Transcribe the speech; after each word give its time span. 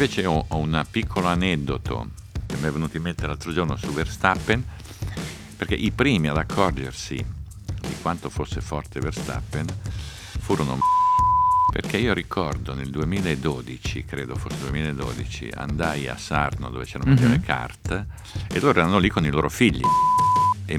Invece 0.00 0.24
ho, 0.24 0.46
ho 0.48 0.56
un 0.56 0.82
piccolo 0.90 1.26
aneddoto 1.26 2.12
che 2.46 2.56
mi 2.56 2.68
è 2.68 2.70
venuto 2.70 2.96
in 2.96 3.02
mente 3.02 3.26
l'altro 3.26 3.52
giorno 3.52 3.76
su 3.76 3.92
Verstappen, 3.92 4.64
perché 5.58 5.74
i 5.74 5.90
primi 5.90 6.28
ad 6.28 6.38
accorgersi 6.38 7.16
di 7.16 7.96
quanto 8.00 8.30
fosse 8.30 8.62
forte 8.62 8.98
Verstappen 8.98 9.66
furono 10.38 10.78
perché 11.70 11.98
io 11.98 12.14
ricordo 12.14 12.72
nel 12.72 12.88
2012, 12.88 14.06
credo 14.06 14.36
fosse 14.36 14.56
2012, 14.60 15.50
andai 15.54 16.08
a 16.08 16.16
Sarno 16.16 16.70
dove 16.70 16.86
c'erano 16.86 17.12
mm-hmm. 17.12 17.30
le 17.32 17.40
carte 17.40 18.06
e 18.50 18.58
loro 18.58 18.80
erano 18.80 18.96
lì 18.96 19.10
con 19.10 19.26
i 19.26 19.30
loro 19.30 19.50
figli 19.50 19.84
e, 20.64 20.78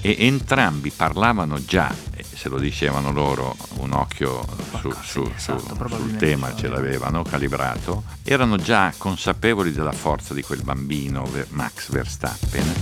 e 0.00 0.16
entrambi 0.26 0.90
parlavano 0.90 1.64
già, 1.64 1.94
se 2.36 2.50
lo 2.50 2.58
dicevano 2.58 3.12
loro, 3.12 3.56
un 3.78 3.92
occhio 3.92 4.44
su, 4.78 4.92
su, 5.02 5.32
esatto, 5.34 5.74
su, 5.74 5.96
sul 5.96 6.16
tema 6.16 6.54
ce 6.54 6.68
l'avevano 6.68 7.22
calibrato, 7.22 8.04
erano 8.22 8.56
già 8.58 8.92
consapevoli 8.98 9.72
della 9.72 9.92
forza 9.92 10.34
di 10.34 10.42
quel 10.42 10.62
bambino 10.62 11.26
Max 11.50 11.88
Verstappen. 11.90 12.74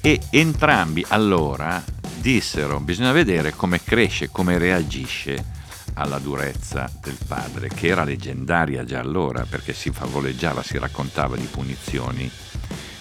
E 0.00 0.20
entrambi 0.30 1.04
allora 1.08 1.84
dissero 2.18 2.80
bisogna 2.80 3.12
vedere 3.12 3.52
come 3.54 3.82
cresce, 3.82 4.30
come 4.30 4.56
reagisce 4.56 5.56
alla 5.94 6.18
durezza 6.18 6.90
del 7.02 7.18
padre, 7.26 7.68
che 7.68 7.88
era 7.88 8.04
leggendaria 8.04 8.84
già 8.84 9.00
allora 9.00 9.44
perché 9.44 9.74
si 9.74 9.90
favoleggiava, 9.90 10.62
si 10.62 10.78
raccontava 10.78 11.36
di 11.36 11.44
punizioni 11.44 12.30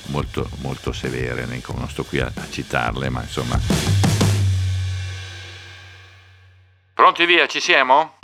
molto, 0.08 0.50
molto 0.62 0.92
severe, 0.92 1.46
non 1.46 1.90
sto 1.90 2.04
qui 2.04 2.20
a, 2.20 2.32
a 2.34 2.50
citarle, 2.50 3.10
ma 3.10 3.22
insomma... 3.22 3.60
Pronti 6.94 7.26
via, 7.26 7.46
ci 7.48 7.60
siamo? 7.60 8.16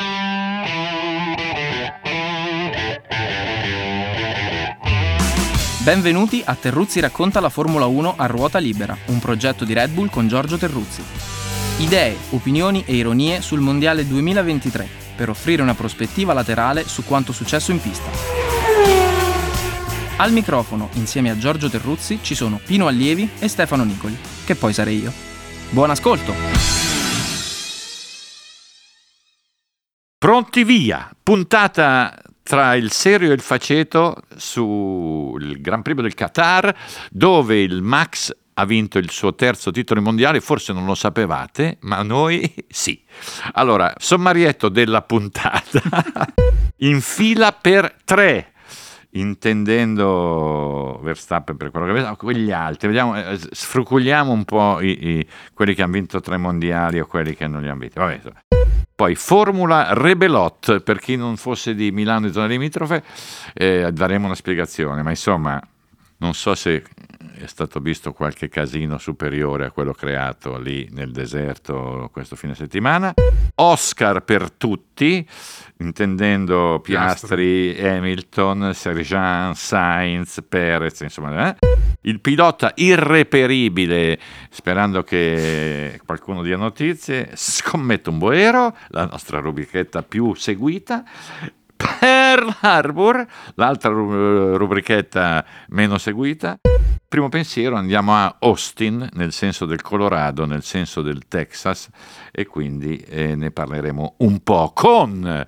Benvenuti 5.83 6.41
a 6.45 6.55
Terruzzi 6.55 7.01
racconta 7.01 7.41
la 7.41 7.49
Formula 7.49 7.85
1 7.85 8.15
a 8.17 8.25
ruota 8.25 8.57
libera, 8.57 8.97
un 9.07 9.19
progetto 9.19 9.65
di 9.65 9.73
Red 9.73 9.91
Bull 9.91 10.09
con 10.09 10.29
Giorgio 10.29 10.57
Terruzzi. 10.57 11.03
Idee, 11.79 12.15
opinioni 12.29 12.83
e 12.85 12.95
ironie 12.95 13.41
sul 13.41 13.59
Mondiale 13.59 14.07
2023 14.07 14.87
per 15.15 15.29
offrire 15.29 15.61
una 15.61 15.75
prospettiva 15.75 16.31
laterale 16.31 16.87
su 16.87 17.03
quanto 17.03 17.33
successo 17.33 17.71
in 17.71 17.81
pista. 17.81 18.42
Al 20.23 20.31
microfono, 20.31 20.87
insieme 20.93 21.31
a 21.31 21.37
Giorgio 21.37 21.69
Terruzzi, 21.69 22.19
ci 22.21 22.33
sono 22.33 22.57
Pino 22.63 22.87
Allievi 22.87 23.29
e 23.39 23.49
Stefano 23.49 23.83
Nicoli, 23.83 24.17
che 24.45 24.55
poi 24.55 24.71
sarei 24.71 25.01
io. 25.01 25.11
Buon 25.69 25.89
ascolto! 25.89 26.33
Pronti 30.17 30.63
via! 30.63 31.13
Puntata 31.21 32.17
tra 32.41 32.75
il 32.75 32.89
serio 32.93 33.31
e 33.31 33.33
il 33.33 33.41
faceto 33.41 34.15
sul 34.37 35.59
Gran 35.59 35.81
Premio 35.81 36.03
del 36.03 36.13
Qatar, 36.13 36.73
dove 37.11 37.61
il 37.61 37.81
Max 37.81 38.33
ha 38.53 38.63
vinto 38.63 38.99
il 38.99 39.11
suo 39.11 39.35
terzo 39.35 39.71
titolo 39.71 40.01
mondiale, 40.01 40.39
forse 40.39 40.71
non 40.71 40.85
lo 40.85 40.95
sapevate, 40.95 41.79
ma 41.81 42.01
noi 42.01 42.49
sì. 42.69 43.03
Allora, 43.55 43.93
sommarietto 43.97 44.69
della 44.69 45.01
puntata. 45.01 45.81
In 46.79 47.01
fila 47.01 47.51
per 47.51 47.97
tre 48.05 48.52
intendendo 49.13 50.99
Verstappen 51.01 51.57
per 51.57 51.71
quello 51.71 51.85
che 51.87 51.91
vediamo, 51.93 52.15
quegli 52.15 52.51
altri, 52.51 52.87
vediamo, 52.87 53.15
eh, 53.17 53.37
sfruculiamo 53.37 54.31
un 54.31 54.45
po' 54.45 54.79
i, 54.81 55.17
i, 55.17 55.27
quelli 55.53 55.73
che 55.73 55.83
hanno 55.83 55.93
vinto 55.93 56.19
tre 56.19 56.37
mondiali 56.37 56.99
o 56.99 57.05
quelli 57.05 57.35
che 57.35 57.47
non 57.47 57.61
li 57.61 57.69
hanno 57.69 57.79
vinti. 57.79 57.99
Vabbè, 57.99 58.21
poi 58.95 59.15
Formula 59.15 59.93
Rebelot, 59.93 60.79
per 60.81 60.99
chi 60.99 61.15
non 61.15 61.35
fosse 61.35 61.75
di 61.75 61.91
Milano 61.91 62.27
e 62.27 62.31
zona 62.31 62.45
limitrofe, 62.45 63.03
eh, 63.53 63.91
daremo 63.91 64.25
una 64.25 64.35
spiegazione, 64.35 65.01
ma 65.01 65.09
insomma 65.09 65.61
non 66.23 66.33
so 66.33 66.55
se 66.55 66.81
è 67.35 67.47
stato 67.47 67.81
visto 67.81 68.13
qualche 68.13 68.47
casino 68.47 68.97
superiore 68.97 69.65
a 69.65 69.71
quello 69.71 69.91
creato 69.91 70.57
lì 70.57 70.87
nel 70.91 71.11
deserto 71.11 72.09
questo 72.13 72.37
fine 72.37 72.55
settimana. 72.55 73.13
Oscar 73.55 74.23
per 74.23 74.49
tutti, 74.51 75.27
intendendo 75.79 76.79
Piastri, 76.81 77.73
Piastri. 77.73 77.87
Hamilton, 77.87 78.73
Sergeant, 78.73 79.55
Sainz, 79.55 80.41
Perez, 80.47 81.01
insomma. 81.01 81.49
Eh? 81.49 81.57
Il 82.01 82.21
pilota 82.21 82.71
irreperibile, 82.75 84.17
sperando 84.49 85.03
che 85.03 85.99
qualcuno 86.05 86.41
dia 86.41 86.55
notizie, 86.55 87.31
scommetto 87.33 88.11
un 88.11 88.17
boero, 88.17 88.77
la 88.89 89.05
nostra 89.05 89.39
rubrichetta 89.39 90.03
più 90.03 90.33
seguita. 90.35 91.03
Pearl 91.99 92.55
Harbor, 92.61 93.25
l'altra 93.55 93.89
rubrichetta 93.89 95.45
meno 95.69 95.97
seguita. 95.97 96.57
Primo 97.07 97.29
pensiero 97.29 97.75
andiamo 97.75 98.15
a 98.15 98.37
Austin, 98.39 99.07
nel 99.13 99.31
senso 99.31 99.65
del 99.65 99.81
Colorado, 99.81 100.45
nel 100.45 100.63
senso 100.63 101.01
del 101.01 101.27
Texas, 101.27 101.89
e 102.31 102.45
quindi 102.47 102.97
eh, 102.97 103.35
ne 103.35 103.51
parleremo 103.51 104.15
un 104.17 104.39
po' 104.41 104.71
con 104.73 105.45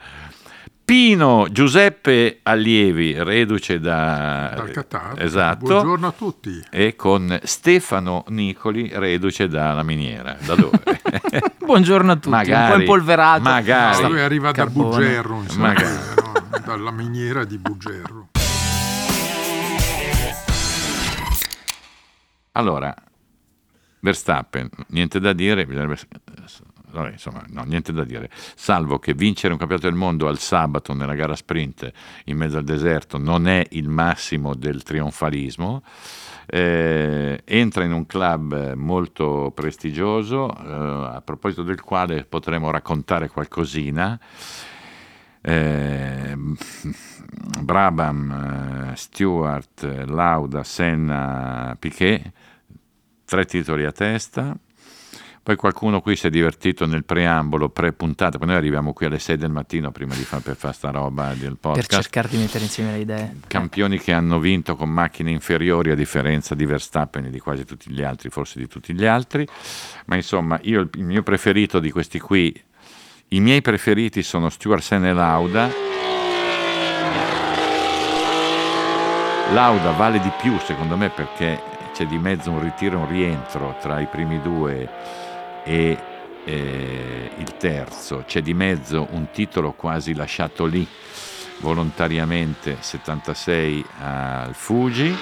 Pino 0.86 1.48
Giuseppe 1.50 2.42
Allievi, 2.44 3.16
reduce 3.24 3.80
da... 3.80 4.54
dal 4.56 4.70
Qatar. 4.70 5.20
Esatto. 5.20 5.66
Buongiorno 5.66 6.06
a 6.06 6.12
tutti. 6.12 6.64
E 6.70 6.96
con 6.96 7.40
Stefano 7.42 8.24
Nicoli, 8.28 8.92
reduce 8.94 9.48
dalla 9.48 9.82
miniera. 9.82 10.38
Da 10.46 10.54
dove? 10.54 10.80
Buongiorno 11.58 12.12
a 12.12 12.16
tutti. 12.16 12.30
Magari, 12.30 12.70
un 12.70 12.78
po' 12.78 12.82
impolverato. 12.82 13.42
Magari. 13.42 14.02
No, 14.04 14.10
lui 14.10 14.22
arriva 14.22 14.52
Carbone. 14.52 14.90
da 14.90 14.96
Bugerro, 14.98 15.42
insomma, 15.42 15.74
no? 15.74 16.60
dalla 16.64 16.92
miniera 16.92 17.44
di 17.46 17.58
Bugerro. 17.58 18.28
Allora, 22.52 22.94
Verstappen, 24.02 24.70
niente 24.90 25.20
da 25.20 25.34
dire, 25.34 25.66
bisognerebbe 25.66 26.00
vabbè, 26.96 27.12
insomma, 27.12 27.44
no, 27.50 27.64
niente 27.64 27.92
da 27.92 28.04
dire. 28.04 28.30
Salvo 28.56 29.00
che 29.00 29.14
vincere 29.14 29.54
un 29.54 29.60
campionato 29.60 29.90
del 29.90 29.98
mondo 29.98 30.28
al 30.28 30.40
sabato 30.40 30.94
nella 30.94 31.14
gara 31.14 31.36
sprint 31.36 31.92
in 32.26 32.38
mezzo 32.38 32.58
al 32.58 32.64
deserto 32.64 33.18
non 33.18 33.48
è 33.48 33.66
il 33.72 33.90
massimo 33.90 34.56
del 34.56 34.84
trionfalismo. 34.84 35.84
Eh, 36.48 37.42
entra 37.44 37.84
in 37.84 37.92
un 37.92 38.06
club 38.06 38.74
molto 38.74 39.52
prestigioso, 39.54 40.56
eh, 40.56 41.16
a 41.16 41.22
proposito 41.24 41.64
del 41.64 41.82
quale 41.82 42.24
potremo 42.24 42.70
raccontare 42.70 43.30
qualcosina. 43.30 44.20
Eh, 45.42 46.38
Brabham, 47.62 48.92
eh, 48.92 48.96
Stewart, 48.96 50.06
Lauda, 50.06 50.64
Senna, 50.64 51.76
Piquet, 51.78 52.32
tre 53.26 53.46
titoli 53.46 53.86
a 53.86 53.92
testa. 53.92 54.56
Poi 55.46 55.58
qualcuno 55.58 56.02
qui 56.02 56.16
si 56.16 56.26
è 56.26 56.32
divertito 56.32 56.88
nel 56.88 57.06
preambolo, 57.06 57.70
pre-puntata, 57.70 58.40
poi 58.40 58.48
noi 58.48 58.56
arriviamo 58.56 58.94
qui 58.94 59.06
alle 59.06 59.20
6 59.20 59.38
del 59.38 59.52
mattino 59.52 59.92
prima 59.92 60.16
di 60.16 60.24
fare 60.24 60.42
per 60.42 60.56
fare 60.56 60.74
sta 60.74 60.90
roba 60.90 61.36
del 61.36 61.58
podcast. 61.60 61.88
Per 61.88 62.02
cercare 62.02 62.30
di 62.30 62.38
mettere 62.38 62.64
insieme 62.64 62.94
le 62.94 62.98
idee. 62.98 63.36
Campioni 63.46 64.00
che 64.00 64.12
hanno 64.12 64.40
vinto 64.40 64.76
con 64.76 64.90
macchine 64.90 65.30
inferiori 65.30 65.92
a 65.92 65.96
differenza 65.96 66.56
di 66.56 66.66
Verstappen 66.66 67.26
e 67.26 67.30
di 67.30 67.40
quasi 67.40 67.64
tutti 67.64 67.92
gli 67.92 68.02
altri, 68.02 68.32
forse 68.32 68.58
di 68.58 68.68
tutti 68.68 68.92
gli 68.96 69.06
altri. 69.06 69.48
Ma 70.08 70.16
insomma, 70.16 70.60
io 70.64 70.82
il 70.82 70.90
mio 71.04 71.22
preferito 71.22 71.80
di 71.80 71.92
questi 71.92 72.20
qui, 72.20 72.52
i 73.28 73.40
miei 73.40 73.62
preferiti 73.62 74.24
sono 74.24 74.50
Stuart 74.50 74.82
Sen 74.82 75.06
e 75.06 75.14
Lauda. 75.14 75.70
Lauda 79.54 79.92
vale 79.92 80.20
di 80.20 80.32
più 80.42 80.58
secondo 80.58 80.98
me 80.98 81.12
perché 81.12 81.62
c'è 81.94 82.08
di 82.08 82.18
mezzo 82.18 82.50
un 82.50 82.64
ritiro 82.64 82.98
e 82.98 83.02
un 83.02 83.08
rientro 83.08 83.78
tra 83.80 84.00
i 84.00 84.08
primi 84.08 84.42
due 84.42 85.25
e 85.66 85.98
eh, 86.46 87.32
il 87.38 87.58
terzo, 87.58 88.24
c'è 88.26 88.42
di 88.42 88.54
mezzo 88.54 89.08
un 89.12 89.30
titolo 89.32 89.74
quasi 89.74 90.14
lasciato 90.14 90.66
lì 90.66 90.88
volontariamente 91.60 92.78
76 92.80 93.86
al 94.00 94.54
Fuji. 94.54 95.18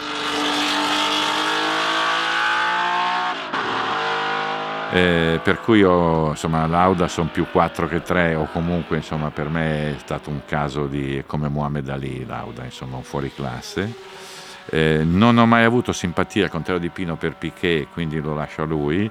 Eh, 4.92 5.40
per 5.42 5.60
cui 5.62 5.84
ho, 5.84 6.30
insomma, 6.30 6.68
l'Auda 6.68 7.08
sono 7.08 7.30
più 7.32 7.48
4 7.50 7.88
che 7.88 8.04
3 8.04 8.36
o 8.36 8.48
comunque 8.52 8.98
insomma, 8.98 9.32
per 9.32 9.50
me 9.50 9.96
è 9.96 9.98
stato 9.98 10.30
un 10.30 10.42
caso 10.46 10.86
di 10.86 11.24
come 11.26 11.48
Muhammad 11.48 11.90
Ali 11.90 12.26
l'Auda, 12.26 12.64
insomma 12.64 12.98
un 12.98 13.04
fuori 13.04 13.34
classe 13.34 14.22
eh, 14.70 15.04
non 15.04 15.38
ho 15.38 15.46
mai 15.46 15.64
avuto 15.64 15.92
simpatia, 15.92 16.46
al 16.46 16.50
contrario 16.50 16.82
di 16.82 16.90
Pino, 16.90 17.16
per 17.16 17.36
Piquet, 17.36 17.88
quindi 17.92 18.20
lo 18.20 18.34
lascio 18.34 18.64
a 18.64 18.66
lui. 18.66 19.10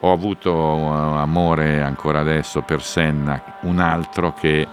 Ho 0.00 0.12
avuto 0.12 0.52
uh, 0.52 1.16
amore 1.16 1.82
ancora 1.82 2.20
adesso 2.20 2.62
per 2.62 2.82
Senna, 2.82 3.58
un 3.62 3.78
altro 3.78 4.32
che 4.32 4.66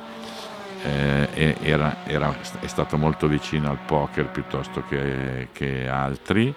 eh, 0.84 1.56
era, 1.62 1.98
era, 2.06 2.36
è 2.60 2.68
stato 2.68 2.98
molto 2.98 3.28
vicino 3.28 3.70
al 3.70 3.80
poker 3.86 4.30
piuttosto 4.30 4.84
che, 4.88 5.50
che 5.52 5.88
altri, 5.88 6.54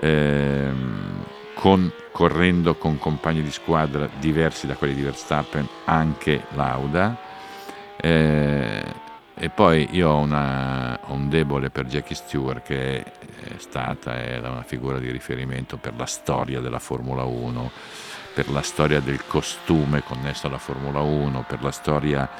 eh, 0.00 0.70
con, 1.54 1.92
correndo 2.12 2.74
con 2.76 2.98
compagni 2.98 3.42
di 3.42 3.50
squadra 3.50 4.08
diversi 4.18 4.66
da 4.66 4.74
quelli 4.74 4.94
di 4.94 5.02
Verstappen, 5.02 5.66
anche 5.84 6.44
Lauda 6.54 7.24
Eh, 7.98 8.84
e 9.38 9.50
poi 9.50 9.88
io 9.90 10.08
ho, 10.08 10.18
una, 10.18 10.98
ho, 11.02 11.12
un 11.12 11.28
debole 11.28 11.68
per 11.68 11.84
Jackie 11.84 12.16
Stewart 12.16 12.62
che 12.62 13.02
è 13.02 13.58
stata 13.58 14.16
è 14.16 14.38
una 14.38 14.62
figura 14.62 14.98
di 14.98 15.10
riferimento 15.10 15.76
per 15.76 15.94
la 15.94 16.06
storia 16.06 16.60
della 16.60 16.78
Formula 16.78 17.24
1, 17.24 17.70
per 18.34 18.50
la 18.50 18.62
storia 18.62 19.00
del 19.00 19.26
costume 19.26 20.02
connesso 20.02 20.46
alla 20.46 20.56
Formula 20.56 21.00
1, 21.00 21.44
per 21.46 21.62
la 21.62 21.70
storia 21.70 22.30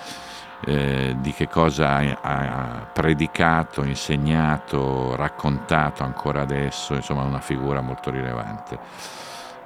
eh, 0.64 1.16
di 1.18 1.32
che 1.32 1.48
cosa 1.48 1.96
ha, 1.96 2.16
ha, 2.22 2.90
predicato, 2.90 3.84
insegnato, 3.84 5.14
raccontato 5.16 6.02
ancora 6.02 6.40
adesso, 6.40 6.94
insomma 6.94 7.24
una 7.24 7.40
figura 7.40 7.82
molto 7.82 8.10
rilevante. 8.10 8.78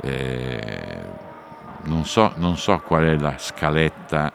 Eh, 0.01 0.99
non, 1.83 2.05
so, 2.05 2.33
non 2.37 2.57
so 2.57 2.81
qual 2.81 3.05
è 3.05 3.17
la 3.17 3.39
scaletta, 3.39 4.33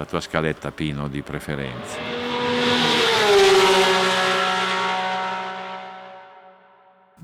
la 0.00 0.06
tua 0.06 0.20
scaletta 0.20 0.70
Pino 0.70 1.08
di 1.08 1.20
preferenza. 1.20 1.98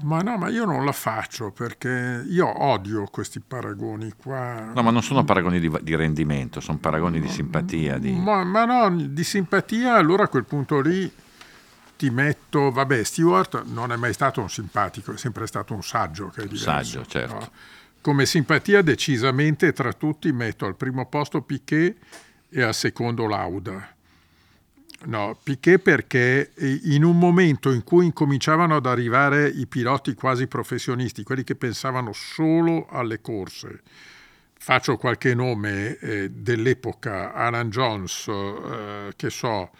Ma 0.02 0.20
no, 0.20 0.36
ma 0.36 0.50
io 0.50 0.66
non 0.66 0.84
la 0.84 0.92
faccio 0.92 1.50
perché 1.52 2.22
io 2.28 2.64
odio 2.64 3.06
questi 3.10 3.40
paragoni 3.40 4.12
qua. 4.14 4.72
No, 4.74 4.82
ma 4.82 4.90
non 4.90 5.02
sono 5.02 5.24
paragoni 5.24 5.58
di, 5.58 5.72
di 5.80 5.96
rendimento, 5.96 6.60
sono 6.60 6.76
paragoni 6.76 7.18
di 7.18 7.28
simpatia. 7.28 7.96
Di... 7.96 8.12
Ma, 8.12 8.44
ma, 8.44 8.66
no, 8.66 8.94
di 8.94 9.24
simpatia 9.24 9.94
allora 9.94 10.24
a 10.24 10.28
quel 10.28 10.44
punto 10.44 10.80
lì 10.80 11.10
ti 11.96 12.10
metto, 12.10 12.70
vabbè, 12.70 13.02
Stewart 13.02 13.64
non 13.64 13.90
è 13.90 13.96
mai 13.96 14.12
stato 14.12 14.42
un 14.42 14.50
simpatico, 14.50 15.14
è 15.14 15.16
sempre 15.16 15.46
stato 15.46 15.72
un 15.72 15.82
saggio 15.82 16.28
che 16.28 16.42
è 16.42 16.46
diverso. 16.46 16.64
Saggio, 16.70 17.06
certo. 17.06 17.34
No? 17.34 17.50
Come 18.02 18.26
simpatia 18.26 18.82
decisamente 18.82 19.72
tra 19.72 19.94
tutti 19.94 20.30
metto 20.30 20.66
al 20.66 20.76
primo 20.76 21.06
posto 21.06 21.40
Piquet 21.40 21.96
e 22.48 22.62
al 22.62 22.74
secondo 22.74 23.26
Lauda. 23.26 23.94
No, 25.04 25.38
Piquet 25.40 25.78
perché 25.78 26.52
in 26.56 27.04
un 27.04 27.18
momento 27.18 27.70
in 27.70 27.84
cui 27.84 28.06
incominciavano 28.06 28.76
ad 28.76 28.86
arrivare 28.86 29.46
i 29.46 29.66
piloti 29.66 30.14
quasi 30.14 30.46
professionisti, 30.46 31.22
quelli 31.22 31.44
che 31.44 31.54
pensavano 31.54 32.12
solo 32.12 32.86
alle 32.88 33.20
corse, 33.20 33.82
faccio 34.58 34.96
qualche 34.96 35.34
nome 35.34 35.98
eh, 35.98 36.30
dell'epoca, 36.30 37.34
Alan 37.34 37.70
Jones, 37.70 38.26
eh, 38.26 39.12
che 39.14 39.30
so, 39.30 39.70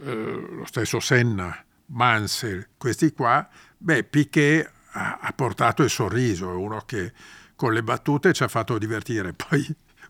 eh, 0.00 0.46
lo 0.50 0.64
stesso 0.64 1.00
Senna, 1.00 1.62
Mansell, 1.86 2.68
questi 2.78 3.12
qua, 3.12 3.46
beh, 3.76 4.04
Piquet 4.04 4.70
ha, 4.92 5.18
ha 5.20 5.32
portato 5.32 5.82
il 5.82 5.90
sorriso, 5.90 6.50
è 6.50 6.54
uno 6.54 6.80
che 6.86 7.12
con 7.56 7.72
le 7.72 7.82
battute 7.82 8.32
ci 8.32 8.42
ha 8.42 8.48
fatto 8.48 8.78
divertire, 8.78 9.34
poi 9.36 9.66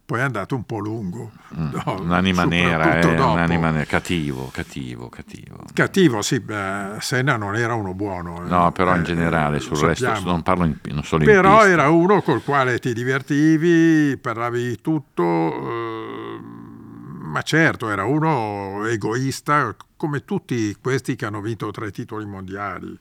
poi 0.06 0.18
è 0.18 0.22
andato 0.22 0.54
un 0.54 0.64
po' 0.64 0.78
lungo. 0.78 1.30
Mm, 1.56 1.70
no, 1.72 1.96
un'anima 2.00 2.44
nera, 2.44 2.98
eh, 2.98 3.06
un'anima 3.06 3.70
nera, 3.70 3.84
cattivo, 3.84 4.50
cattivo, 4.52 5.08
cattivo. 5.08 5.64
Cattivo, 5.72 6.20
sì, 6.20 6.40
beh, 6.40 6.96
Senna 7.00 7.36
non 7.36 7.56
era 7.56 7.72
uno 7.72 7.94
buono. 7.94 8.44
Eh. 8.44 8.48
No, 8.48 8.70
però 8.70 8.94
in 8.94 9.00
eh, 9.00 9.04
generale, 9.04 9.60
sul 9.60 9.78
sappiamo. 9.78 10.14
resto 10.14 10.30
non 10.30 10.42
parlo 10.42 10.64
in, 10.64 10.76
non 10.90 11.04
solo 11.04 11.24
però 11.24 11.38
in 11.38 11.42
Però 11.42 11.66
era 11.66 11.88
uno 11.88 12.20
col 12.20 12.44
quale 12.44 12.78
ti 12.80 12.92
divertivi, 12.92 14.18
parlavi 14.18 14.68
di 14.68 14.80
tutto, 14.82 15.22
eh, 15.22 16.38
ma 16.40 17.40
certo, 17.40 17.88
era 17.88 18.04
uno 18.04 18.84
egoista, 18.84 19.74
come 19.96 20.24
tutti 20.26 20.76
questi 20.82 21.16
che 21.16 21.24
hanno 21.24 21.40
vinto 21.40 21.70
tre 21.70 21.90
titoli 21.90 22.26
mondiali. 22.26 22.98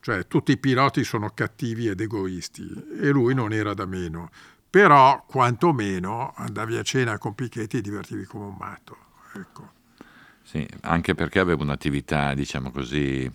Cioè, 0.00 0.26
tutti 0.26 0.52
i 0.52 0.56
piloti 0.56 1.04
sono 1.04 1.30
cattivi 1.34 1.88
ed 1.88 2.00
egoisti 2.00 2.66
e 3.02 3.10
lui 3.10 3.34
non 3.34 3.52
era 3.52 3.74
da 3.74 3.84
meno 3.84 4.30
però 4.70 5.24
quantomeno 5.26 6.32
andavi 6.36 6.76
a 6.76 6.82
cena 6.82 7.18
con 7.18 7.34
Pichetti 7.34 7.78
e 7.78 7.80
divertivi 7.80 8.24
come 8.24 8.46
un 8.46 8.56
matto. 8.58 8.96
Ecco. 9.34 9.70
Sì, 10.42 10.66
anche 10.82 11.14
perché 11.14 11.38
avevo 11.38 11.62
un'attività, 11.62 12.32
diciamo 12.34 12.70
così, 12.70 13.30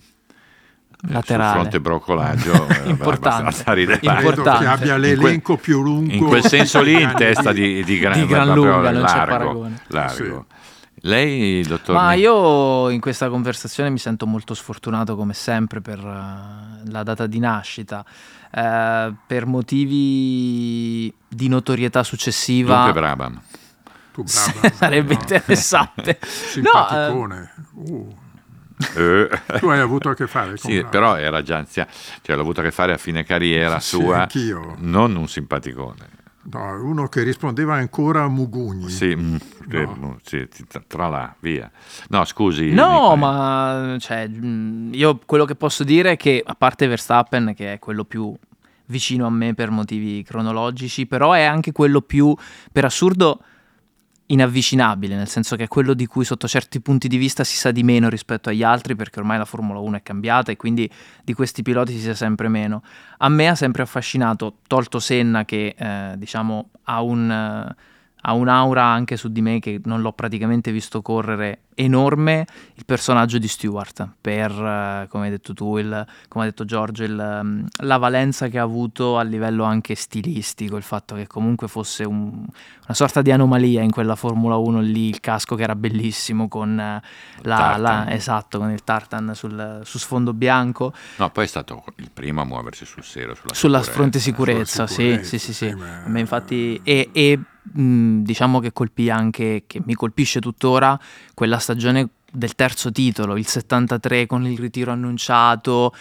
eh, 1.08 1.12
laterale. 1.12 1.50
sul 1.50 1.58
fronte 1.60 1.80
broccolaggio 1.80 2.68
eh, 2.68 2.88
importante. 2.88 3.62
Credo 3.62 4.42
che 4.42 4.66
abbia 4.66 4.96
l'elenco 4.96 5.54
que- 5.54 5.62
più 5.62 5.82
lungo 5.82 6.12
in 6.12 6.24
quel 6.24 6.42
senso 6.42 6.80
lì 6.80 7.00
in 7.00 7.12
testa 7.16 7.52
di, 7.52 7.84
di 7.84 7.98
gran, 7.98 8.18
di 8.18 8.26
gran 8.26 8.52
lunga 8.52 8.90
non 8.90 9.04
c'è 9.04 9.24
paragone 9.26 9.82
largo. 9.88 10.46
Sì. 10.48 10.62
Lei, 11.06 11.62
dottor? 11.62 11.94
Ma 11.94 12.14
io 12.14 12.88
in 12.88 13.00
questa 13.00 13.28
conversazione 13.28 13.90
mi 13.90 13.98
sento 13.98 14.26
molto 14.26 14.54
sfortunato 14.54 15.16
come 15.16 15.34
sempre 15.34 15.82
per 15.82 15.98
uh, 15.98 16.90
la 16.90 17.02
data 17.02 17.26
di 17.26 17.38
nascita. 17.38 18.04
Uh, 18.54 19.12
per 19.26 19.46
motivi 19.46 21.12
di 21.26 21.48
notorietà 21.48 22.04
successiva. 22.04 22.74
Dunque 22.76 22.92
Brabham. 22.92 23.42
Tu 24.12 24.22
Brabham. 24.22 24.70
Sarebbe 24.78 25.14
no. 25.14 25.20
interessante. 25.20 26.18
Simpaticone. 26.22 27.52
No, 27.72 27.82
uh. 27.82 28.16
Eh. 28.96 29.28
tu 29.58 29.68
hai 29.68 29.80
avuto 29.80 30.10
a 30.10 30.14
che 30.14 30.26
fare 30.26 30.50
con 30.50 30.70
Sì, 30.70 30.84
però 30.88 31.16
era 31.16 31.42
già 31.42 31.58
anziano, 31.58 31.88
cioè 32.22 32.34
l'ho 32.34 32.42
avuto 32.42 32.60
a 32.60 32.64
che 32.64 32.72
fare 32.72 32.92
a 32.92 32.96
fine 32.96 33.24
carriera 33.24 33.78
sì, 33.78 33.96
sua, 33.96 34.22
anch'io. 34.22 34.74
non 34.78 35.14
un 35.14 35.28
simpaticone. 35.28 36.08
No, 36.50 36.82
uno 36.82 37.08
che 37.08 37.22
rispondeva 37.22 37.74
ancora 37.74 38.24
a 38.24 38.28
Mugugni. 38.28 38.90
Sì, 38.90 39.14
mm, 39.16 39.36
no. 39.98 40.18
sì, 40.22 40.46
tra 40.86 41.08
là, 41.08 41.34
via. 41.40 41.70
No, 42.08 42.24
scusi. 42.24 42.70
No, 42.72 43.16
ma 43.16 43.96
cioè, 43.98 44.28
mm, 44.28 44.92
io 44.92 45.18
quello 45.24 45.46
che 45.46 45.54
posso 45.54 45.84
dire 45.84 46.12
è 46.12 46.16
che, 46.16 46.42
a 46.44 46.54
parte 46.54 46.86
Verstappen, 46.86 47.54
che 47.54 47.74
è 47.74 47.78
quello 47.78 48.04
più 48.04 48.34
vicino 48.86 49.26
a 49.26 49.30
me 49.30 49.54
per 49.54 49.70
motivi 49.70 50.22
cronologici, 50.22 51.06
però 51.06 51.32
è 51.32 51.42
anche 51.42 51.72
quello 51.72 52.02
più, 52.02 52.34
per 52.70 52.84
assurdo, 52.84 53.40
inavvicinabile, 54.26 55.16
nel 55.16 55.28
senso 55.28 55.56
che 55.56 55.64
è 55.64 55.68
quello 55.68 55.94
di 55.94 56.06
cui 56.06 56.24
sotto 56.24 56.48
certi 56.48 56.80
punti 56.80 57.08
di 57.08 57.16
vista 57.16 57.44
si 57.44 57.56
sa 57.56 57.70
di 57.70 57.82
meno 57.82 58.08
rispetto 58.08 58.48
agli 58.48 58.62
altri 58.62 58.96
perché 58.96 59.18
ormai 59.18 59.38
la 59.38 59.44
Formula 59.44 59.78
1 59.80 59.96
è 59.96 60.02
cambiata 60.02 60.50
e 60.50 60.56
quindi 60.56 60.90
di 61.22 61.34
questi 61.34 61.62
piloti 61.62 61.92
si 61.92 62.00
sa 62.00 62.14
sempre 62.14 62.48
meno. 62.48 62.82
A 63.18 63.28
me 63.28 63.48
ha 63.48 63.54
sempre 63.54 63.82
affascinato, 63.82 64.58
tolto 64.66 64.98
Senna 64.98 65.44
che 65.44 65.74
eh, 65.76 66.14
diciamo 66.16 66.70
ha 66.84 67.02
un... 67.02 67.66
Uh, 67.70 67.92
ha 68.26 68.32
un'aura 68.32 68.84
anche 68.84 69.16
su 69.16 69.30
di 69.30 69.42
me 69.42 69.58
che 69.58 69.80
non 69.84 70.00
l'ho 70.00 70.12
praticamente 70.12 70.72
visto 70.72 71.02
correre 71.02 71.60
enorme 71.74 72.46
il 72.74 72.84
personaggio 72.84 73.36
di 73.38 73.48
Stewart 73.48 74.08
per, 74.20 74.50
uh, 74.50 75.08
come 75.08 75.24
hai 75.24 75.30
detto 75.30 75.52
tu, 75.52 75.76
il, 75.76 76.06
come 76.28 76.44
ha 76.44 76.46
detto 76.48 76.64
Giorgio, 76.64 77.04
il, 77.04 77.18
um, 77.18 77.66
la 77.82 77.98
valenza 77.98 78.48
che 78.48 78.58
ha 78.58 78.62
avuto 78.62 79.18
a 79.18 79.22
livello 79.22 79.64
anche 79.64 79.94
stilistico, 79.94 80.76
il 80.76 80.82
fatto 80.82 81.14
che 81.16 81.26
comunque 81.26 81.68
fosse 81.68 82.04
un, 82.04 82.28
una 82.28 82.94
sorta 82.94 83.20
di 83.20 83.30
anomalia 83.30 83.82
in 83.82 83.90
quella 83.90 84.14
Formula 84.14 84.56
1 84.56 84.80
lì, 84.80 85.08
il 85.08 85.20
casco 85.20 85.54
che 85.54 85.62
era 85.62 85.74
bellissimo 85.74 86.48
con 86.48 86.70
uh, 86.70 87.06
la, 87.42 87.76
la, 87.76 88.10
esatto, 88.10 88.58
con 88.58 88.70
il 88.70 88.84
tartan 88.84 89.32
sul, 89.34 89.80
su 89.84 89.98
sfondo 89.98 90.32
bianco. 90.32 90.94
No, 91.16 91.28
poi 91.30 91.44
è 91.44 91.48
stato 91.48 91.84
il 91.96 92.10
primo 92.10 92.40
a 92.40 92.44
muoversi 92.44 92.86
sul 92.86 93.04
serio, 93.04 93.34
sulla, 93.34 93.52
sulla 93.52 93.78
sicurezza. 93.78 93.92
fronte 93.92 94.18
sicurezza, 94.18 94.86
sicurezza, 94.86 95.24
sì, 95.24 95.38
sì, 95.38 95.38
sì, 95.38 95.52
sì. 95.52 95.68
sì. 95.68 95.74
Ma 96.06 96.18
infatti, 96.18 96.80
e, 96.82 97.10
e 97.12 97.38
mh, 97.72 98.22
diciamo 98.22 98.60
che 98.60 98.72
colpì 98.72 99.10
anche, 99.10 99.64
che 99.66 99.82
mi 99.84 99.94
colpisce 99.94 100.40
tuttora, 100.40 100.98
quella 101.34 101.58
stagione 101.58 102.08
del 102.30 102.54
terzo 102.54 102.90
titolo, 102.90 103.36
il 103.36 103.46
73 103.46 104.26
con 104.26 104.46
il 104.46 104.58
ritiro 104.58 104.90
annunciato, 104.90 105.94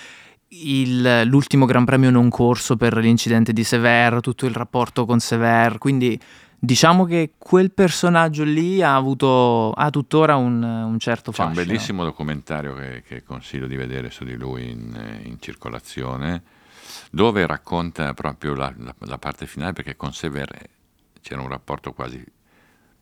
il, 0.50 1.24
l'ultimo 1.26 1.66
Gran 1.66 1.86
Premio 1.86 2.10
non 2.10 2.30
corso 2.30 2.76
per 2.76 2.98
l'incidente 2.98 3.54
di 3.54 3.64
Sever, 3.64 4.20
tutto 4.20 4.46
il 4.46 4.54
rapporto 4.54 5.06
con 5.06 5.20
Sever, 5.20 5.78
quindi 5.78 6.20
diciamo 6.58 7.06
che 7.06 7.34
quel 7.38 7.72
personaggio 7.72 8.44
lì 8.44 8.82
ha 8.82 8.96
avuto, 8.96 9.72
ha 9.72 9.90
tuttora 9.90 10.36
un, 10.36 10.62
un 10.64 11.00
certo 11.00 11.32
fascino. 11.32 11.56
C'è 11.56 11.62
un 11.62 11.68
bellissimo 11.68 12.04
documentario 12.04 12.74
che, 12.76 13.04
che, 13.06 13.24
consiglio 13.24 13.68
di 13.68 13.76
vedere 13.76 14.10
su 14.10 14.24
di 14.24 14.36
lui 14.36 14.70
in, 14.70 15.22
in 15.24 15.40
circolazione, 15.40 16.42
dove 17.12 17.46
racconta 17.46 18.14
proprio 18.14 18.54
la, 18.56 18.74
la, 18.78 18.96
la 19.00 19.18
parte 19.18 19.46
finale, 19.46 19.74
perché 19.74 19.96
con 19.96 20.14
Sever 20.14 20.50
c'era 21.24 21.42
un 21.42 21.48
rapporto 21.48 21.94
quasi 21.94 22.24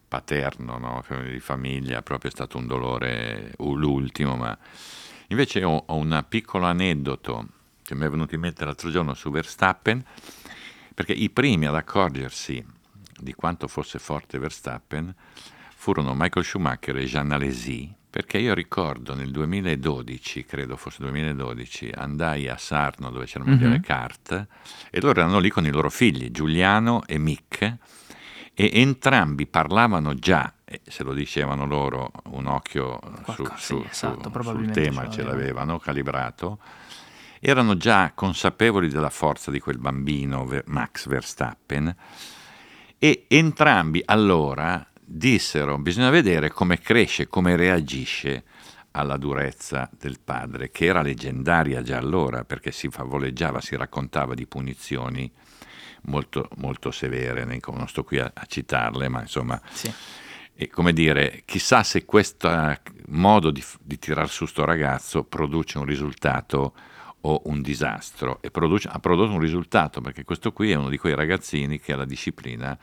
paterno, 0.08 0.78
no? 0.78 1.04
di 1.30 1.40
famiglia, 1.40 2.02
proprio 2.02 2.30
è 2.30 2.34
stato 2.34 2.58
un 2.58 2.68
dolore 2.68 3.54
l'ultimo, 3.58 4.36
ma 4.38 4.58
invece 5.28 5.64
ho, 5.64 5.84
ho 5.88 5.96
un 5.96 6.24
piccolo 6.30 6.66
aneddoto 6.66 7.48
che 7.82 7.96
mi 7.96 8.06
è 8.06 8.10
venuto 8.10 8.36
in 8.36 8.42
mente 8.42 8.64
l'altro 8.64 8.90
giorno 8.90 9.14
su 9.14 9.30
Verstappen, 9.32 10.04
perché 10.94 11.14
i 11.14 11.30
primi 11.30 11.66
ad 11.66 11.76
accorgersi 11.76 12.64
di 13.20 13.34
quanto 13.34 13.68
fosse 13.68 14.00
forte 14.00 14.38
Verstappen 14.38 15.14
furono 15.76 16.14
Michael 16.16 16.46
Schumacher 16.46 16.98
e 16.98 17.06
Jean 17.06 17.32
Alesi, 17.32 17.94
perché 18.10 18.38
io 18.38 18.54
ricordo 18.54 19.16
nel 19.16 19.32
2012, 19.32 20.46
credo 20.46 20.76
fosse 20.76 20.98
2012, 21.00 21.92
andai 21.96 22.50
a 22.50 22.58
Sarno 22.58 23.10
dove 23.10 23.26
c'era 23.26 23.44
il 23.46 23.50
mondiale 23.50 23.74
mm-hmm. 23.76 23.84
kart 23.84 24.48
e 24.90 25.00
loro 25.02 25.22
erano 25.22 25.40
lì 25.40 25.50
con 25.50 25.66
i 25.66 25.72
loro 25.72 25.90
figli, 25.90 26.30
Giuliano 26.32 27.06
e 27.06 27.18
Mick, 27.18 27.78
e 28.54 28.70
entrambi 28.74 29.48
parlavano 29.48 30.14
già, 30.14 30.54
se 30.84 31.04
lo 31.04 31.14
dicevano 31.14 31.66
loro, 31.66 32.12
un 32.32 32.48
occhio 32.48 33.00
su, 33.34 33.46
sì, 33.46 33.52
su, 33.58 33.86
esatto, 33.90 34.32
su, 34.32 34.42
sul 34.42 34.70
tema 34.72 35.10
ce 35.10 35.24
l'avevano. 35.24 35.80
calibrato, 35.80 36.60
erano 37.40 37.76
già 37.76 38.12
consapevoli 38.14 38.90
della 38.90 39.10
forza 39.10 39.52
di 39.52 39.60
quel 39.60 39.80
bambino 39.80 40.48
Max 40.66 41.08
Verstappen 41.08 41.96
e 42.98 43.26
entrambi 43.28 44.02
allora 44.06 44.86
dissero 45.04 45.78
bisogna 45.80 46.12
vedere 46.12 46.52
come 46.52 46.80
cresce, 46.80 47.28
come 47.28 47.56
reagisce 47.56 48.44
alla 48.92 49.18
durezza 49.18 49.90
del 49.98 50.20
padre, 50.20 50.70
che 50.70 50.86
era 50.86 51.02
leggendaria 51.02 51.82
già 51.82 51.98
allora 51.98 52.44
perché 52.44 52.72
si 52.72 52.90
favoleggiava, 52.90 53.60
si 53.62 53.76
raccontava 53.76 54.34
di 54.34 54.46
punizioni 54.46 55.32
molto, 56.02 56.48
molto 56.58 56.92
severe, 56.92 57.46
non 57.46 57.88
sto 57.88 58.04
qui 58.04 58.20
a, 58.20 58.32
a 58.34 58.46
citarle, 58.46 59.08
ma 59.08 59.22
insomma... 59.22 59.62
Sì. 59.72 59.94
E 60.54 60.70
come 60.70 60.94
dire, 60.94 61.42
chissà 61.46 61.82
se 61.82 62.06
questo 62.06 62.78
modo 63.08 63.50
di, 63.50 63.64
di 63.82 63.98
tirar 63.98 64.30
su 64.30 64.46
sto 64.46 64.64
ragazzo 64.64 65.24
produce 65.24 65.80
un 65.80 65.86
risultato 65.86 66.76
o 67.22 67.42
un 67.46 67.62
disastro 67.62 68.40
e 68.42 68.52
produce, 68.52 68.88
ha 68.88 69.00
prodotto 69.00 69.32
un 69.32 69.40
risultato 69.40 70.02
perché 70.02 70.24
questo 70.24 70.52
qui 70.52 70.72
è 70.72 70.76
uno 70.76 70.90
di 70.90 70.98
quei 70.98 71.16
ragazzini 71.16 71.80
che 71.80 71.94
alla 71.94 72.06
disciplina 72.06 72.78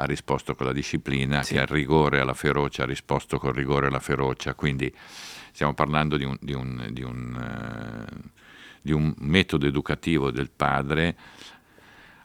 ha 0.00 0.04
risposto 0.04 0.54
con 0.54 0.66
la 0.66 0.72
disciplina, 0.72 1.42
sì. 1.42 1.54
che 1.54 1.60
al 1.60 1.66
rigore, 1.66 2.20
alla 2.20 2.34
ferocia 2.34 2.84
ha 2.84 2.86
risposto 2.86 3.38
con 3.38 3.52
rigore 3.52 3.86
e 3.86 3.88
alla 3.88 4.00
ferocia, 4.00 4.54
quindi 4.54 4.92
stiamo 5.50 5.74
parlando 5.74 6.16
di 6.16 6.24
un, 6.24 6.36
di 6.40 6.52
un, 6.52 6.88
di 6.92 7.02
un, 7.02 8.06
uh, 8.12 8.28
di 8.80 8.92
un 8.92 9.12
metodo 9.18 9.66
educativo 9.66 10.30
del 10.30 10.50
padre 10.50 11.16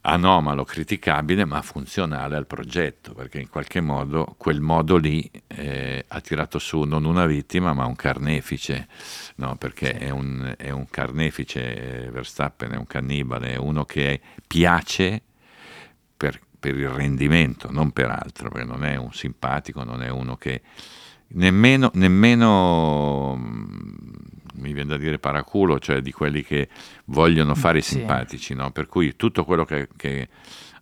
anomalo, 0.05 0.63
criticabile, 0.63 1.45
ma 1.45 1.61
funzionale 1.61 2.35
al 2.35 2.47
progetto, 2.47 3.13
perché 3.13 3.39
in 3.39 3.49
qualche 3.49 3.79
modo 3.79 4.35
quel 4.37 4.59
modo 4.59 4.97
lì 4.97 5.29
eh, 5.47 6.03
ha 6.07 6.21
tirato 6.21 6.59
su 6.59 6.81
non 6.81 7.05
una 7.05 7.25
vittima, 7.25 7.73
ma 7.73 7.85
un 7.85 7.95
carnefice, 7.95 8.87
no? 9.35 9.55
perché 9.55 9.97
è 9.97 10.09
un, 10.09 10.53
è 10.57 10.71
un 10.71 10.89
carnefice, 10.89 12.05
eh, 12.05 12.11
Verstappen 12.11 12.71
è 12.71 12.77
un 12.77 12.87
cannibale, 12.87 13.53
è 13.53 13.57
uno 13.57 13.85
che 13.85 14.19
piace 14.45 15.21
per, 16.17 16.39
per 16.59 16.75
il 16.75 16.89
rendimento, 16.89 17.71
non 17.71 17.91
per 17.91 18.09
altro, 18.09 18.49
perché 18.49 18.67
non 18.67 18.83
è 18.83 18.95
un 18.97 19.13
simpatico, 19.13 19.83
non 19.83 20.03
è 20.03 20.09
uno 20.09 20.35
che 20.35 20.61
nemmeno, 21.27 21.91
nemmeno 21.93 23.39
mi 24.53 24.73
viene 24.73 24.89
da 24.89 24.97
dire 24.97 25.19
paraculo, 25.19 25.79
cioè 25.79 26.01
di 26.01 26.11
quelli 26.11 26.43
che 26.43 26.69
vogliono 27.05 27.55
fare 27.55 27.79
i 27.79 27.81
simpatici, 27.81 28.53
no? 28.53 28.71
per 28.71 28.87
cui 28.87 29.15
tutto 29.15 29.45
quello 29.45 29.65
che, 29.65 29.87
che, 29.95 30.29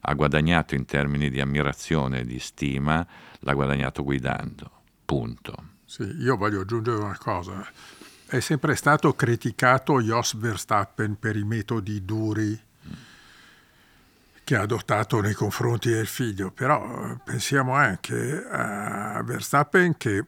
ha 0.04 0.14
guadagnato 0.14 0.74
in 0.74 0.86
termini 0.86 1.30
di 1.30 1.40
ammirazione 1.40 2.22
e 2.22 2.26
di 2.26 2.40
stima 2.40 3.06
l'ha 3.40 3.54
guadagnato 3.54 4.04
guidando, 4.04 4.72
punto. 5.06 5.56
Sì, 5.86 6.04
io 6.04 6.38
voglio 6.38 6.62
aggiungere 6.62 6.98
una 6.98 7.18
cosa, 7.18 7.64
è 8.26 8.40
sempre 8.40 8.76
stato 8.76 9.14
criticato 9.14 10.02
Jos 10.02 10.38
Verstappen 10.38 11.20
per 11.20 11.36
i 11.36 11.44
metodi 11.44 12.04
duri 12.04 12.60
che 14.44 14.56
ha 14.56 14.62
adottato 14.62 15.22
nei 15.22 15.34
confronti 15.34 15.90
del 15.90 16.08
figlio, 16.08 16.52
però 16.52 17.18
pensiamo 17.24 17.74
anche 17.74 18.44
a 18.50 19.22
Verstappen 19.24 19.96
che 19.98 20.26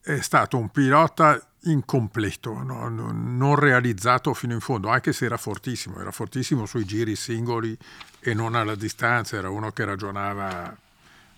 è 0.00 0.20
stato 0.20 0.58
un 0.58 0.68
pilota 0.68 1.40
incompleto, 1.66 2.62
no? 2.62 2.88
non 2.88 3.54
realizzato 3.54 4.34
fino 4.34 4.54
in 4.54 4.60
fondo, 4.60 4.88
anche 4.88 5.12
se 5.12 5.24
era 5.24 5.36
fortissimo, 5.36 6.00
era 6.00 6.10
fortissimo 6.10 6.66
sui 6.66 6.84
giri 6.84 7.16
singoli 7.16 7.76
e 8.20 8.34
non 8.34 8.54
alla 8.54 8.74
distanza, 8.74 9.36
era 9.36 9.50
uno 9.50 9.70
che 9.70 9.84
ragionava 9.84 10.76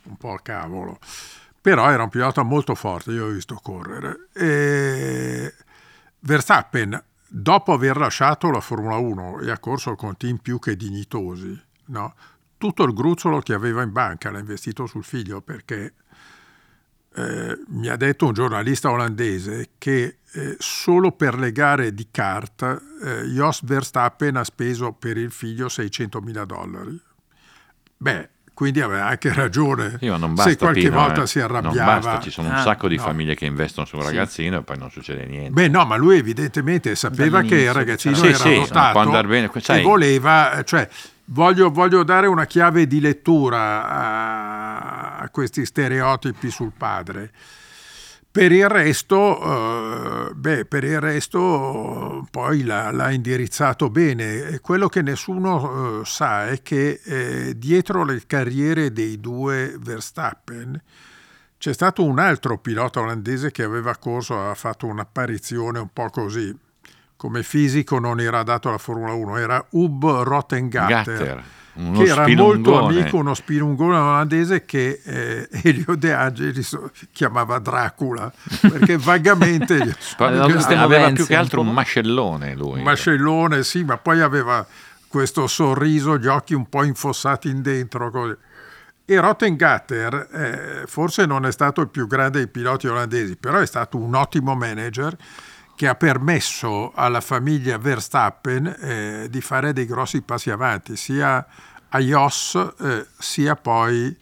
un 0.05 0.17
po' 0.17 0.33
a 0.33 0.41
cavolo, 0.41 0.99
però 1.61 1.91
era 1.91 2.03
un 2.03 2.09
pilota 2.09 2.43
molto 2.43 2.75
forte, 2.75 3.13
io 3.13 3.27
ho 3.27 3.31
visto 3.31 3.59
correre. 3.63 4.29
E 4.33 5.55
Verstappen, 6.21 7.03
dopo 7.27 7.73
aver 7.73 7.97
lasciato 7.97 8.51
la 8.51 8.61
Formula 8.61 8.97
1 8.97 9.41
e 9.41 9.51
ha 9.51 9.59
corso 9.59 9.95
con 9.95 10.17
team 10.17 10.39
più 10.39 10.59
che 10.59 10.77
dignitosi, 10.77 11.61
no? 11.87 12.15
tutto 12.59 12.83
il 12.83 12.93
gruzzolo 12.93 13.41
che 13.41 13.55
aveva 13.55 13.83
in 13.83 13.93
banca 13.93 14.31
l'ha 14.31 14.41
investito 14.41 14.87
sul 14.87 15.05
figlio 15.05 15.41
perché 15.41 15.95
eh, 17.15 17.59
mi 17.69 17.89
ha 17.89 17.97
detto 17.97 18.27
un 18.27 18.33
giornalista 18.33 18.91
olandese 18.91 19.71
che 19.79 20.18
eh, 20.33 20.57
solo 20.59 21.13
per 21.13 21.39
le 21.39 21.53
gare 21.53 21.95
di 21.95 22.09
kart 22.11 22.83
eh, 23.03 23.23
Jos 23.23 23.65
Verstappen 23.65 24.37
ha 24.37 24.45
speso 24.45 24.93
per 24.93 25.17
il 25.17 25.31
figlio 25.31 25.69
600 25.69 26.21
mila 26.21 26.45
dollari. 26.45 27.01
Beh, 27.97 28.29
quindi 28.59 28.81
aveva 28.81 29.07
anche 29.07 29.33
ragione 29.33 29.99
sì, 30.01 30.13
se 30.37 30.57
qualche 30.57 30.81
Pino, 30.81 30.97
volta 30.97 31.23
eh. 31.23 31.27
si 31.29 31.39
arrabbiava. 31.39 31.93
Non 31.93 32.01
basta, 32.01 32.21
ci 32.21 32.31
sono 32.31 32.49
un 32.49 32.55
ah, 32.55 32.63
sacco 32.63 32.89
di 32.89 32.97
no. 32.97 33.03
famiglie 33.03 33.37
che 33.37 33.47
investono 33.47 33.87
su 33.87 33.97
un 33.97 34.03
ragazzino 34.03 34.57
sì. 34.57 34.61
e 34.61 34.65
poi 34.65 34.79
non 34.79 34.91
succede 34.91 35.27
niente. 35.27 35.51
Beh 35.51 35.69
no, 35.69 35.85
ma 35.85 35.95
lui 35.95 36.19
evidentemente 36.19 36.97
sapeva 36.97 37.43
che 37.43 37.55
il 37.55 37.73
ragazzino 37.73 38.17
sì, 38.17 38.27
era 38.27 38.37
sì, 38.37 38.55
dotato 38.57 39.11
bene, 39.29 39.49
e 39.53 39.83
voleva, 39.83 40.61
cioè, 40.65 40.89
voglio, 41.27 41.71
voglio, 41.71 42.03
dare 42.03 42.27
una 42.27 42.47
chiave 42.47 42.89
di 42.89 43.01
lettura 43.01 43.89
a, 43.89 45.17
a 45.19 45.29
questi 45.31 45.65
stereotipi 45.65 46.51
sul 46.51 46.73
padre. 46.77 47.31
Per 48.31 48.53
il 48.53 48.69
resto, 48.69 50.29
eh, 50.29 50.35
beh, 50.35 50.67
per 50.67 50.85
il 50.85 51.01
resto 51.01 52.27
poi 52.31 52.63
l'ha, 52.63 52.93
l'ha, 52.93 53.11
indirizzato 53.11 53.91
bene. 53.91 54.61
Quello 54.61 54.89
che 54.89 55.03
nessuno 55.03 56.01
eh, 56.01 56.05
sa 56.05 56.49
è 56.49 56.63
che 56.63 57.01
eh, 57.03 57.59
dietro 57.59 58.05
le 58.05 58.23
carriere 58.27 58.93
dei 58.93 59.19
due 59.19 59.75
Verstappen 59.79 60.81
c'è 61.59 61.73
stato 61.73 62.05
un 62.05 62.21
altro 62.21 62.59
pilota 62.59 63.01
olandese 63.01 63.51
che 63.51 63.65
aveva 63.65 63.97
corso, 63.97 64.39
ha 64.39 64.55
fatto 64.55 64.87
un'apparizione 64.87 65.81
un 65.81 65.89
po' 65.93 66.09
così. 66.11 66.57
Come 67.17 67.43
fisico 67.43 67.99
non 67.99 68.21
era 68.21 68.45
dato 68.45 68.69
alla 68.69 68.79
Formula 68.79 69.13
1, 69.13 69.37
era 69.39 69.67
Ub 69.71 70.05
Rottengatter. 70.23 71.05
Gatter 71.05 71.45
uno 71.79 71.99
che 71.99 72.11
era 72.11 72.27
molto 72.29 72.87
amico, 72.87 73.19
uno 73.19 73.35
spilungone 73.35 73.97
olandese 73.97 74.65
che 74.65 75.01
eh, 75.05 75.49
Elio 75.63 75.95
De 75.97 76.13
Angelis 76.13 76.79
chiamava 77.13 77.59
Dracula, 77.59 78.33
perché 78.61 78.97
vagamente... 78.99 79.97
aveva, 80.19 80.67
aveva 80.83 81.13
più 81.13 81.27
che 81.27 81.37
altro 81.37 81.61
un 81.61 81.73
mascellone 81.73 82.55
lui. 82.55 82.79
Un 82.79 82.85
mascellone, 82.85 83.63
sì, 83.63 83.85
ma 83.85 83.97
poi 83.97 84.21
aveva 84.21 84.67
questo 85.07 85.47
sorriso, 85.47 86.19
gli 86.19 86.27
occhi 86.27 86.55
un 86.55 86.69
po' 86.69 86.83
infossati 86.83 87.49
in 87.49 87.63
dentro. 87.63 88.11
Così. 88.11 88.37
E 89.05 89.21
Rottengatter 89.21 90.29
eh, 90.33 90.87
forse 90.87 91.25
non 91.27 91.47
è 91.47 91.53
stato 91.53 91.81
il 91.81 91.89
più 91.89 92.07
grande 92.07 92.39
dei 92.39 92.49
piloti 92.49 92.89
olandesi, 92.89 93.37
però 93.37 93.59
è 93.59 93.67
stato 93.67 93.97
un 93.97 94.15
ottimo 94.15 94.55
manager 94.55 95.17
che 95.79 95.87
ha 95.87 95.95
permesso 95.95 96.91
alla 96.93 97.21
famiglia 97.21 97.79
Verstappen 97.79 98.67
eh, 98.67 99.27
di 99.31 99.41
fare 99.41 99.73
dei 99.73 99.87
grossi 99.87 100.23
passi 100.23 100.51
avanti, 100.51 100.97
sia 100.97 101.47
a 101.91 101.99
Jos 102.01 102.55
eh, 102.81 103.07
sia 103.19 103.57
poi 103.57 104.17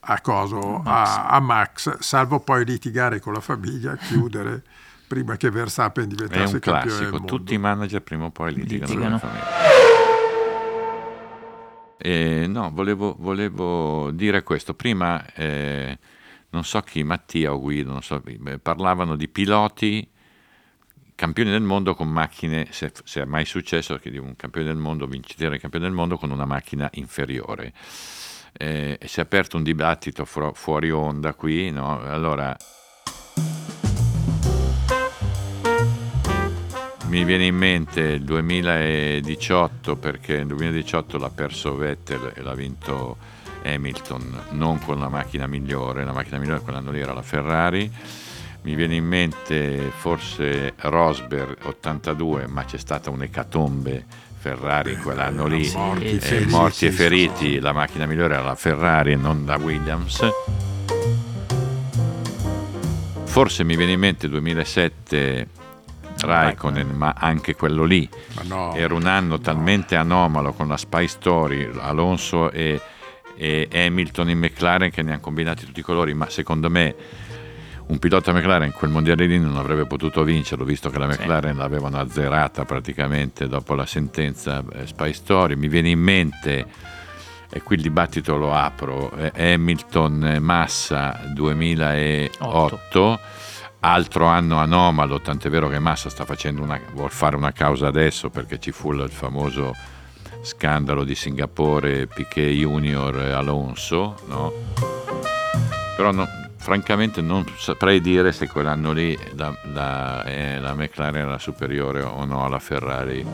a, 0.00 0.20
coso, 0.20 0.80
Max. 0.84 1.08
A, 1.10 1.26
a, 1.28 1.40
Max, 1.40 1.98
salvo 1.98 2.40
poi 2.40 2.64
litigare 2.64 3.20
con 3.20 3.32
la 3.32 3.40
famiglia, 3.40 3.96
chiudere 4.00 4.62
prima 5.06 5.36
che 5.36 5.50
Verstappen 5.50 6.08
diventasse 6.08 6.60
campione 6.60 6.98
del 6.98 7.10
mondo. 7.10 7.26
Tutti 7.26 7.54
i 7.54 7.58
manager 7.58 8.02
prima 8.02 8.26
o 8.26 8.30
poi 8.30 8.54
litigano, 8.54 8.92
litigano. 8.92 9.18
con 9.18 9.28
la 9.28 9.38
famiglia. 9.40 9.86
Eh, 12.00 12.46
no, 12.46 12.70
volevo, 12.72 13.16
volevo, 13.18 14.10
dire 14.12 14.42
questo. 14.44 14.74
Prima, 14.74 15.24
eh, 15.34 15.98
non 16.50 16.64
so 16.64 16.80
chi, 16.82 17.02
Mattia 17.02 17.52
o 17.52 17.58
Guido, 17.58 18.00
so, 18.00 18.22
parlavano 18.62 19.16
di 19.16 19.28
piloti 19.28 20.08
campioni 21.18 21.50
del 21.50 21.62
mondo 21.62 21.96
con 21.96 22.08
macchine, 22.08 22.68
se, 22.70 22.92
se, 23.02 23.22
è 23.22 23.24
mai 23.24 23.44
successo 23.44 23.98
che 23.98 24.08
di 24.08 24.18
un 24.18 24.36
campione 24.36 24.68
del 24.68 24.76
mondo, 24.76 25.08
vincitore 25.08 25.58
campione 25.58 25.86
del 25.86 25.94
mondo 25.94 26.16
con 26.16 26.30
una 26.30 26.44
macchina 26.44 26.88
inferiore. 26.92 27.72
Eh, 28.52 29.00
si 29.04 29.18
è 29.18 29.24
aperto 29.24 29.56
un 29.56 29.64
dibattito 29.64 30.24
fu- 30.24 30.52
fuori 30.54 30.92
onda 30.92 31.34
qui, 31.34 31.72
no? 31.72 32.00
Allora, 32.02 32.56
mi 37.06 37.24
viene 37.24 37.46
in 37.46 37.56
mente 37.56 38.00
il 38.00 38.22
2018 38.22 39.96
perché 39.96 40.36
nel 40.36 40.46
2018 40.46 41.18
l'ha 41.18 41.30
perso 41.30 41.74
Vettel 41.74 42.30
e 42.32 42.42
l'ha 42.42 42.54
vinto 42.54 43.16
Hamilton, 43.64 44.44
non 44.50 44.78
con 44.78 45.00
la 45.00 45.08
macchina 45.08 45.48
migliore, 45.48 46.04
la 46.04 46.12
macchina 46.12 46.38
migliore 46.38 46.60
quell'anno 46.60 46.92
lì 46.92 47.00
era 47.00 47.12
la 47.12 47.22
Ferrari 47.22 47.90
mi 48.62 48.74
viene 48.74 48.96
in 48.96 49.04
mente 49.04 49.90
forse 49.96 50.74
Rosberg 50.76 51.56
82, 51.62 52.46
ma 52.46 52.64
c'è 52.64 52.78
stata 52.78 53.10
un'ecatombe 53.10 54.04
Ferrari 54.38 54.92
in 54.92 55.02
quell'anno 55.02 55.46
lì, 55.46 55.70
morti, 55.74 56.04
eh, 56.04 56.20
feriti, 56.20 56.50
morti 56.50 56.86
e 56.86 56.90
feriti, 56.90 57.58
la 57.60 57.72
macchina 57.72 58.06
migliore 58.06 58.34
era 58.34 58.42
la 58.42 58.54
Ferrari 58.54 59.12
e 59.12 59.16
non 59.16 59.44
la 59.44 59.56
Williams. 59.56 60.28
Forse 63.24 63.64
mi 63.64 63.76
viene 63.76 63.92
in 63.92 64.00
mente 64.00 64.28
2007 64.28 65.48
Raikkonen, 66.20 66.88
ma 66.88 67.14
anche 67.16 67.54
quello 67.54 67.84
lì 67.84 68.08
no, 68.44 68.74
era 68.74 68.94
un 68.94 69.06
anno 69.06 69.36
no. 69.36 69.40
talmente 69.40 69.96
anomalo 69.96 70.52
con 70.52 70.68
la 70.68 70.76
Spy 70.76 71.06
Story, 71.06 71.70
Alonso 71.78 72.50
e, 72.50 72.80
e 73.36 73.68
Hamilton 73.72 74.30
in 74.30 74.38
McLaren 74.38 74.90
che 74.90 75.02
ne 75.02 75.12
hanno 75.12 75.20
combinati 75.20 75.64
tutti 75.64 75.80
i 75.80 75.84
colori, 75.84 76.14
ma 76.14 76.28
secondo 76.28 76.70
me 76.70 76.94
un 77.88 77.98
pilota 77.98 78.32
McLaren 78.32 78.72
quel 78.72 78.90
mondiale 78.90 79.26
lì 79.26 79.38
non 79.38 79.56
avrebbe 79.56 79.86
potuto 79.86 80.22
vincerlo 80.22 80.64
visto 80.64 80.90
che 80.90 80.98
la 80.98 81.06
McLaren 81.06 81.52
sì. 81.52 81.58
l'avevano 81.58 81.98
azzerata 81.98 82.64
praticamente 82.64 83.48
dopo 83.48 83.74
la 83.74 83.86
sentenza 83.86 84.62
eh, 84.72 84.86
Spy 84.86 85.12
Story 85.12 85.56
mi 85.56 85.68
viene 85.68 85.90
in 85.90 86.00
mente 86.00 86.66
e 87.50 87.62
qui 87.62 87.76
il 87.76 87.82
dibattito 87.82 88.36
lo 88.36 88.54
apro, 88.54 89.10
Hamilton 89.34 90.36
Massa 90.40 91.18
2008, 91.32 92.46
8. 92.46 93.20
altro 93.80 94.26
anno 94.26 94.58
anomalo, 94.58 95.20
tant'è 95.20 95.48
vero 95.48 95.68
che 95.68 95.78
Massa 95.78 96.10
sta 96.10 96.26
facendo 96.26 96.62
una, 96.62 96.78
vuol 96.92 97.10
fare 97.10 97.36
una 97.36 97.52
causa 97.52 97.86
adesso 97.86 98.28
perché 98.28 98.58
ci 98.58 98.70
fu 98.70 98.92
il 98.92 99.08
famoso 99.10 99.74
scandalo 100.42 101.04
di 101.04 101.14
Singapore, 101.14 102.06
Piquet 102.06 102.50
Junior 102.50 103.16
Alonso, 103.16 104.16
no? 104.26 104.52
però 105.96 106.12
no, 106.12 106.28
francamente 106.68 107.22
non 107.22 107.46
saprei 107.56 107.98
dire 107.98 108.30
se 108.30 108.46
quell'anno 108.46 108.92
lì 108.92 109.18
la, 109.36 109.56
la, 109.72 110.22
eh, 110.24 110.60
la 110.60 110.74
McLaren 110.74 111.28
era 111.28 111.38
superiore 111.38 112.02
o 112.02 112.26
no 112.26 112.44
alla 112.44 112.58
Ferrari. 112.58 113.26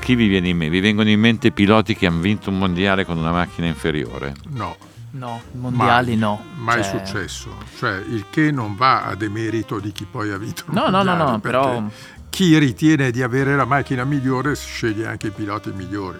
Chi 0.00 0.14
vi 0.14 0.28
viene 0.28 0.50
in 0.50 0.58
mente? 0.58 0.74
Vi 0.74 0.80
vengono 0.80 1.08
in 1.08 1.18
mente 1.18 1.52
piloti 1.52 1.96
che 1.96 2.06
hanno 2.06 2.20
vinto 2.20 2.50
un 2.50 2.58
mondiale 2.58 3.06
con 3.06 3.16
una 3.16 3.32
macchina 3.32 3.66
inferiore? 3.66 4.34
No. 4.50 4.76
No, 5.12 5.40
mondiali 5.52 6.10
mai, 6.10 6.18
no. 6.18 6.44
Mai 6.56 6.82
cioè... 6.82 6.98
successo. 6.98 7.56
Cioè, 7.78 8.02
il 8.06 8.26
che 8.30 8.50
non 8.50 8.74
va 8.74 9.04
a 9.04 9.14
demerito 9.14 9.78
di 9.78 9.92
chi 9.92 10.06
poi 10.10 10.32
ha 10.32 10.36
vinto 10.36 10.64
no, 10.66 10.90
no, 10.90 11.02
no, 11.04 11.14
no, 11.14 11.38
però 11.38 11.82
chi 12.28 12.58
ritiene 12.58 13.12
di 13.12 13.22
avere 13.22 13.54
la 13.54 13.64
macchina 13.64 14.04
migliore 14.04 14.56
sceglie 14.56 15.06
anche 15.06 15.28
i 15.28 15.30
piloti 15.30 15.70
migliori. 15.70 16.18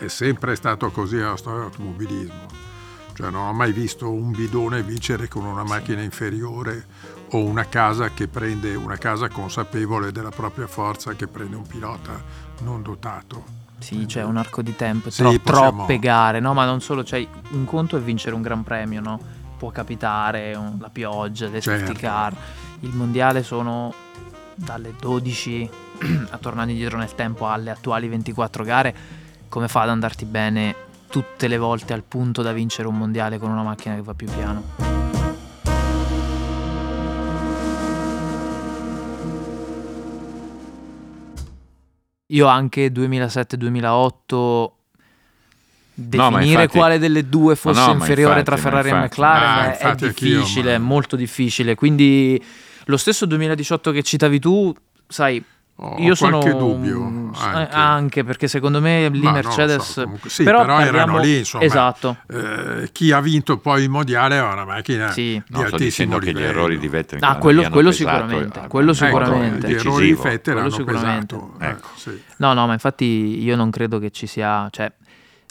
È 0.00 0.08
sempre 0.08 0.56
stato 0.56 0.90
così 0.90 1.16
nella 1.16 1.36
storia 1.36 1.58
dell'automobilismo. 1.58 2.46
Cioè 3.12 3.28
non 3.28 3.48
ho 3.48 3.52
mai 3.52 3.70
visto 3.70 4.10
un 4.10 4.30
bidone 4.30 4.82
vincere 4.82 5.28
con 5.28 5.44
una 5.44 5.62
macchina 5.62 6.00
inferiore 6.00 6.86
o 7.32 7.44
una 7.44 7.66
casa 7.66 8.08
che 8.08 8.26
prende 8.26 8.74
una 8.74 8.96
casa 8.96 9.28
consapevole 9.28 10.10
della 10.10 10.30
propria 10.30 10.66
forza 10.66 11.12
che 11.12 11.26
prende 11.26 11.56
un 11.56 11.66
pilota 11.66 12.12
non 12.60 12.80
dotato. 12.80 13.44
Sì, 13.78 14.06
c'è 14.06 14.22
un 14.22 14.38
arco 14.38 14.62
di 14.62 14.74
tempo, 14.74 15.10
sì, 15.10 15.20
tro- 15.20 15.38
possiamo... 15.38 15.70
troppe 15.70 15.98
gare, 15.98 16.40
no? 16.40 16.54
Ma 16.54 16.64
non 16.64 16.80
solo, 16.80 17.04
cioè, 17.04 17.26
un 17.50 17.66
conto 17.66 17.98
è 17.98 18.00
vincere 18.00 18.34
un 18.34 18.40
gran 18.40 18.62
premio, 18.62 19.02
no? 19.02 19.20
Può 19.58 19.70
capitare, 19.70 20.54
un, 20.54 20.78
la 20.80 20.88
pioggia, 20.88 21.46
le 21.48 21.60
certo. 21.60 21.80
safety 21.84 22.00
car. 22.00 22.34
Il 22.80 22.94
mondiale 22.94 23.42
sono 23.42 23.92
dalle 24.54 24.94
12 24.98 25.70
a 26.30 26.38
tornare 26.38 26.70
indietro 26.70 26.96
nel 26.96 27.14
tempo 27.14 27.46
alle 27.46 27.70
attuali 27.70 28.08
24 28.08 28.64
gare, 28.64 28.94
come 29.50 29.66
fa 29.66 29.82
ad 29.82 29.88
andarti 29.90 30.24
bene 30.24 30.74
tutte 31.10 31.48
le 31.48 31.58
volte 31.58 31.92
al 31.92 32.04
punto 32.04 32.40
da 32.40 32.52
vincere 32.52 32.86
un 32.86 32.96
mondiale 32.96 33.36
con 33.36 33.50
una 33.50 33.64
macchina 33.64 33.96
che 33.96 34.02
va 34.02 34.14
più 34.14 34.28
piano? 34.28 34.62
Io 42.26 42.46
anche 42.46 42.92
2007-2008 42.92 44.70
definire 45.94 46.62
no, 46.62 46.68
quale 46.68 46.98
delle 47.00 47.28
due 47.28 47.56
fosse 47.56 47.86
no, 47.86 47.92
inferiore 47.94 48.38
infatti, 48.38 48.44
tra 48.44 48.70
Ferrari 48.70 48.88
e 48.90 48.94
McLaren 48.94 49.70
ah, 49.70 49.76
è 49.76 49.94
difficile, 49.96 50.76
è 50.76 50.78
molto 50.78 51.16
difficile. 51.16 51.74
Quindi 51.74 52.40
lo 52.84 52.96
stesso 52.96 53.26
2018 53.26 53.90
che 53.90 54.04
citavi 54.04 54.38
tu, 54.38 54.72
sai, 55.08 55.44
ho 55.82 55.96
io 55.98 56.14
sono 56.14 56.40
qualche 56.40 56.58
dubbio 56.58 57.30
anche. 57.34 57.74
anche. 57.74 58.24
perché 58.24 58.48
secondo 58.48 58.82
me 58.82 59.08
lì 59.08 59.22
Ma 59.22 59.32
Mercedes 59.32 59.82
so, 59.82 60.18
sì, 60.26 60.44
però, 60.44 60.60
però 60.60 60.76
parliamo... 60.76 60.98
erano 60.98 61.18
lì 61.20 61.38
insomma 61.38 61.64
esatto. 61.64 62.18
eh, 62.28 62.90
chi 62.92 63.12
ha 63.12 63.20
vinto 63.20 63.56
poi 63.56 63.84
il 63.84 63.88
mondiale 63.88 64.36
aveva 64.36 64.52
una 64.52 64.66
macchina 64.66 65.10
sì. 65.10 65.42
di 65.46 65.58
no, 65.58 65.62
altissimo 65.62 66.18
livello 66.18 66.38
che 66.38 66.38
gli 66.38 66.48
errori 66.50 66.78
di 66.78 66.88
Vettel 66.88 67.18
ah, 67.22 67.36
quello, 67.38 67.68
quello 67.70 67.92
sicuramente 67.92 68.60
quello 68.68 68.92
sicuramente 68.92 69.68
gli 69.68 69.74
errori 69.74 70.06
di 70.06 70.20
Vettel 70.20 70.58
hanno 70.58 70.70
sicuramente. 70.70 71.34
pesato 71.34 71.54
ecco. 71.58 71.70
ecco. 71.70 71.88
sì. 71.96 72.22
no 72.36 72.52
no 72.52 72.66
ma 72.66 72.72
infatti 72.74 73.42
io 73.42 73.56
non 73.56 73.70
credo 73.70 73.98
che 73.98 74.10
ci 74.10 74.26
sia 74.26 74.68
cioè 74.70 74.92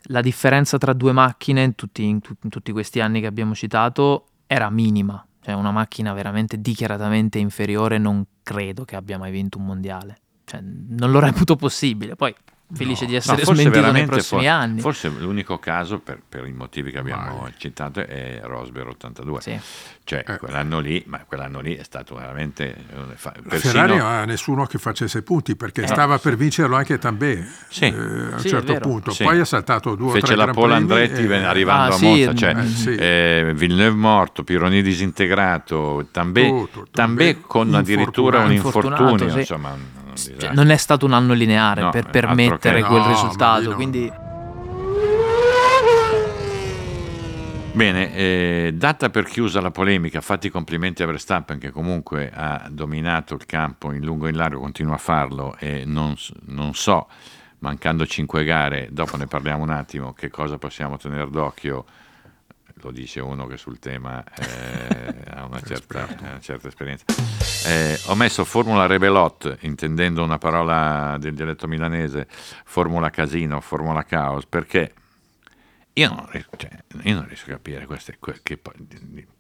la 0.04 0.22
differenza 0.22 0.78
tra 0.78 0.94
due 0.94 1.12
macchine 1.12 1.64
in 1.64 1.76
tutti, 1.76 2.04
in, 2.04 2.22
tu, 2.22 2.34
in 2.44 2.50
tutti 2.50 2.72
questi 2.72 3.00
anni 3.00 3.20
che 3.20 3.28
abbiamo 3.28 3.56
citato 3.56 4.28
era 4.46 4.70
minima 4.70 5.24
cioè 5.50 5.58
una 5.58 5.72
macchina 5.72 6.14
veramente 6.14 6.62
dichiaratamente 6.62 7.40
inferiore 7.40 7.98
non 7.98 8.24
credo 8.44 8.86
che 8.86 8.96
abbia 8.96 9.18
mai 9.18 9.32
vinto 9.32 9.58
un 9.58 9.66
mondiale. 9.66 10.18
Cioè, 10.46 10.62
non 10.62 11.10
lo 11.10 11.20
reputo 11.20 11.56
possibile. 11.56 12.16
Poi 12.16 12.36
felice 12.72 13.06
no, 13.06 13.10
di 13.10 13.16
essere 13.16 13.44
no, 13.44 13.54
smentito 13.54 13.92
nei 13.92 14.06
prossimi 14.06 14.42
for- 14.42 14.52
anni. 14.52 14.82
Forse 14.82 15.10
l'unico 15.10 15.58
caso, 15.58 16.00
per, 16.00 16.22
per, 16.28 16.46
i 16.46 16.54
motivi 16.54 16.92
che 16.92 17.00
abbiamo 17.00 17.40
Vai. 17.42 17.54
citato, 17.58 18.02
è 18.02 18.42
Rosberg 18.44 18.90
82. 18.90 19.42
Sì. 19.42 19.60
Cioè, 20.04 20.24
eh. 20.28 20.38
quell'anno 20.38 20.80
lì, 20.80 21.04
ma 21.08 21.20
quell'anno 21.26 21.60
lì 21.60 21.76
è 21.76 21.84
stato 21.84 22.16
veramente... 22.16 22.76
Persino... 23.22 23.40
Ferrari 23.50 23.98
non 23.98 24.08
ha 24.08 24.26
nessuno 24.26 24.66
che 24.66 24.78
facesse 24.78 25.22
punti, 25.22 25.56
perché 25.56 25.84
eh. 25.84 25.88
stava 25.88 26.18
per 26.20 26.36
vincerlo 26.36 26.76
anche 26.76 26.98
Tambè 26.98 27.46
sì. 27.70 27.86
eh, 27.86 27.90
a 27.90 27.94
un 27.94 28.40
sì, 28.40 28.50
certo 28.50 28.76
punto. 28.76 29.14
Poi 29.18 29.40
ha 29.40 29.46
saltato 29.46 29.96
due 29.96 30.14
Fece 30.14 30.34
o 30.34 30.36
tre 30.36 30.46
la 30.46 30.52
Pole 30.52 30.76
Andretti 30.76 31.26
e... 31.26 31.44
arrivando 31.44 31.94
ah, 31.94 31.98
a 31.98 32.02
Monza, 32.02 32.34
cioè 32.36 32.56
eh, 32.98 33.52
Villeneuve 33.56 33.98
morto, 33.98 34.44
Pironi 34.44 34.82
disintegrato, 34.82 36.08
Tambè 36.12 37.38
con 37.42 37.74
addirittura 37.74 38.44
un 38.44 38.52
infortunio, 38.52 39.38
insomma 39.38 39.98
cioè, 40.16 40.54
non 40.54 40.70
è 40.70 40.78
stato 40.78 41.06
un 41.06 41.14
anno 41.14 41.34
lineare 41.34 41.82
no, 41.82 41.90
per 41.90 42.10
permettere 42.10 42.82
quel 42.84 43.02
no, 43.02 43.08
risultato, 43.08 43.74
quindi... 43.76 44.12
Bene, 47.72 48.14
eh, 48.14 48.72
data 48.74 49.10
per 49.10 49.26
chiusa 49.26 49.62
la 49.62 49.72
polemica, 49.72 50.20
fatti 50.22 50.48
i 50.48 50.50
complimenti 50.50 51.04
a 51.04 51.06
Verstappen 51.06 51.60
che 51.60 51.70
comunque 51.72 52.30
ha 52.34 52.68
dominato 52.70 53.36
il 53.36 53.46
campo 53.46 53.94
in 53.94 54.04
lungo 54.04 54.26
e 54.26 54.32
in 54.32 54.36
largo, 54.36 54.60
continua 54.60 54.96
a 54.96 54.98
farlo 54.98 55.56
e 55.58 55.84
non, 55.86 56.16
non 56.48 56.74
so, 56.74 57.08
mancando 57.60 58.06
cinque 58.06 58.44
gare, 58.44 58.90
dopo 58.92 59.16
ne 59.18 59.28
parliamo 59.28 59.64
un 59.64 59.70
attimo, 59.70 60.14
che 60.14 60.30
cosa 60.30 60.58
possiamo 60.58 60.98
tenere 60.98 61.30
d'occhio 61.30 61.86
lo 62.82 62.92
dice 62.92 63.20
uno 63.20 63.48
che 63.48 63.58
sul 63.58 63.80
tema 63.80 64.24
eh, 64.24 65.24
ha 65.32 65.46
una 65.46 65.62
certa, 65.62 66.08
una 66.20 66.40
certa 66.40 66.68
esperienza. 66.68 67.06
Eh, 67.66 68.00
ho 68.06 68.16
messo 68.16 68.46
Formula 68.46 68.86
Rebelot, 68.86 69.58
intendendo 69.62 70.24
una 70.24 70.38
parola 70.38 71.18
del 71.20 71.34
dialetto 71.34 71.68
milanese, 71.68 72.28
Formula 72.66 73.10
Casino, 73.10 73.60
Formula 73.62 74.04
Caos, 74.04 74.46
perché 74.46 74.94
io 76.00 76.08
non, 76.08 76.28
riesco, 76.32 76.52
cioè, 76.56 76.70
io 77.04 77.14
non 77.14 77.28
riesco 77.28 77.50
a 77.50 77.54
capire 77.54 77.86
queste, 77.86 78.18
che, 78.42 78.60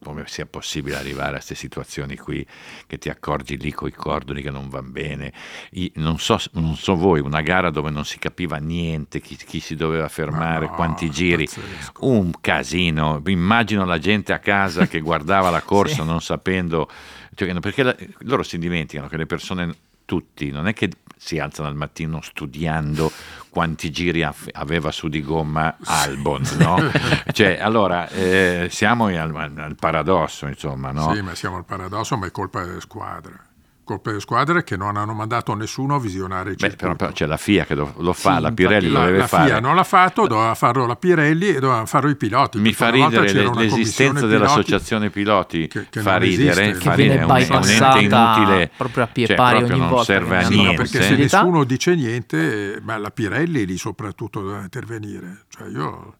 come 0.04 0.24
sia 0.28 0.45
possibile 0.45 0.98
arrivare 0.98 1.30
a 1.30 1.34
queste 1.34 1.56
situazioni 1.56 2.17
qui, 2.17 2.45
che 2.86 2.98
ti 2.98 3.08
accorgi 3.08 3.58
lì 3.58 3.72
con 3.72 3.88
i 3.88 3.93
cordoni 3.93 4.41
che 4.41 4.52
non 4.52 4.67
va 4.67 4.82
bene. 4.82 5.32
Io, 5.72 5.89
non, 5.95 6.19
so, 6.19 6.38
non, 6.54 6.76
so, 6.76 6.95
voi, 6.95 7.22
una 7.22 7.41
gara 7.41 7.69
dove 7.69 7.89
non 7.91 8.04
si 8.04 8.19
capiva 8.19 8.58
niente, 8.58 9.22
chi, 9.22 9.38
chi 9.38 9.62
si 9.62 9.76
doveva 9.76 10.10
fermare, 10.10 10.65
no, 10.65 10.74
quanti 10.74 11.10
giri, 11.10 11.45
pazzesco. 11.45 12.06
un 12.06 12.32
casino. 12.41 13.22
Immagino 13.26 13.86
la 13.86 14.00
gente 14.00 14.34
a 14.34 14.39
casa 14.39 14.86
che 14.88 15.00
guardava 15.00 15.50
la 15.50 15.62
corsa 15.63 16.02
sì. 16.02 16.08
non 16.08 16.22
sapendo, 16.22 16.89
cioè, 17.36 17.58
perché 17.60 17.84
la, 17.84 17.95
loro 18.19 18.43
si 18.43 18.58
dimenticano 18.58 19.08
che 19.08 19.15
le 19.15 19.26
persone 19.26 19.74
tutti, 20.04 20.50
non 20.50 20.67
è 20.67 20.74
che 20.74 20.89
si 21.21 21.38
alzano 21.38 21.67
al 21.67 21.75
mattino 21.75 22.21
studiando 22.21 23.12
quanti 23.49 23.91
giri 23.91 24.25
aveva 24.53 24.91
su 24.91 25.10
di 25.10 25.21
gomma 25.21 25.75
Albon, 25.84 26.43
no? 26.60 26.77
cioè, 27.34 27.58
allora, 27.60 28.08
eh, 28.10 28.69
siamo 28.71 29.08
al, 29.08 29.36
al, 29.36 29.75
paradosso, 29.75 30.47
insomma, 30.47 30.91
no? 30.91 31.13
Sì, 31.13 31.21
ma 31.21 31.36
siamo 31.36 31.58
al 31.58 31.65
paradosso, 31.65 32.15
ma 32.15 32.27
è 32.27 32.32
colpa 32.32 32.63
delle 32.63 32.79
squadre 32.79 33.47
colpe 33.89 34.10
delle 34.10 34.21
squadre 34.21 34.63
che 34.63 34.78
non 34.78 34.97
hanno 34.97 35.13
mandato 35.13 35.56
nessuno 35.56 35.95
a 35.95 35.99
visionare 35.99 36.52
il 36.52 36.58
Beh, 36.58 36.75
però, 36.75 36.95
però, 36.95 37.12
c'è 37.12 37.25
la 37.25 37.38
FIA 37.38 37.65
che 37.65 37.73
lo, 37.73 37.95
lo 37.97 38.13
fa, 38.13 38.36
sì, 38.36 38.41
la 38.41 38.52
Pirelli 38.52 38.89
lo 38.89 38.99
deve 38.99 39.17
la 39.17 39.28
fare. 39.28 39.43
La 39.43 39.49
FIA 39.49 39.60
non 39.60 39.75
l'ha 39.75 39.84
fatto, 39.84 40.28
doveva 40.28 40.54
farlo 40.54 40.86
la 40.86 40.95
Pirelli 40.95 41.47
e 41.49 41.60
dovevano 41.60 41.88
farlo 41.88 42.10
i 42.12 42.15
piloti. 42.15 42.60
Mi 42.60 42.73
fa 42.73 42.89
ridere 42.89 43.32
l'esistenza 43.56 44.28
dell'associazione 44.28 45.10
piloti, 45.10 45.67
che, 45.67 45.88
che 45.89 46.02
fa 46.02 46.17
ridere, 46.17 46.75
fa 46.75 46.93
ridere, 46.93 47.21
è 47.21 47.23
un, 47.23 47.32
è 47.32 47.56
un 47.56 47.67
ente 47.67 47.99
inutile, 47.99 48.71
proprio 48.78 49.04
a 49.06 49.08
pie 49.08 49.25
cioè, 49.25 49.36
pari 49.36 49.63
ogni 49.63 49.80
non 49.80 49.89
volta. 49.89 50.04
serve 50.04 50.38
a 50.38 50.47
niente. 50.47 50.75
perché 50.75 51.02
se 51.02 51.15
nessuno 51.15 51.63
dice 51.63 51.95
niente, 51.95 52.80
ma 52.84 52.97
la 52.97 53.10
Pirelli 53.10 53.65
lì 53.65 53.78
soprattutto 53.78 54.41
doveva 54.41 54.62
intervenire. 54.62 55.45
Cioè 55.49 55.67
io 55.67 56.17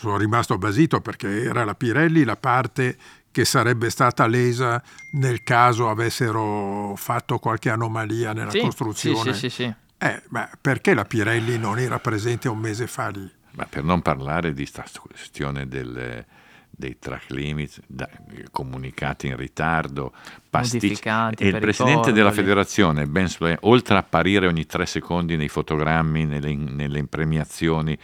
sono 0.00 0.16
rimasto 0.16 0.56
basito 0.56 1.02
perché 1.02 1.42
era 1.42 1.62
la 1.62 1.74
Pirelli 1.74 2.24
la 2.24 2.36
parte 2.36 2.96
che 3.30 3.44
sarebbe 3.44 3.90
stata 3.90 4.26
lesa 4.26 4.82
nel 5.12 5.42
caso 5.42 5.90
avessero 5.90 6.94
fatto 6.96 7.38
qualche 7.38 7.68
anomalia 7.68 8.32
nella 8.32 8.50
sì, 8.50 8.60
costruzione. 8.60 9.34
Sì, 9.34 9.50
sì, 9.50 9.50
sì, 9.50 9.74
eh, 9.98 10.22
perché 10.58 10.94
la 10.94 11.04
Pirelli 11.04 11.58
non 11.58 11.78
era 11.78 11.98
presente 11.98 12.48
un 12.48 12.58
mese 12.58 12.86
fa 12.86 13.08
lì? 13.08 13.30
Ma 13.52 13.66
per 13.66 13.84
non 13.84 14.00
parlare 14.00 14.54
di 14.54 14.66
questa 14.66 14.84
questione 14.98 15.68
del, 15.68 16.24
dei 16.70 16.96
track 16.98 17.30
limits 17.30 17.80
da, 17.86 18.08
comunicati 18.50 19.26
in 19.26 19.36
ritardo, 19.36 20.14
pasticci. 20.48 21.02
E 21.36 21.48
il 21.48 21.58
presidente 21.58 22.12
della 22.12 22.32
federazione, 22.32 23.06
Ben 23.06 23.28
Sloan, 23.28 23.58
oltre 23.60 23.96
a 23.96 23.98
apparire 23.98 24.46
ogni 24.46 24.64
tre 24.64 24.86
secondi 24.86 25.36
nei 25.36 25.48
fotogrammi, 25.48 26.24
nelle, 26.24 26.54
nelle 26.54 26.98
impremiazioni, 26.98 27.98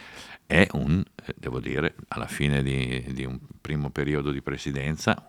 è 0.47 0.67
un, 0.71 1.03
eh, 1.25 1.35
devo 1.37 1.59
dire, 1.59 1.95
alla 2.07 2.27
fine 2.27 2.63
di, 2.63 3.05
di 3.09 3.25
un 3.25 3.37
primo 3.61 3.89
periodo 3.89 4.31
di 4.31 4.41
presidenza, 4.41 5.27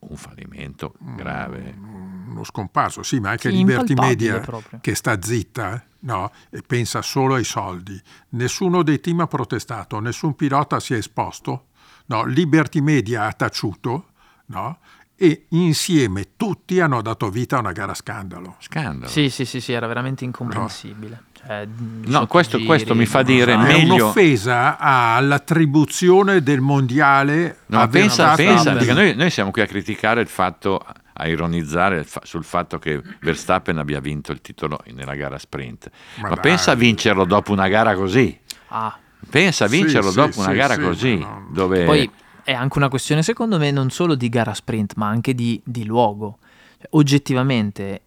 un 0.00 0.16
fallimento 0.16 0.94
grave. 0.98 1.74
Mm, 1.76 2.30
uno 2.30 2.44
scomparso, 2.44 3.02
sì, 3.02 3.20
ma 3.20 3.30
anche 3.30 3.50
Sì, 3.50 3.56
Liberty 3.56 3.94
Media 3.94 4.40
proprio. 4.40 4.78
che 4.80 4.94
sta 4.94 5.20
zitta 5.20 5.84
no, 6.00 6.32
e 6.50 6.62
pensa 6.66 7.02
solo 7.02 7.34
ai 7.34 7.44
soldi. 7.44 8.00
Nessuno 8.30 8.82
dei 8.82 9.00
team 9.00 9.20
ha 9.20 9.26
protestato, 9.26 10.00
nessun 10.00 10.34
pilota 10.34 10.80
si 10.80 10.94
è 10.94 10.96
esposto, 10.96 11.68
no, 12.06 12.24
Liberty 12.24 12.80
Media 12.80 13.24
ha 13.26 13.32
taciuto 13.32 14.08
no, 14.46 14.78
e 15.16 15.44
insieme 15.50 16.30
tutti 16.36 16.80
hanno 16.80 17.00
dato 17.02 17.30
vita 17.30 17.56
a 17.56 17.60
una 17.60 17.72
gara 17.72 17.94
scandalo. 17.94 18.56
Scandalo. 18.58 19.10
Sì, 19.10 19.30
sì, 19.30 19.44
sì, 19.44 19.60
sì, 19.60 19.72
era 19.72 19.86
veramente 19.86 20.24
incomprensibile. 20.24 21.22
Cioè, 21.32 21.66
No, 22.06 22.26
questo, 22.26 22.58
questo 22.62 22.94
mi 22.94 23.06
fa 23.06 23.22
dire 23.22 23.52
È 23.52 23.56
meglio... 23.56 23.94
un'offesa 23.94 24.78
all'attribuzione 24.78 26.42
del 26.42 26.60
mondiale 26.60 27.58
No, 27.66 27.86
pensa, 27.88 28.34
Verstappen. 28.34 28.46
pensa, 28.46 28.72
perché 28.72 28.92
noi, 28.92 29.14
noi 29.14 29.30
siamo 29.30 29.50
qui 29.50 29.60
a 29.62 29.66
criticare 29.66 30.20
il 30.20 30.28
fatto, 30.28 30.84
a 31.12 31.28
ironizzare 31.28 32.06
sul 32.22 32.44
fatto 32.44 32.78
che 32.78 33.00
Verstappen 33.20 33.78
abbia 33.78 34.00
vinto 34.00 34.32
il 34.32 34.40
titolo 34.40 34.80
nella 34.92 35.14
gara 35.14 35.38
sprint. 35.38 35.90
Ma 36.20 36.30
Ma, 36.30 36.36
pensa 36.36 36.72
a 36.72 36.74
vincerlo 36.74 37.24
dopo 37.24 37.52
una 37.52 37.68
gara 37.68 37.94
così. 37.94 38.36
Ah, 38.68 38.98
Pensa 39.30 39.64
a 39.64 39.68
vincerlo 39.68 40.10
sì, 40.10 40.16
dopo 40.16 40.40
una 40.40 40.50
sì, 40.50 40.54
gara 40.56 40.74
sì, 40.74 40.80
così, 40.80 41.16
non- 41.18 41.46
dove 41.50 41.84
Poi 41.84 42.10
è 42.44 42.52
anche 42.52 42.78
una 42.78 42.88
questione, 42.88 43.22
secondo 43.22 43.58
me, 43.58 43.70
non 43.70 43.90
solo 43.90 44.14
di 44.14 44.28
gara 44.28 44.54
sprint, 44.54 44.94
ma 44.96 45.08
anche 45.08 45.34
di, 45.34 45.60
di 45.64 45.84
luogo. 45.84 46.38
Cioè, 46.78 46.88
oggettivamente, 46.90 48.02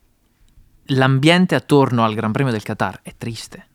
l'ambiente 0.86 1.56
attorno 1.56 2.04
al 2.04 2.14
Gran 2.14 2.32
Premio 2.32 2.52
del 2.52 2.64
Qatar 2.64 3.00
è 3.02 3.14
triste. 3.18 3.66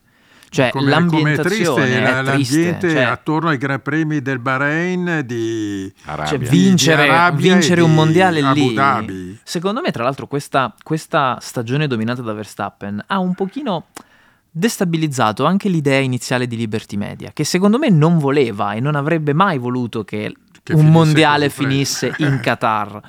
Cioè, 0.49 0.69
come, 0.69 0.85
come 0.85 0.95
è 0.95 1.01
l'ambientazione 1.01 1.87
triste 1.87 2.21
è 2.21 2.23
triste. 2.25 2.57
l'ambiente 2.57 2.91
cioè, 2.91 3.03
attorno 3.03 3.49
ai 3.49 3.57
Gran 3.57 3.81
Premi 3.81 4.21
del 4.21 4.39
Bahrain 4.39 5.23
di 5.25 5.91
Arabia. 6.05 6.27
cioè, 6.27 6.39
vi- 6.39 6.49
vincere, 6.49 7.05
di 7.05 7.09
Arabia 7.09 7.53
vincere 7.55 7.81
e 7.81 7.85
un 7.85 7.91
di 7.91 7.97
mondiale 7.97 8.41
Abu 8.43 8.55
lì. 8.55 8.75
Dhabi. 8.75 9.39
Secondo 9.43 9.81
me, 9.81 9.91
tra 9.91 10.05
l'altro, 10.05 10.27
questa, 10.27 10.75
questa 10.83 11.39
stagione 11.41 11.87
dominata 11.87 12.21
da 12.21 12.35
Verstappen 12.35 13.03
ha 13.07 13.19
un 13.19 13.35
pochino 13.35 13.87
destabilizzato 14.51 15.47
anche 15.47 15.71
l'idea 15.71 16.01
iniziale 16.01 16.47
di 16.47 16.57
Liberty 16.57 16.97
Media, 16.99 17.31
che 17.33 17.45
secondo 17.45 17.79
me 17.79 17.89
non 17.89 18.19
voleva 18.19 18.75
e 18.75 18.81
non 18.81 18.95
avrebbe 18.95 19.33
mai 19.33 19.57
voluto 19.57 20.05
Che 20.05 20.35
un 20.71 20.91
mondiale 20.91 21.47
presto. 21.47 21.63
finisse 21.63 22.13
in 22.19 22.41
Qatar. 22.43 23.01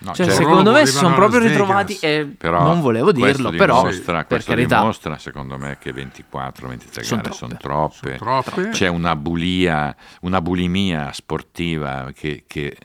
No, 0.00 0.14
Cioè, 0.14 0.26
certo. 0.26 0.42
secondo 0.42 0.70
me 0.70 0.86
si 0.86 0.92
sono 0.92 1.12
proprio 1.16 1.40
Las 1.40 1.48
ritrovati 1.48 1.98
Vegas. 2.00 2.20
e 2.20 2.34
Però 2.38 2.62
non 2.62 2.80
volevo 2.80 3.10
questo 3.12 3.26
dirlo, 3.26 3.50
però 3.50 3.80
dimostra, 3.80 4.14
per 4.18 4.26
questo 4.26 4.50
carità. 4.52 4.78
dimostra, 4.78 5.18
secondo 5.18 5.58
me, 5.58 5.76
che 5.80 5.92
24-23 5.92 7.00
Son 7.02 7.18
gare 7.20 7.32
sono 7.34 7.56
troppe. 7.58 8.14
troppe. 8.16 8.16
Troppe. 8.16 8.68
C'è 8.70 8.86
una 8.86 9.16
bulia, 9.16 9.94
una 10.20 10.40
bulimia 10.40 11.10
sportiva 11.12 12.10
che, 12.14 12.44
che 12.46 12.76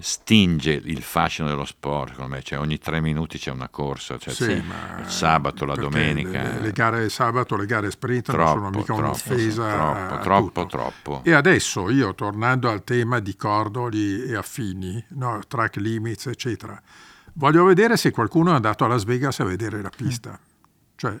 stinge 0.00 0.70
il 0.70 1.02
fascino 1.02 1.48
dello 1.48 1.64
sport, 1.64 2.12
secondo 2.12 2.36
me. 2.36 2.42
Cioè, 2.42 2.58
ogni 2.58 2.78
tre 2.78 3.00
minuti 3.00 3.38
c'è 3.38 3.50
una 3.50 3.68
corsa, 3.68 4.16
cioè, 4.18 4.32
Sì, 4.32 4.52
il 4.52 4.64
sabato, 5.06 5.64
la 5.64 5.74
domenica. 5.74 6.42
Le, 6.42 6.60
le 6.60 6.72
gare 6.72 7.08
sabato, 7.08 7.56
le 7.56 7.66
gare 7.66 7.90
sprint 7.90 8.30
non 8.30 8.46
sono 8.46 8.60
troppo, 8.60 8.78
mica 8.78 8.84
troppo, 8.84 9.00
un'offesa. 9.02 10.18
troppo, 10.20 10.22
troppo, 10.22 10.66
troppo. 10.66 11.20
E 11.24 11.32
adesso 11.32 11.90
io, 11.90 12.14
tornando 12.14 12.70
al 12.70 12.84
tema 12.84 13.18
di 13.18 13.34
Cordoli 13.34 14.22
e 14.22 14.36
affini, 14.36 15.04
no, 15.10 15.40
track 15.46 15.76
limits, 15.76 16.26
eccetera, 16.26 16.80
voglio 17.34 17.64
vedere 17.64 17.96
se 17.96 18.10
qualcuno 18.10 18.52
è 18.52 18.54
andato 18.54 18.84
a 18.84 18.88
Las 18.88 19.04
Vegas 19.04 19.40
a 19.40 19.44
vedere 19.44 19.82
la 19.82 19.90
pista. 19.94 20.38
Cioè, 20.94 21.18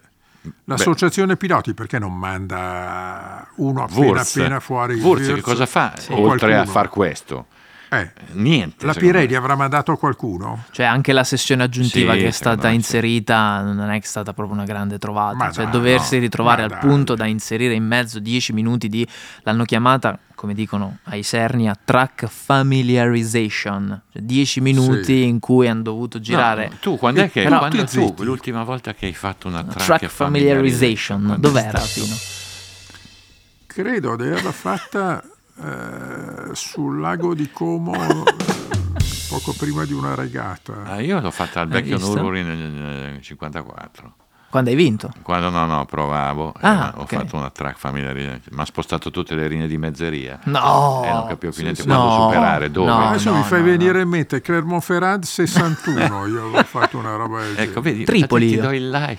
l'associazione 0.64 1.36
piloti 1.36 1.74
perché 1.74 1.98
non 1.98 2.16
manda 2.16 3.46
uno 3.56 3.82
appena 3.82 4.06
Wurz, 4.06 4.36
appena 4.36 4.60
fuori 4.60 4.94
Wurz, 5.00 5.26
che 5.26 5.32
Wurz 5.32 5.42
cosa 5.42 5.66
fa 5.66 5.94
oltre 6.10 6.56
a 6.56 6.64
far 6.64 6.88
questo? 6.88 7.46
Eh, 7.90 8.10
Niente. 8.32 8.84
la 8.84 8.92
secondo 8.92 9.14
me. 9.14 9.20
Pirelli 9.22 9.34
avrà 9.34 9.54
mandato 9.56 9.96
qualcuno? 9.96 10.64
Cioè, 10.72 10.84
anche 10.84 11.12
la 11.12 11.24
sessione 11.24 11.62
aggiuntiva 11.62 12.12
Sì, 12.12 12.18
che 12.20 12.26
è 12.28 12.30
stata 12.30 12.64
me 12.64 12.68
sì. 12.70 12.74
inserita 12.76 13.62
non 13.62 13.88
è 13.90 13.98
che 13.98 14.04
è 14.04 14.08
stata 14.08 14.32
proprio 14.34 14.54
una 14.56 14.64
grande 14.66 14.98
trovata. 14.98 15.34
Ma 15.36 15.50
cioè, 15.50 15.64
dai, 15.64 15.72
doversi 15.72 16.16
no, 16.16 16.20
ritrovare 16.20 16.66
ma 16.66 16.74
al 16.74 16.80
dai. 16.80 16.88
punto 16.88 17.14
da 17.14 17.24
inserire 17.26 17.72
in 17.74 17.84
mezzo 17.86 18.18
10 18.18 18.52
minuti 18.52 18.88
di. 18.88 19.06
l'hanno 19.42 19.64
chiamata, 19.64 20.18
come 20.34 20.52
dicono 20.54 20.98
ai 21.04 21.22
Sernia, 21.22 21.74
track 21.82 22.26
familiarization. 22.26 24.02
Cioè 24.12 24.22
10 24.22 24.60
minuti 24.60 25.04
Sì. 25.04 25.22
in 25.24 25.38
cui 25.38 25.66
hanno 25.66 25.82
dovuto 25.82 26.20
girare. 26.20 26.68
No, 26.68 26.76
tu 26.80 26.98
quando 26.98 27.22
è 27.22 27.30
che 27.30 27.42
Però- 27.42 27.58
quando 27.58 27.84
tu 27.84 28.14
l'ultima 28.18 28.64
volta 28.64 28.92
che 28.92 29.06
hai 29.06 29.14
fatto 29.14 29.48
una 29.48 29.62
track, 29.64 29.84
track 29.84 30.06
familiarization. 30.08 31.34
è 31.36 31.38
Dov'era? 31.38 31.80
Pino? 31.94 32.14
Credo 33.66 34.16
di 34.16 34.24
averla 34.24 34.52
fatta 34.52 35.22
eh, 35.62 36.54
sul 36.54 37.00
lago 37.00 37.34
di 37.34 37.50
Como 37.52 37.94
eh, 37.94 38.22
poco 39.28 39.52
prima 39.56 39.84
di 39.84 39.92
una 39.92 40.14
regata. 40.14 40.82
Ah, 40.84 41.00
io 41.00 41.20
l'ho 41.20 41.30
fatta 41.30 41.60
al 41.60 41.68
vecchio? 41.68 41.98
Nürburgring 41.98 42.46
nel, 42.46 42.70
nel 43.12 43.22
54. 43.22 44.14
Quando 44.50 44.70
hai 44.70 44.76
vinto? 44.76 45.10
Quando 45.20 45.50
no, 45.50 45.66
no, 45.66 45.84
provavo, 45.84 46.54
eh, 46.54 46.60
Ah, 46.66 46.94
ho 46.96 47.02
ok. 47.02 47.14
fatto 47.16 47.36
una 47.36 47.50
track 47.50 47.76
familiare, 47.76 48.40
mi 48.50 48.60
ha 48.62 48.64
spostato 48.64 49.10
tutte 49.10 49.34
le 49.34 49.46
linee 49.46 49.66
di 49.66 49.76
mezzeria. 49.76 50.38
No! 50.44 51.02
E 51.04 51.10
non 51.12 51.26
capivo 51.26 51.52
più 51.52 51.62
niente 51.64 51.82
sì. 51.82 51.86
quando 51.86 52.06
No, 52.06 52.22
superare, 52.22 52.70
dove. 52.70 52.86
no. 52.90 53.08
Adesso 53.08 53.34
mi 53.34 53.42
fai 53.42 53.58
no, 53.58 53.66
venire 53.66 54.00
in 54.00 54.08
mente 54.08 54.40
Clermont-Ferrand 54.40 55.22
61, 55.22 56.26
io 56.28 56.40
avevo 56.46 56.62
fatto 56.64 56.96
una 56.96 57.14
roba 57.16 57.42
del 57.42 57.58
Ecco, 57.58 57.82
vedi, 57.82 58.04
Tripoli 58.04 58.48
ti 58.48 58.56
do 58.56 58.72
il 58.72 58.88
là 58.88 59.08
e 59.08 59.18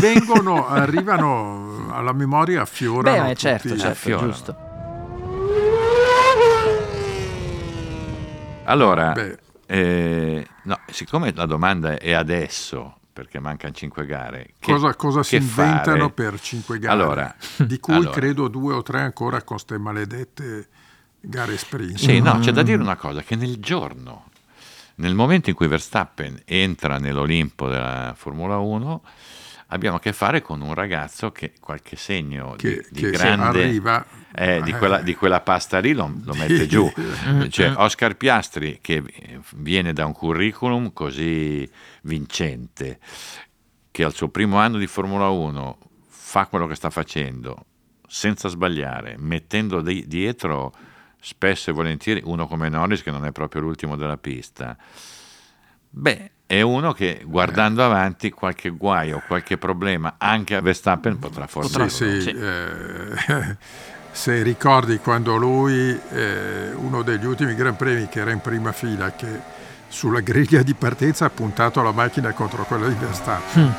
vengono, 0.00 0.66
arrivano 0.66 1.88
alla 1.92 2.12
memoria, 2.14 2.62
affiorano 2.62 3.26
Beh, 3.26 3.34
certo, 3.34 3.68
certo, 3.76 3.86
affiorano. 3.88 4.28
giusto. 4.28 4.56
Allora, 8.64 9.14
eh, 9.66 10.46
no, 10.62 10.80
siccome 10.90 11.32
la 11.34 11.46
domanda 11.46 11.98
è 11.98 12.12
adesso, 12.12 12.98
perché 13.12 13.38
mancano 13.40 13.72
cinque 13.74 14.06
gare, 14.06 14.50
che- 14.58 14.72
Cosa, 14.72 14.94
cosa 14.94 15.22
si 15.22 15.36
inventano 15.36 16.08
fare? 16.08 16.10
per 16.12 16.40
cinque 16.40 16.78
gare? 16.78 16.92
Allora, 16.92 17.34
di 17.56 17.78
cui 17.80 17.94
allora. 17.94 18.10
credo 18.10 18.48
due 18.48 18.74
o 18.74 18.82
tre 18.82 19.00
ancora 19.00 19.42
con 19.42 19.58
ste 19.58 19.78
maledette 19.78 20.68
gare 21.20 21.56
sprint. 21.56 21.98
Sì, 21.98 22.20
no, 22.20 22.38
c'è 22.38 22.50
Mm. 22.50 22.54
da 22.54 22.62
dire 22.62 22.80
una 22.82 22.96
cosa, 22.96 23.22
che 23.22 23.34
nel 23.36 23.58
giorno, 23.58 24.30
nel 24.96 25.14
momento 25.14 25.50
in 25.50 25.56
cui 25.56 25.66
Verstappen 25.68 26.40
entra 26.44 26.98
nell'Olimpo 26.98 27.68
della 27.68 28.14
Formula 28.16 28.58
1, 28.58 29.02
abbiamo 29.68 29.96
a 29.96 30.00
che 30.00 30.12
fare 30.12 30.40
con 30.42 30.60
un 30.60 30.74
ragazzo 30.74 31.32
che 31.32 31.52
qualche 31.60 31.96
segno 31.96 32.54
Che- 32.56 32.86
di, 32.90 33.00
di 33.00 33.00
che 33.02 33.10
grande... 33.10 33.64
arriva, 33.64 34.04
eh, 34.34 34.62
di, 34.62 34.70
eh. 34.70 34.76
quella, 34.76 35.00
di 35.00 35.14
quella 35.14 35.40
pasta 35.40 35.78
lì 35.78 35.92
lo, 35.92 36.12
lo 36.24 36.34
mette 36.34 36.66
giù. 36.66 36.90
Cioè, 37.48 37.72
Oscar 37.76 38.16
Piastri 38.16 38.78
che 38.80 39.02
viene 39.56 39.92
da 39.92 40.06
un 40.06 40.12
curriculum 40.12 40.92
così 40.92 41.70
vincente, 42.02 42.98
che 43.90 44.04
al 44.04 44.14
suo 44.14 44.28
primo 44.28 44.58
anno 44.58 44.78
di 44.78 44.86
Formula 44.86 45.28
1 45.28 45.78
fa 46.08 46.46
quello 46.46 46.66
che 46.66 46.74
sta 46.74 46.90
facendo 46.90 47.66
senza 48.06 48.48
sbagliare, 48.48 49.16
mettendo 49.18 49.80
di- 49.80 50.06
dietro 50.06 50.72
spesso 51.20 51.70
e 51.70 51.72
volentieri 51.72 52.20
uno 52.24 52.46
come 52.46 52.68
Norris 52.68 53.02
che 53.02 53.10
non 53.10 53.24
è 53.24 53.32
proprio 53.32 53.60
l'ultimo 53.62 53.96
della 53.96 54.16
pista. 54.16 54.76
Beh, 55.94 56.30
è 56.46 56.60
uno 56.62 56.92
che 56.92 57.22
guardando 57.24 57.84
avanti 57.84 58.30
qualche 58.30 58.70
guaio, 58.70 59.22
qualche 59.26 59.56
problema 59.58 60.14
anche 60.18 60.54
a 60.54 60.60
Verstappen 60.60 61.18
potrà 61.18 61.46
Sì, 61.46 61.52
fornirlo. 61.52 61.88
sì, 61.88 62.20
Sì. 62.20 62.30
eh, 62.30 63.56
se 64.12 64.42
ricordi 64.42 64.98
quando 64.98 65.36
lui, 65.36 65.98
eh, 66.10 66.70
uno 66.74 67.02
degli 67.02 67.24
ultimi 67.24 67.54
Gran 67.54 67.76
Premi 67.76 68.08
che 68.08 68.20
era 68.20 68.30
in 68.30 68.40
prima 68.40 68.70
fila, 68.72 69.12
che 69.12 69.40
sulla 69.88 70.20
griglia 70.20 70.62
di 70.62 70.74
partenza 70.74 71.24
ha 71.24 71.30
puntato 71.30 71.82
la 71.82 71.92
macchina 71.92 72.32
contro 72.32 72.64
quella 72.64 72.86
di 72.88 72.94
Verstappen. 72.94 73.74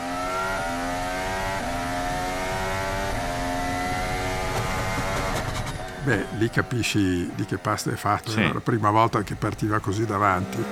Beh, 6.03 6.25
lì 6.37 6.49
capisci 6.49 7.31
di 7.33 7.45
che 7.45 7.57
pasta 7.57 7.89
è 7.91 7.95
fatto, 7.95 8.31
Sì. 8.31 8.41
era 8.41 8.53
la 8.53 8.59
prima 8.59 8.89
volta 8.91 9.21
che 9.23 9.35
partiva 9.35 9.79
così 9.79 10.05
davanti. 10.05 10.63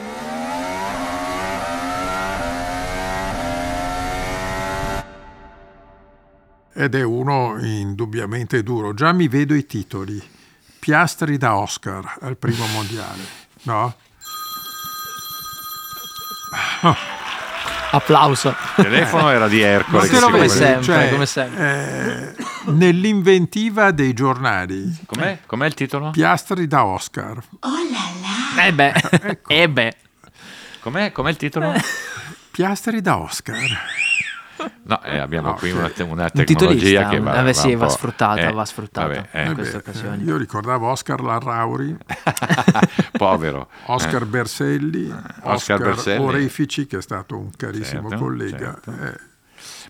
Ed 6.81 6.95
è 6.95 7.03
uno 7.03 7.57
indubbiamente 7.59 8.63
duro. 8.63 8.95
Già 8.95 9.11
mi 9.11 9.27
vedo 9.27 9.53
i 9.53 9.67
titoli. 9.67 10.19
Piastri 10.79 11.37
da 11.37 11.55
Oscar 11.57 12.17
al 12.21 12.37
primo 12.37 12.65
mondiale, 12.73 13.21
no? 13.63 13.93
Applauso. 17.91 18.49
Il 18.77 18.83
telefono 18.83 19.29
era 19.29 19.47
di 19.47 19.61
Ercole. 19.61 20.07
Come 20.07 20.19
vuole- 20.29 20.47
sempre, 20.49 20.83
Cioè, 20.83 21.09
come 21.11 21.25
sempre. 21.27 22.35
eh, 22.35 22.71
nell'inventiva 22.71 23.91
dei 23.91 24.13
giornali. 24.13 24.97
Com'è? 25.05 25.37
Com'è 25.45 25.67
il 25.67 25.75
titolo? 25.75 26.09
Piastri 26.09 26.65
da 26.65 26.83
Oscar. 26.85 27.37
Eh 28.59 28.73
beh, 28.73 28.93
Ecco. 29.21 29.53
eh 29.53 29.69
beh. 29.69 29.95
Com'è, 30.79 31.11
com'è 31.11 31.29
il 31.29 31.37
titolo? 31.37 31.73
Piastri 32.49 33.01
da 33.01 33.17
Oscar. 33.19 33.59
No, 34.83 35.01
eh, 35.03 35.17
abbiamo 35.17 35.49
No, 35.49 35.53
qui 35.55 35.71
una, 35.71 35.89
te- 35.89 36.03
una 36.03 36.23
Un 36.23 36.29
tecnologia 36.31 36.43
titolista, 36.43 37.09
che 37.09 37.17
un- 37.17 37.23
va, 37.23 37.47
eh, 37.47 37.53
sì, 37.53 37.73
un 37.73 37.79
va 37.79 37.89
sfruttata, 37.89 38.41
eh, 38.41 38.51
va 38.51 38.65
sfruttata. 38.65 39.07
vabbè, 39.07 39.29
eh. 39.31 39.43
in 39.45 39.51
Eh 39.51 39.53
queste 39.53 39.77
occasioni. 39.77 40.23
Io 40.23 40.37
ricordavo 40.37 40.87
Oscar 40.89 41.21
Larrauri, 41.21 41.95
Povero. 43.17 43.69
Oscar 43.85 44.21
Eh, 44.23 44.25
Berselli, 44.25 45.09
Oscar 45.09 45.53
Oscar, 45.53 45.79
Berselli. 45.79 46.23
Orefici 46.23 46.87
che 46.87 46.97
è 46.97 47.01
stato 47.01 47.37
un 47.37 47.49
carissimo 47.55 48.09
Certo, 48.09 48.23
collega. 48.23 48.79
certo. 48.83 49.29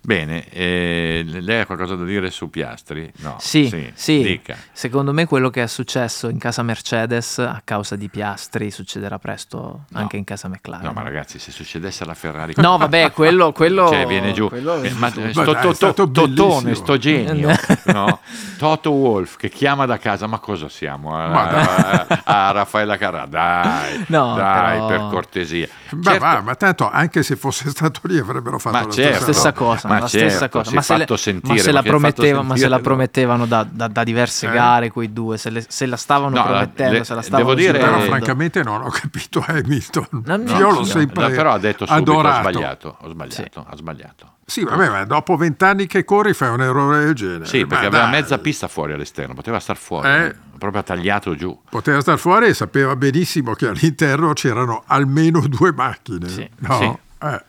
Bene, 0.03 0.49
eh, 0.49 1.23
lei 1.25 1.59
ha 1.61 1.65
qualcosa 1.67 1.93
da 1.95 2.03
dire 2.05 2.31
su 2.31 2.49
Piastri? 2.49 3.11
No. 3.17 3.35
Sì, 3.39 3.91
sì, 3.93 4.23
Dica. 4.23 4.57
secondo 4.71 5.13
me 5.13 5.27
quello 5.27 5.51
che 5.51 5.61
è 5.61 5.67
successo 5.67 6.27
in 6.27 6.39
casa 6.39 6.63
Mercedes 6.63 7.37
a 7.37 7.61
causa 7.63 7.95
di 7.95 8.09
Piastri 8.09 8.71
succederà 8.71 9.19
presto 9.19 9.81
anche 9.93 10.17
in 10.17 10.23
casa 10.23 10.47
McLaren. 10.47 10.85
No, 10.87 10.91
ma 10.93 11.03
ragazzi, 11.03 11.37
se 11.37 11.51
succedesse 11.51 12.03
alla 12.03 12.15
Ferrari... 12.15 12.53
No, 12.57 12.77
vabbè, 12.77 13.11
quello... 13.13 13.51
quello 13.51 13.89
Cioè, 13.89 14.07
viene 14.07 14.33
giù. 14.33 14.49
quello 14.49 14.81
è 14.81 14.87
Eh, 14.87 14.93
ma 14.93 15.09
sto, 15.09 15.53
to- 15.55 15.73
stato 15.73 16.09
to- 16.09 16.27
Totone, 16.33 16.73
sto 16.73 16.97
genio, 16.97 17.49
no? 17.93 18.19
Toto 18.57 18.89
Wolf 18.91 19.35
che 19.37 19.49
chiama 19.49 19.85
da 19.85 19.99
casa, 19.99 20.25
ma 20.25 20.39
cosa 20.39 20.67
siamo? 20.67 21.15
A, 21.15 21.25
a- 21.31 22.21
a 22.23 22.51
Raffaella 22.51 22.97
Carrà, 22.97 23.25
dai, 23.27 24.03
No, 24.07 24.33
dai, 24.35 24.77
però- 24.79 24.87
per 24.87 24.97
cortesia. 25.11 25.67
Ma, 25.97 26.03
Certo, 26.03 26.19
va, 26.25 26.41
ma 26.41 26.55
tanto 26.55 26.89
anche 26.89 27.23
se 27.23 27.35
fosse 27.35 27.69
stato 27.71 27.99
lì 28.03 28.17
avrebbero 28.17 28.57
fatto 28.59 28.75
Ma 28.77 28.85
la 28.85 28.91
certo. 28.91 29.11
stessa 29.11 29.31
stessa 29.31 29.53
cosa. 29.53 29.73
cosa, 29.81 29.87
Ma 29.87 29.99
la 29.99 30.07
stessa 30.07 30.39
certo, 30.39 30.57
cosa. 30.57 30.69
si 30.69 30.75
Ma 30.75 30.81
se, 30.81 30.97
le- 30.97 31.17
sentire, 31.17 31.53
ma 31.55 31.59
se 31.61 31.65
ma 31.67 31.73
la 31.73 31.81
prometteva- 31.83 32.41
ma 32.41 32.43
se 32.43 32.49
la 32.49 32.57
sentire- 32.67 32.81
promettevano 32.81 33.45
da, 33.45 33.67
da- 33.69 33.87
da 33.87 34.03
diverse 34.03 34.47
Eh. 34.47 34.51
gare 34.51 34.89
quei 34.91 35.11
due, 35.13 35.37
se, 35.37 35.49
le- 35.49 35.65
se 35.67 35.85
la 35.85 35.97
stavano 35.97 36.35
No, 36.35 36.43
promettendo, 36.43 36.97
le- 36.97 37.03
se 37.03 37.13
la 37.15 37.21
stavano 37.21 37.43
devo 37.53 37.59
dire- 37.59 37.77
Però 37.79 37.99
francamente 37.99 38.63
non 38.63 38.81
ho 38.81 38.89
capito 38.89 39.43
Hamilton. 39.47 40.07
No, 40.25 40.35
no, 40.37 40.43
Io 40.57 40.59
no, 40.59 40.71
l'ho 40.71 40.83
sempre 40.83 41.27
No, 41.27 41.35
però 41.35 41.51
ha 41.53 41.57
detto 41.59 41.85
subito, 41.85 42.11
adorato. 42.11 42.37
ho 42.37 42.41
sbagliato, 42.51 42.97
ho 43.01 43.09
sbagliato, 43.09 43.65
ha 43.67 43.75
sbagliato. 43.75 44.31
Sì, 44.51 44.65
vabbè, 44.65 44.89
ma 44.89 45.05
dopo 45.05 45.37
vent'anni 45.37 45.87
che 45.87 46.03
corri 46.03 46.33
fai 46.33 46.49
un 46.49 46.61
errore 46.61 47.05
del 47.05 47.13
genere. 47.13 47.45
Sì, 47.45 47.61
Ma 47.61 47.67
perché 47.67 47.85
aveva 47.85 48.03
dai, 48.03 48.11
mezza 48.11 48.37
pista 48.37 48.67
fuori 48.67 48.91
all'esterno, 48.91 49.33
poteva 49.33 49.61
star 49.61 49.77
fuori, 49.77 50.09
Eh. 50.09 50.35
proprio 50.57 50.83
tagliato 50.83 51.35
giù. 51.35 51.57
Poteva 51.69 52.01
star 52.01 52.17
fuori 52.17 52.47
e 52.47 52.53
sapeva 52.53 52.97
benissimo 52.97 53.53
che 53.53 53.67
all'interno 53.67 54.33
c'erano 54.33 54.83
almeno 54.87 55.39
due 55.47 55.71
macchine. 55.71 56.27
Sì. 56.27 56.49
No? 56.57 56.77
Sì. 56.77 57.25
Eh, 57.27 57.43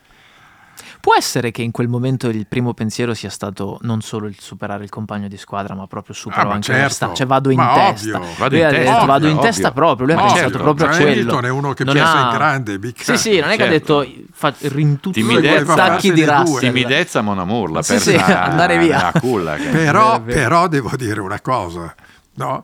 Può 1.03 1.15
essere 1.15 1.51
che 1.51 1.61
in 1.61 1.71
quel 1.71 1.89
momento 1.89 2.29
il 2.29 2.47
primo 2.47 2.73
pensiero 2.73 3.13
sia 3.13 3.29
stato 3.29 3.77
non 3.81 3.99
solo 3.99 4.25
il 4.27 4.37
superare 4.39 4.85
il 4.85 4.89
compagno 4.89 5.27
di 5.27 5.35
squadra, 5.35 5.75
ma 5.75 5.85
proprio 5.85 6.15
supero 6.15 6.47
Ah, 6.47 6.53
anche 6.53 6.67
certo. 6.67 6.81
Verstappen. 6.81 7.15
Cioè 7.17 7.27
vado 7.27 7.49
in 7.49 7.57
Ma 7.57 7.73
testa. 7.73 8.17
ovvio. 8.19 8.33
Vado 8.37 8.55
Lui 8.55 8.59
in 8.59 8.65
ha 8.65 8.69
testa, 8.69 8.93
detto, 8.93 9.05
vado 9.05 9.25
in 9.27 9.31
ovvio. 9.33 9.45
testa 9.49 9.71
proprio, 9.73 10.05
lui 10.05 10.15
ha 10.15 10.17
pensato 10.19 10.39
certo, 10.41 10.57
proprio 10.59 10.85
a 10.85 10.89
quello. 10.91 11.05
Hamilton 11.11 11.45
è 11.45 11.49
uno 11.49 11.73
che 11.73 11.83
Non 11.83 11.93
piensa 11.93 12.13
ha- 12.13 12.29
in 12.31 12.37
grande, 12.37 12.79
mica- 12.79 13.03
Sì, 13.03 13.17
sì, 13.17 13.39
non 13.41 13.49
è 13.49 13.57
che 13.57 13.63
ha 13.63 13.69
Certo. 13.69 13.99
detto 13.99 14.23
fa, 14.31 14.53
rintutto 14.61 15.19
Timidezza. 15.19 15.63
gli 15.75 15.79
attacchi 15.79 16.13
di. 16.13 16.23
Russell. 16.23 16.59
Timidezza 16.59 17.21
Monamur, 17.21 17.71
la 17.71 17.81
Sì, 17.83 17.91
persa 17.95 18.09
sì, 18.11 18.31
andare 18.31 18.77
via. 18.77 19.11
a 19.11 19.19
culla. 19.19 19.55
che- 19.55 19.67
Però, 19.71 20.21
però 20.21 20.69
devo 20.69 20.91
dire 20.95 21.19
una 21.19 21.41
cosa, 21.41 21.93
no? 22.35 22.63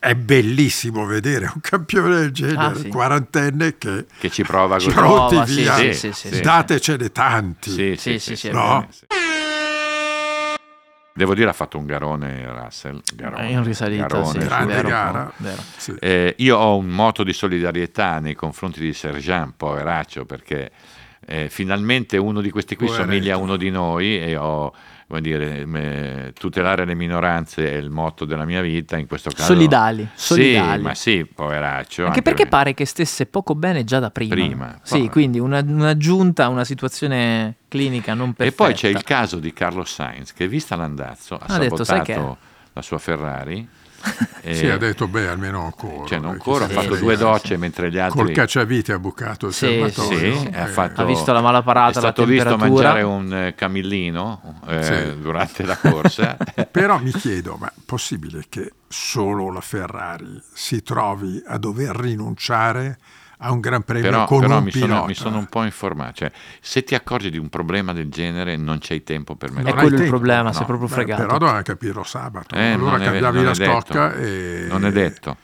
È 0.00 0.14
bellissimo 0.14 1.04
vedere 1.06 1.46
un 1.52 1.60
campione 1.60 2.16
del 2.20 2.30
genere, 2.30 2.58
Ah, 2.58 2.74
sì. 2.74 2.88
quarantenne, 2.88 3.76
che 3.78 4.06
che 4.18 4.30
ci 4.30 4.42
prova 4.44 4.74
così. 4.76 4.90
prova, 4.90 5.26
pronti 5.28 5.52
sì, 5.52 5.60
via, 5.60 5.92
sì, 5.92 6.12
sì, 6.12 6.40
datecene 6.40 7.10
tanti. 7.10 7.70
Sì, 7.70 7.94
Sì, 7.96 7.96
sì, 7.96 8.18
sì, 8.18 8.18
sì, 8.18 8.36
sì, 8.36 8.48
è 8.48 8.52
vero. 8.52 8.86
sì. 8.90 9.04
Devo 11.14 11.34
dire 11.34 11.50
ha 11.50 11.52
fatto 11.52 11.78
un 11.78 11.84
garone 11.86 12.46
Russell. 12.46 13.00
Garone, 13.16 13.50
in 13.50 13.64
risalita, 13.64 14.06
garone, 14.06 14.30
sì, 14.30 14.38
grande 14.46 14.74
vero, 14.74 14.88
gara. 14.88 15.32
vero. 15.38 15.62
Sì. 15.76 15.94
Eh, 15.98 16.34
io 16.38 16.56
ho 16.56 16.76
un 16.76 16.86
moto 16.86 17.24
di 17.24 17.32
solidarietà 17.32 18.20
nei 18.20 18.34
confronti 18.36 18.78
di 18.78 18.92
Sergian, 18.94 19.54
poveraccio, 19.56 20.24
perché 20.26 20.70
eh, 21.26 21.48
finalmente 21.50 22.16
uno 22.18 22.40
di 22.40 22.50
questi 22.50 22.76
qui 22.76 22.86
Poveretto. 22.86 23.10
somiglia 23.10 23.34
a 23.34 23.38
uno 23.38 23.56
di 23.56 23.68
noi 23.68 24.16
e 24.22 24.36
ho, 24.36 24.72
come 25.08 25.22
dire, 25.22 25.64
me- 25.64 26.32
tutelare 26.38 26.84
le 26.84 26.94
minoranze 26.94 27.72
è 27.72 27.76
il 27.76 27.88
motto 27.88 28.26
della 28.26 28.44
mia 28.44 28.60
vita, 28.60 28.98
in 28.98 29.06
questo 29.06 29.30
caso... 29.30 29.54
Solidali, 29.54 30.06
solidali. 30.14 30.76
Sì, 30.76 30.82
ma 30.84 30.94
sì, 30.94 31.24
poveraccio. 31.34 32.04
Anche 32.04 32.20
perché 32.20 32.46
pare 32.46 32.74
che 32.74 32.84
stesse 32.84 33.24
poco 33.24 33.54
bene 33.54 33.84
già 33.84 34.00
da 34.00 34.10
prima. 34.10 34.34
Prima, 34.34 34.78
Sì, 34.82 34.98
poi- 34.98 35.08
quindi 35.08 35.38
una, 35.38 35.60
un'aggiunta 35.60 36.44
a 36.44 36.48
una 36.48 36.64
situazione 36.64 37.54
clinica 37.68 38.12
non 38.12 38.28
E 38.30 38.34
perfetta. 38.34 38.64
poi 38.64 38.74
c'è 38.74 38.88
il 38.88 39.02
caso 39.02 39.38
di 39.38 39.50
Carlos 39.54 39.90
Sainz 39.90 40.34
che 40.34 40.46
vista 40.46 40.76
l'andazzo 40.76 41.36
ha 41.36 41.44
Ha 41.54 41.58
detto, 41.58 41.82
sabotato 41.82 42.36
la 42.74 42.82
sua 42.82 42.98
Ferrari. 42.98 43.66
E- 44.40 44.54
Sì, 44.54 44.68
ha 44.68 44.76
detto, 44.78 45.08
beh, 45.08 45.28
almeno 45.28 45.64
ancora. 45.64 46.06
cioè 46.06 46.18
non 46.18 46.28
dai, 46.28 46.32
ancora, 46.32 46.64
ha 46.64 46.68
fatto 46.68 46.96
due 46.96 47.16
docce 47.16 47.56
mentre 47.56 47.90
gli 47.90 47.98
altri... 47.98 48.18
Col 48.24 48.32
cacciavite 48.32 48.92
ha 48.92 48.98
bucato 48.98 49.46
il 49.48 49.52
Sì, 49.52 49.66
serbatoio. 49.66 50.38
Sì, 50.38 50.48
Eh, 50.48 50.60
ha, 50.60 50.66
fatto- 50.66 51.00
Ha 51.02 51.04
visto 51.04 51.32
la 51.32 51.40
malaparata, 51.40 51.98
è 51.98 52.02
stato 52.02 52.24
visto 52.24 52.56
mangiare 52.56 53.02
un 53.02 53.32
eh, 53.34 53.54
camillino 53.54 54.60
eh, 54.66 54.82
Sì. 54.82 55.20
durante 55.20 55.64
la 55.64 55.76
corsa. 55.76 56.36
Però 56.70 56.98
mi 56.98 57.12
chiedo, 57.12 57.56
ma 57.58 57.68
è 57.68 57.72
possibile 57.84 58.44
che 58.48 58.72
solo 58.88 59.52
la 59.52 59.60
Ferrari 59.60 60.40
si 60.54 60.82
trovi 60.82 61.42
a 61.46 61.58
dover 61.58 61.94
rinunciare 61.96 62.98
a 63.40 63.52
un 63.52 63.60
gran 63.60 63.82
premio 63.82 64.10
però 64.10 64.24
con 64.24 64.40
però 64.40 64.58
un 64.58 64.64
mi, 64.64 64.70
sono, 64.72 65.04
mi 65.06 65.14
sono 65.14 65.38
un 65.38 65.46
po' 65.46 65.62
informato. 65.64 66.12
Cioè, 66.14 66.32
se 66.60 66.82
ti 66.84 66.94
accorgi 66.94 67.30
di 67.30 67.38
un 67.38 67.48
problema 67.48 67.92
del 67.92 68.08
genere, 68.10 68.56
non 68.56 68.78
c'hai 68.80 69.02
tempo 69.04 69.36
per 69.36 69.52
Non 69.52 69.66
È 69.66 69.72
quello 69.74 69.96
il 70.02 70.08
problema, 70.08 70.48
No. 70.48 70.52
sei 70.52 70.64
proprio 70.66 70.88
Beh, 70.88 70.94
fregato. 70.94 71.22
però 71.22 71.38
doveva 71.38 71.62
capirlo 71.62 72.02
sabato. 72.02 72.54
Eh, 72.54 72.72
allora 72.72 72.92
non 72.92 73.02
è- 73.02 73.04
cambiavi 73.04 73.42
la 73.44 73.54
stocca 73.54 74.14
e 74.14 74.66
Non 74.68 74.84
è 74.84 74.90
detto. 74.92 75.36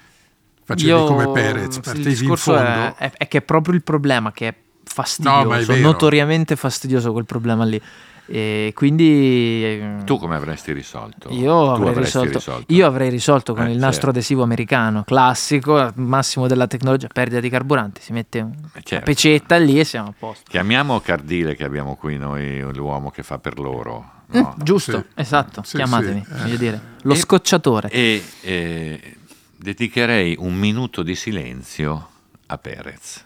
facevi 0.64 0.88
Io- 0.90 1.04
come 1.04 1.30
Perez, 1.30 1.76
il 1.76 1.82
partivi 1.82 2.08
in 2.10 2.14
discorso 2.18 2.54
fondo. 2.54 2.68
è, 2.68 2.94
è- 2.96 3.12
è 3.18 3.28
che 3.28 3.38
è 3.38 3.42
proprio 3.42 3.74
il 3.74 3.82
problema 3.82 4.32
che 4.32 4.48
è 4.48 4.54
fastidioso, 4.84 5.44
No, 5.48 5.54
è 5.54 5.78
notoriamente 5.80 6.56
fastidioso 6.56 7.12
quel 7.12 7.24
problema 7.26 7.64
lì. 7.64 7.80
E 8.26 8.72
quindi 8.74 9.62
eh, 9.62 9.96
Tu 10.04 10.18
come 10.18 10.34
avresti 10.36 10.72
risolto? 10.72 11.28
io 11.30 11.52
Tu 11.74 11.82
avrei 11.82 11.88
avresti 11.90 12.26
risolto, 12.26 12.64
io 12.72 12.86
avrei 12.86 13.10
risolto 13.10 13.52
con 13.54 13.66
Eh, 13.66 13.72
il 13.72 13.76
nastro 13.76 13.92
certo. 13.92 14.08
adesivo 14.10 14.42
americano 14.42 15.02
classico, 15.04 15.92
massimo 15.96 16.46
della 16.46 16.66
tecnologia, 16.66 17.08
perdita 17.12 17.40
di 17.40 17.50
carburante, 17.50 18.00
si 18.00 18.12
mette 18.12 18.40
un- 18.40 18.54
una 18.56 18.70
certo. 18.82 19.04
pecetta 19.04 19.56
lì 19.58 19.78
e 19.78 19.84
siamo 19.84 20.08
a 20.08 20.14
posto. 20.18 20.44
Chiamiamo 20.48 21.00
Cardile 21.00 21.54
che 21.54 21.64
abbiamo 21.64 21.96
qui 21.96 22.16
noi, 22.16 22.60
l'uomo 22.72 23.10
che 23.10 23.22
fa 23.22 23.38
per 23.38 23.58
loro. 23.58 24.12
Mm, 24.34 24.40
no? 24.40 24.54
giusto, 24.56 25.04
Sì. 25.06 25.20
esatto, 25.20 25.62
Sì, 25.62 25.76
chiamatemi, 25.76 26.24
sì, 26.26 26.32
eh. 26.32 26.38
voglio 26.42 26.56
dire, 26.56 26.80
lo 27.02 27.12
E- 27.12 27.16
scocciatore. 27.16 27.90
E 27.90 28.24
eh, 28.40 29.16
dedicherei 29.54 30.36
un 30.38 30.54
minuto 30.54 31.02
di 31.02 31.14
silenzio 31.14 32.08
a 32.46 32.56
Perez. 32.56 33.24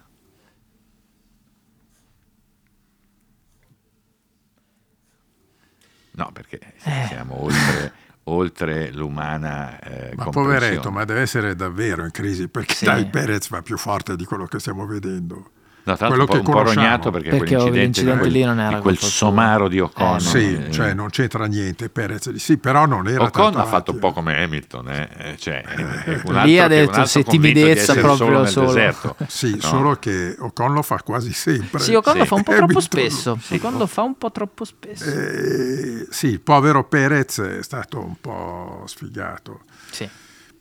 No, 6.19 6.31
perché 6.33 6.59
siamo 7.07 7.45
oltre, 7.45 7.93
oltre 8.25 8.91
l'umana 8.93 9.79
eh, 9.79 10.13
Ma 10.17 10.25
poveretto, 10.31 10.91
ma 10.91 11.05
deve 11.05 11.21
essere 11.21 11.55
davvero 11.55 12.05
in 12.05 12.11
crisi 12.11 12.49
perché 12.49 12.75
Sì. 12.75 12.85
dai 12.87 13.07
Perez 13.07 13.49
va 13.49 13.63
più 13.63 13.79
forte 13.79 14.17
di 14.17 14.25
quello 14.25 14.47
che 14.47 14.59
stiamo 14.59 14.85
vedendo. 14.85 15.53
No, 15.85 15.97
tra 15.97 16.09
quello 16.09 16.25
un 16.25 16.29
che 16.29 16.33
po', 16.35 16.39
un 16.41 16.45
po' 16.45 16.53
conosciamo. 16.59 16.85
rognato 16.85 17.11
perché, 17.11 17.29
Perché 17.31 17.45
quell'incidente, 17.47 17.81
l'incidente 17.81 18.25
di 18.25 18.31
lì 18.31 18.45
non 18.45 18.61
era 18.61 18.77
di 18.77 18.83
quel 18.83 18.99
somaro 18.99 19.69
di 19.69 19.81
Ocon. 19.81 20.17
Eh, 20.17 20.21
sì, 20.21 20.55
eh, 20.67 20.71
cioè 20.71 20.93
non 20.93 21.09
c'entra 21.09 21.47
niente 21.47 21.89
Perez. 21.89 22.35
Sì, 22.35 22.59
però 22.59 22.85
non 22.85 23.09
era 23.09 23.25
Ocon 23.25 23.45
tanto 23.45 23.59
ha 23.61 23.65
fatto 23.65 23.93
un 23.93 23.99
po' 23.99 24.13
come 24.13 24.37
Hamilton, 24.43 24.91
eh, 24.91 25.09
eh, 25.17 25.37
cioè, 25.39 25.63
è 25.63 26.21
un 26.25 26.35
Lì 26.45 26.59
altro 26.59 26.65
ha 26.65 26.69
che- 26.69 26.81
un 26.81 26.87
detto, 26.93 27.05
se 27.07 27.25
timidezza 27.25 27.93
proprio 27.95 28.17
solo 28.17 28.39
nel 28.41 28.49
solo. 28.49 28.67
deserto. 28.67 29.17
Sì, 29.29 29.51
No. 29.53 29.61
solo 29.61 29.95
che 29.97 30.37
Ocon 30.39 30.73
lo 30.75 30.83
fa 30.83 31.01
quasi 31.03 31.33
sempre. 31.33 31.79
Sì, 31.81 31.95
Ocon 31.95 32.17
lo 32.19 32.23
Sì. 32.25 32.29
fa 32.29 32.35
un 32.35 32.43
po' 32.43 32.51
Hamilton- 32.51 32.67
troppo 32.69 32.81
spesso. 32.85 33.39
Ocon 33.51 33.79
lo 33.79 33.87
fa 33.87 34.03
un 34.03 34.19
po' 34.19 34.31
troppo 34.31 34.65
spesso. 34.65 35.05
Eh, 35.11 36.07
sì, 36.11 36.27
il 36.27 36.41
povero 36.41 36.85
Perez 36.85 37.41
è 37.41 37.63
stato 37.63 37.99
un 38.05 38.15
po' 38.21 38.83
sfigato. 38.87 39.61
Sì. 39.91 40.07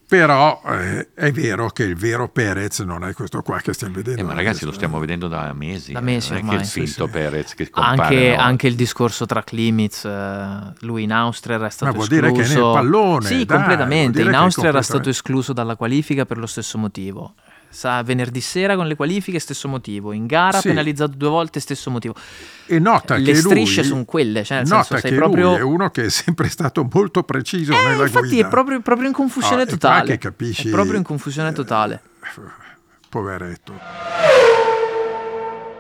Però 0.08 0.62
eh, 0.66 1.10
è 1.14 1.32
vero 1.34 1.70
che 1.70 1.84
il 1.84 1.98
vero 1.98 2.30
Perez 2.30 2.80
non 2.80 3.04
è 3.04 3.14
questo 3.14 3.42
qua 3.42 3.60
che 3.60 3.74
stiamo 3.74 3.96
vedendo. 3.96 4.22
Eh, 4.22 4.24
ma 4.24 4.34
ragazzi 4.34 4.64
lo 4.64 4.72
stiamo 4.72 5.00
vedendo 5.00 5.28
da 5.28 5.52
mesi. 5.54 5.92
Da 5.92 6.00
eh, 6.00 6.02
mesi 6.02 6.30
non 6.30 6.38
è 6.38 6.42
che 6.42 6.48
ormai. 6.48 6.62
il 6.62 6.68
Sì, 6.70 6.80
finto 6.86 7.06
sì. 7.08 7.12
Perez 7.12 7.54
che 7.56 7.70
compare. 7.70 8.02
Anche, 8.02 8.36
no? 8.38 8.42
anche 8.42 8.68
il 8.68 8.76
discorso 8.76 9.26
tra 9.26 9.44
Klimitz, 9.44 10.06
eh, 10.06 10.74
lui 10.80 11.04
in 11.04 11.12
Austria 11.12 11.56
era 11.58 11.70
stato 11.70 11.92
vuol 11.92 12.08
dire 12.08 12.32
che 12.32 12.40
escluso. 12.40 12.66
nel 12.66 12.74
pallone, 12.74 13.26
Sì, 13.26 13.36
dai, 13.36 13.46
vuol 13.46 13.58
completamente. 13.58 14.18
dire 14.20 14.30
In 14.30 14.36
Austria 14.36 14.70
era 14.70 14.82
stato 14.82 15.10
escluso 15.10 15.52
dalla 15.52 15.76
qualifica 15.76 16.26
per 16.26 16.38
lo 16.38 16.48
stesso 16.48 16.78
motivo. 16.78 17.34
Sa, 17.70 18.02
venerdì 18.02 18.42
sera 18.42 18.76
con 18.76 18.88
le 18.88 18.96
qualifiche, 18.96 19.40
stesso 19.40 19.68
motivo. 19.68 20.12
In 20.12 20.26
gara, 20.26 20.60
Sì. 20.60 20.70
penalizzato 20.70 21.14
due 21.16 21.30
volte, 21.30 21.60
stesso 21.60 21.92
motivo. 21.92 22.16
E 22.66 22.80
nota 22.80 23.16
Le 23.18 23.24
che 23.24 23.36
strisce 23.36 23.82
lui, 23.82 23.90
sono 23.90 24.06
quelle, 24.06 24.44
cioè, 24.44 24.58
nel 24.60 24.68
nota 24.68 24.84
senso, 24.84 25.02
sei 25.02 25.12
che 25.12 25.18
proprio- 25.18 25.50
lui 25.50 25.58
è 25.58 25.62
uno 25.62 25.90
che 25.92 26.06
è 26.06 26.10
sempre 26.10 26.50
stato 26.50 26.88
molto 26.92 27.24
preciso 27.24 27.74
Eh, 27.74 27.88
nella 27.88 28.04
infatti 28.06 28.28
guida. 28.30 28.48
è 28.48 28.50
proprio, 28.50 28.80
proprio 28.82 29.08
in 29.08 29.14
confusione 29.14 29.62
Ah, 29.64 29.66
totale. 29.66 30.08
che 30.12 30.18
capisci- 30.18 30.70
È 30.70 30.72
proprio 30.72 30.98
in 30.98 31.04
confusione 31.04 31.52
totale. 31.54 32.02
Poveretto. 33.10 33.74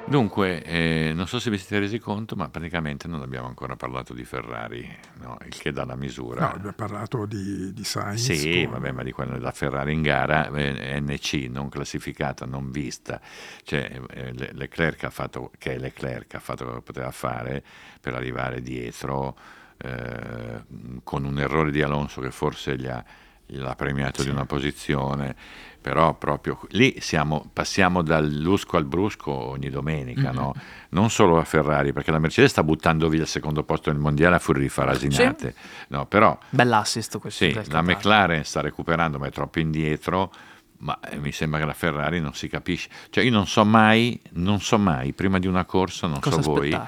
Dunque, 0.09 0.63
eh, 0.63 1.11
non 1.13 1.27
so 1.27 1.37
se 1.37 1.49
vi 1.49 1.57
siete 1.57 1.79
resi 1.79 1.99
conto, 1.99 2.37
ma 2.37 2.47
praticamente 2.47 3.09
non 3.09 3.21
abbiamo 3.21 3.47
ancora 3.47 3.75
parlato 3.75 4.13
di 4.13 4.23
Ferrari, 4.23 4.89
no? 5.19 5.37
il 5.45 5.57
che 5.57 5.73
dà 5.73 5.83
la 5.83 5.97
misura. 5.97 6.39
No, 6.45 6.51
abbiamo 6.53 6.71
parlato 6.71 7.25
di, 7.25 7.73
di 7.73 7.83
Sainz. 7.83 8.31
Sì, 8.31 8.61
con- 8.63 8.71
vabbè, 8.79 8.91
ma 8.93 9.03
di 9.03 9.11
quella 9.11 9.33
della 9.33 9.51
Ferrari 9.51 9.91
in 9.91 10.01
gara, 10.01 10.49
eh, 10.49 11.01
NC 11.01 11.49
non 11.49 11.67
classificata, 11.67 12.45
non 12.45 12.71
vista. 12.71 13.19
Cioè, 13.63 13.99
eh, 14.11 14.31
Le- 14.31 14.51
Leclerc 14.53 15.03
ha 15.03 15.09
fatto, 15.09 15.51
che 15.57 15.73
è 15.73 15.77
Leclerc, 15.77 16.35
ha 16.35 16.39
fatto 16.39 16.63
quello 16.63 16.79
che 16.79 16.85
poteva 16.85 17.11
fare 17.11 17.61
per 17.99 18.13
arrivare 18.13 18.61
dietro, 18.61 19.37
eh, 19.75 20.63
con 21.03 21.25
un 21.25 21.37
errore 21.37 21.69
di 21.69 21.81
Alonso 21.81 22.21
che 22.21 22.31
forse 22.31 22.77
gli 22.77 22.87
ha, 22.87 23.03
gliel'ha 23.47 23.75
premiato 23.75 24.23
di 24.23 24.29
una 24.29 24.45
posizione, 24.45 25.35
però 25.81 26.13
proprio 26.15 26.59
lì 26.71 26.97
siamo, 26.99 27.49
passiamo 27.53 28.01
dal 28.01 28.29
lusco 28.29 28.75
al 28.75 28.83
brusco 28.83 29.31
ogni 29.31 29.69
domenica, 29.69 30.31
no? 30.31 30.53
non 30.89 31.09
solo 31.09 31.39
a 31.39 31.45
Ferrari, 31.45 31.93
perché 31.93 32.11
la 32.11 32.19
Mercedes 32.19 32.51
sta 32.51 32.63
buttando 32.63 33.07
via 33.07 33.21
il 33.21 33.27
secondo 33.27 33.63
posto 33.63 33.89
nel 33.89 33.99
mondiale 33.99 34.35
a 34.35 34.39
furia 34.39 34.61
di 34.61 34.69
farasinate, 34.69 35.55
no, 35.89 36.05
però 36.05 36.37
Bell'assist 36.49 37.17
questo. 37.19 37.45
sì, 37.45 37.71
la. 37.71 37.81
McLaren 37.81 38.43
sta 38.43 38.59
recuperando, 38.61 39.17
ma 39.17 39.27
è 39.27 39.31
troppo 39.31 39.59
indietro. 39.59 40.31
Ma 40.79 40.99
eh, 41.09 41.17
mi 41.17 41.31
sembra 41.31 41.57
che 41.59 41.65
la 41.65 41.73
Ferrari 41.73 42.21
non 42.21 42.35
si 42.35 42.47
capisce. 42.47 42.89
Cioè, 43.09 43.23
io 43.23 43.31
non 43.31 43.47
so 43.47 43.65
mai, 43.65 44.21
non 44.33 44.61
so 44.61 44.77
mai, 44.77 45.11
prima 45.11 45.39
di 45.39 45.47
una 45.47 45.65
corsa, 45.65 46.05
non 46.05 46.19
Cosa 46.19 46.39
so 46.39 46.51
voi? 46.51 46.79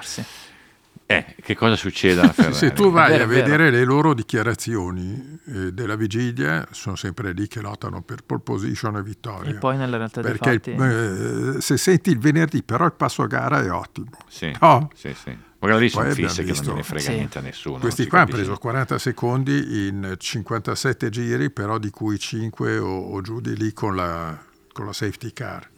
Eh, 1.16 1.34
che 1.42 1.56
cosa 1.56 1.76
succede 1.76 2.20
alla 2.20 2.32
Ferrari. 2.34 2.54
Se 2.54 2.72
tu 2.72 2.90
vai 2.90 3.10
vero, 3.10 3.24
a 3.24 3.26
vedere 3.26 3.70
le 3.70 3.84
loro 3.84 4.14
dichiarazioni 4.14 5.38
eh, 5.46 5.72
della 5.72 5.96
vigilia, 5.96 6.66
sono 6.70 6.96
sempre 6.96 7.32
lì 7.32 7.48
che 7.48 7.60
lottano 7.60 8.02
per 8.02 8.22
pole 8.24 8.40
position 8.42 8.96
e 8.96 9.02
vittoria. 9.02 9.50
E 9.50 9.54
poi 9.54 9.76
nella 9.76 9.96
realtà 9.96 10.20
dei 10.20 10.32
Perché 10.32 10.52
fatti... 10.54 10.70
il- 10.70 11.54
eh, 11.56 11.60
se 11.60 11.76
senti 11.76 12.10
il 12.10 12.18
venerdì, 12.18 12.62
però 12.62 12.84
il 12.84 12.92
passo 12.92 13.22
a 13.22 13.26
gara 13.26 13.62
è 13.62 13.70
ottimo. 13.70 14.10
Sì, 14.28 14.52
No. 14.60 14.88
sì, 14.94 15.14
sì. 15.14 15.36
Magari 15.62 15.80
lì 15.82 15.88
sono 15.90 16.08
fisse 16.10 16.42
che 16.42 16.52
non 16.54 16.62
gliene 16.64 16.82
frega 16.82 17.02
Sì. 17.04 17.12
niente 17.12 17.38
a 17.38 17.40
nessuno. 17.42 17.78
Questi 17.80 18.06
qua 18.06 18.20
hanno 18.20 18.30
preso 18.30 18.56
40 18.56 18.98
secondi 18.98 19.88
in 19.88 20.14
57 20.16 21.10
giri, 21.10 21.50
però 21.50 21.76
di 21.78 21.90
cui 21.90 22.18
5 22.18 22.78
o, 22.78 22.88
o 23.12 23.20
giù 23.20 23.40
di 23.40 23.54
lì 23.56 23.72
con 23.74 23.94
la, 23.94 24.38
con 24.72 24.86
la 24.86 24.92
safety 24.94 25.32
car. 25.34 25.68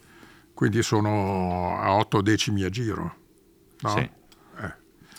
Quindi 0.54 0.82
sono 0.84 1.78
a 1.80 1.94
8 1.94 2.20
decimi 2.20 2.62
a 2.62 2.68
giro. 2.68 3.16
No? 3.80 3.88
Sì. 3.96 4.08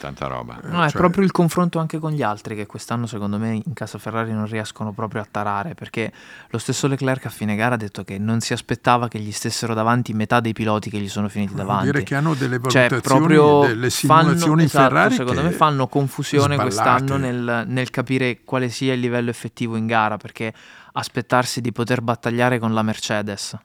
Tanta 0.04 0.28
roba. 0.28 0.60
No, 0.64 0.84
è 0.84 0.90
cioè- 0.90 1.00
proprio 1.00 1.24
il 1.24 1.32
confronto 1.32 1.80
anche 1.80 1.98
con 1.98 2.12
gli 2.12 2.22
altri 2.22 2.56
che 2.56 2.66
quest'anno 2.66 3.06
secondo 3.08 3.38
me 3.38 3.62
in 3.66 3.74
casa 3.74 3.98
Ferrari 3.98 4.34
non 4.34 4.46
riescono 4.46 4.92
proprio 4.92 5.22
a 5.22 5.28
tarare 5.30 5.76
perché 5.76 6.12
lo 6.50 6.58
stesso 6.58 6.88
Leclerc 6.88 7.26
a 7.26 7.30
fine 7.30 7.56
gara 7.56 7.76
ha 7.76 7.78
detto 7.78 8.04
che 8.04 8.18
non 8.18 8.42
si 8.42 8.52
aspettava 8.54 9.08
che 9.08 9.20
gli 9.20 9.32
stessero 9.32 9.74
davanti 9.74 10.14
metà 10.14 10.40
dei 10.42 10.52
piloti 10.54 10.90
che 10.90 11.00
gli 11.00 11.08
sono 11.08 11.30
finiti 11.30 11.54
Vuol 11.54 11.66
davanti. 11.66 11.92
dire 11.92 12.04
che 12.04 12.16
hanno 12.16 12.34
delle 12.34 12.60
Cioè, 12.68 12.90
valutazioni, 12.90 13.02
proprio 13.28 13.68
delle 13.68 13.90
simulazioni 13.90 14.42
fanno, 14.44 14.62
esatto, 14.64 14.84
Ferrari 14.90 15.16
secondo 15.16 15.42
che 15.42 15.48
me 15.48 15.54
fanno 15.54 15.88
confusione 15.88 16.56
sballate. 16.56 16.64
quest'anno 17.04 17.18
nel, 17.18 17.64
nel 17.68 17.90
capire 17.90 18.40
quale 18.44 18.70
sia 18.70 18.94
il 18.94 19.00
livello 19.00 19.30
effettivo 19.30 19.76
in 19.78 19.86
gara 19.88 20.18
perché 20.18 20.54
aspettarsi 20.94 21.62
di 21.62 21.72
poter 21.72 22.02
battagliare 22.02 22.60
con 22.60 22.74
la 22.74 22.82
Mercedes 22.84 23.58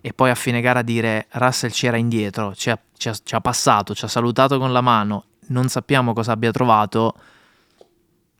e 0.00 0.12
poi 0.12 0.28
a 0.30 0.34
fine 0.34 0.60
gara 0.60 0.82
dire 0.82 1.28
Russell 1.30 1.70
ci 1.70 1.86
era 1.86 1.96
indietro, 1.96 2.54
ci 2.54 2.68
ha, 2.68 2.78
ci 2.96 3.08
ha- 3.08 3.16
ci 3.22 3.34
ha 3.34 3.40
passato, 3.40 3.94
ci 3.94 4.04
ha 4.04 4.08
salutato 4.08 4.58
con 4.58 4.70
la 4.70 4.82
mano, 4.82 5.24
non 5.48 5.68
sappiamo 5.68 6.12
cosa 6.12 6.32
abbia 6.32 6.50
trovato, 6.50 7.14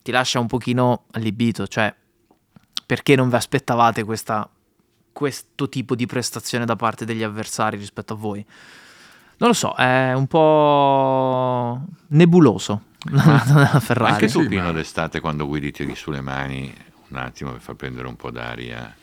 ti 0.01 0.11
lascia 0.11 0.39
un 0.39 0.47
pochino 0.47 1.05
allibito, 1.11 1.67
cioè 1.67 1.93
perché 2.85 3.15
non 3.15 3.29
vi 3.29 3.35
aspettavate 3.35 4.03
questa- 4.03 4.47
questo 5.11 5.69
tipo 5.69 5.95
di 5.95 6.05
prestazione 6.05 6.65
da 6.65 6.75
parte 6.75 7.05
degli 7.05 7.23
avversari 7.23 7.77
rispetto 7.77 8.13
a 8.13 8.15
voi? 8.17 8.45
Non 9.37 9.49
lo 9.49 9.55
so, 9.55 9.73
è 9.73 10.13
un 10.13 10.27
po' 10.27 11.81
nebuloso 12.09 12.83
la 13.11 13.79
Ferrari. 13.79 14.13
Anche 14.13 14.27
tu, 14.27 14.47
Pino, 14.47 14.71
d'estate, 14.71 15.19
quando 15.19 15.47
guidi, 15.47 15.71
tiri 15.71 15.95
sulle 15.95 16.21
mani 16.21 16.73
un 17.09 17.17
attimo 17.17 17.51
per 17.51 17.61
far 17.61 17.75
prendere 17.75 18.07
un 18.07 18.15
po' 18.15 18.31
d'aria 18.31 18.93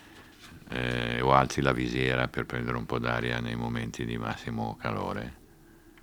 eh, 0.69 1.21
o 1.21 1.33
alzi 1.33 1.61
la 1.61 1.73
visiera 1.73 2.29
per 2.29 2.47
prendere 2.47 2.77
un 2.77 2.87
po' 2.87 2.99
d'aria 2.99 3.41
nei 3.41 3.55
momenti 3.57 4.05
di 4.05 4.17
massimo 4.17 4.77
calore. 4.81 5.41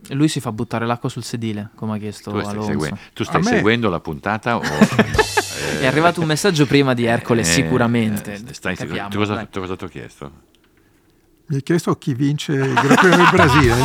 Lui 0.09 0.27
si 0.27 0.39
fa 0.39 0.51
buttare 0.51 0.85
l'acqua 0.85 1.09
sul 1.09 1.23
sedile, 1.23 1.69
come 1.75 1.95
ha 1.95 1.97
chiesto 1.99 2.31
Tu 2.31 2.39
stai, 2.39 2.51
Alonso. 2.53 2.71
segui- 2.71 2.93
tu 3.13 3.23
stai 3.23 3.43
seguendo 3.43 3.89
la 3.89 3.99
puntata 3.99 4.57
o... 4.57 4.61
È 5.79 5.85
arrivato 5.85 6.21
un 6.21 6.27
messaggio 6.27 6.65
prima 6.65 6.93
di 6.93 7.05
Ercole, 7.05 7.41
Eh, 7.41 7.45
sicuramente. 7.45 8.33
eh, 8.33 8.53
stai- 8.53 8.75
Capiamo, 8.75 9.09
tu 9.09 9.17
cosa, 9.17 9.33
dai. 9.35 9.47
tu 9.49 9.59
cosa 9.59 9.75
ti 9.75 9.83
ho 9.83 9.87
chiesto? 9.87 10.31
Mi 11.49 11.55
hai 11.55 11.63
chiesto 11.63 11.95
chi 11.97 12.13
vince 12.13 12.51
il 12.53 12.73
Gran 12.73 12.95
Premio 12.95 13.17
del 13.17 13.29
Brasile? 13.31 13.75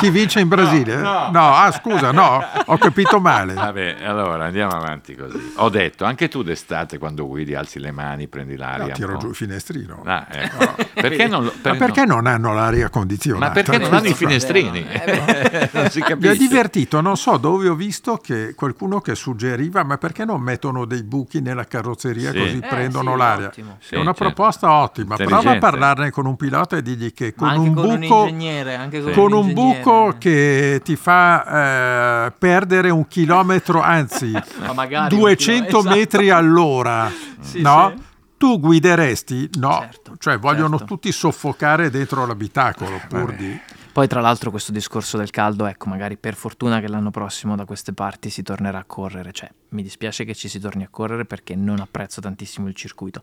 chi 0.00 0.10
vince 0.10 0.40
in 0.40 0.48
Brasile? 0.48 0.96
no. 0.96 1.54
ah 1.54 1.70
scusa, 1.70 2.10
no, 2.10 2.44
ho 2.66 2.78
capito 2.78 3.20
male. 3.20 3.54
Vabbè, 3.54 3.98
allora 4.02 4.46
andiamo 4.46 4.72
avanti 4.72 5.14
così. 5.14 5.52
Ho 5.58 5.68
detto, 5.68 6.04
anche 6.04 6.26
tu 6.28 6.42
d'estate 6.42 6.98
quando 6.98 7.28
guidi 7.28 7.54
alzi 7.54 7.78
le 7.78 7.92
mani, 7.92 8.26
prendi 8.26 8.56
l'aria. 8.56 8.86
No, 8.86 8.92
tiro 8.92 9.16
giù 9.18 9.28
il 9.28 9.36
finestrino. 9.36 10.02
Ah, 10.04 10.26
ecco. 10.32 10.74
perché 10.94 11.28
non 11.28 11.44
lo- 11.44 11.52
Ma 11.54 11.60
per- 11.70 11.76
perché 11.76 12.04
non 12.04 12.26
hanno 12.26 12.52
l'aria 12.54 12.88
condizionata? 12.90 13.46
Ma 13.46 13.52
perché 13.52 13.78
non 13.78 13.94
hanno 13.94 14.08
i 14.08 14.14
finestrini? 14.14 14.84
non 15.70 15.90
si 15.90 15.98
Mi 15.98 16.04
ha 16.04 16.08
capisce. 16.08 16.36
divertito, 16.38 17.00
non 17.00 17.16
so 17.16 17.36
dove 17.36 17.68
ho 17.68 17.76
visto 17.76 18.16
che 18.16 18.54
qualcuno 18.56 19.00
che 19.00 19.14
suggeriva, 19.14 19.84
ma 19.84 19.96
perché 19.96 20.24
non 20.24 20.40
mettono 20.40 20.86
dei 20.86 21.04
buchi 21.04 21.40
nella 21.40 21.66
carrozzeria 21.66 22.32
Sì. 22.32 22.38
così 22.38 22.56
Eh, 22.56 22.66
prendono 22.66 23.12
sì, 23.12 23.16
l'aria? 23.18 23.46
ottimo. 23.46 23.76
Sì, 23.78 23.94
È 23.94 23.98
una 23.98 24.06
certo. 24.06 24.24
proposta 24.24 24.72
ottima, 24.72 25.14
prova 25.14 25.52
a 25.52 25.58
parlarne 25.58 26.10
con 26.10 26.26
un 26.26 26.34
pilota 26.34 26.78
e 26.80 26.82
digli 26.82 27.12
che 27.12 27.34
con 27.34 27.48
un 27.50 27.72
con 27.74 27.84
un 27.88 27.98
buco 28.00 28.26
ingegnere, 28.26 28.74
anche 28.74 29.00
con, 29.02 29.12
con 29.12 29.32
un 29.32 29.52
buco 29.52 30.16
che 30.18 30.80
ti 30.84 30.96
fa 30.96 32.26
eh, 32.26 32.32
perdere 32.36 32.90
un 32.90 33.06
chilometro, 33.06 33.80
anzi 33.80 34.30
Ma 34.60 34.72
magari 34.72 35.14
un 35.14 35.20
200 35.20 35.64
chilo- 35.66 35.78
esatto. 35.80 35.96
metri 35.96 36.30
all'ora, 36.30 37.10
Sì, 37.40 37.60
no? 37.62 37.92
sì. 37.96 38.02
Tu 38.40 38.58
guideresti? 38.58 39.50
No, 39.58 39.80
Certo, 39.80 40.14
cioè 40.18 40.38
vogliono 40.38 40.78
certo. 40.78 40.94
tutti 40.94 41.12
soffocare 41.12 41.90
dentro 41.90 42.24
l'abitacolo 42.24 42.98
pur 43.06 43.34
di... 43.34 43.60
Poi 43.92 44.06
tra 44.06 44.20
l'altro 44.20 44.50
questo 44.50 44.70
discorso 44.70 45.16
del 45.16 45.30
caldo, 45.30 45.66
ecco, 45.66 45.88
magari 45.88 46.16
per 46.16 46.34
fortuna 46.34 46.80
che 46.80 46.88
l'anno 46.88 47.10
prossimo 47.10 47.56
da 47.56 47.64
queste 47.64 47.92
parti 47.92 48.30
si 48.30 48.42
tornerà 48.42 48.78
a 48.78 48.84
correre, 48.84 49.32
cioè 49.32 49.50
mi 49.70 49.82
dispiace 49.82 50.24
che 50.24 50.34
ci 50.34 50.48
si 50.48 50.60
torni 50.60 50.84
a 50.84 50.88
correre 50.88 51.24
perché 51.24 51.56
non 51.56 51.80
apprezzo 51.80 52.20
tantissimo 52.20 52.68
il 52.68 52.74
circuito. 52.74 53.20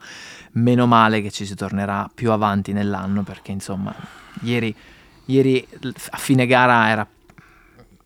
Meno 0.53 0.85
male 0.85 1.21
che 1.21 1.31
ci 1.31 1.45
si 1.45 1.55
tornerà 1.55 2.09
più 2.13 2.31
avanti 2.31 2.73
nell'anno 2.73 3.23
perché 3.23 3.51
insomma, 3.51 3.95
ieri, 4.41 4.75
ieri 5.25 5.65
a 6.09 6.17
fine 6.17 6.45
gara 6.45 6.89
era 6.89 7.07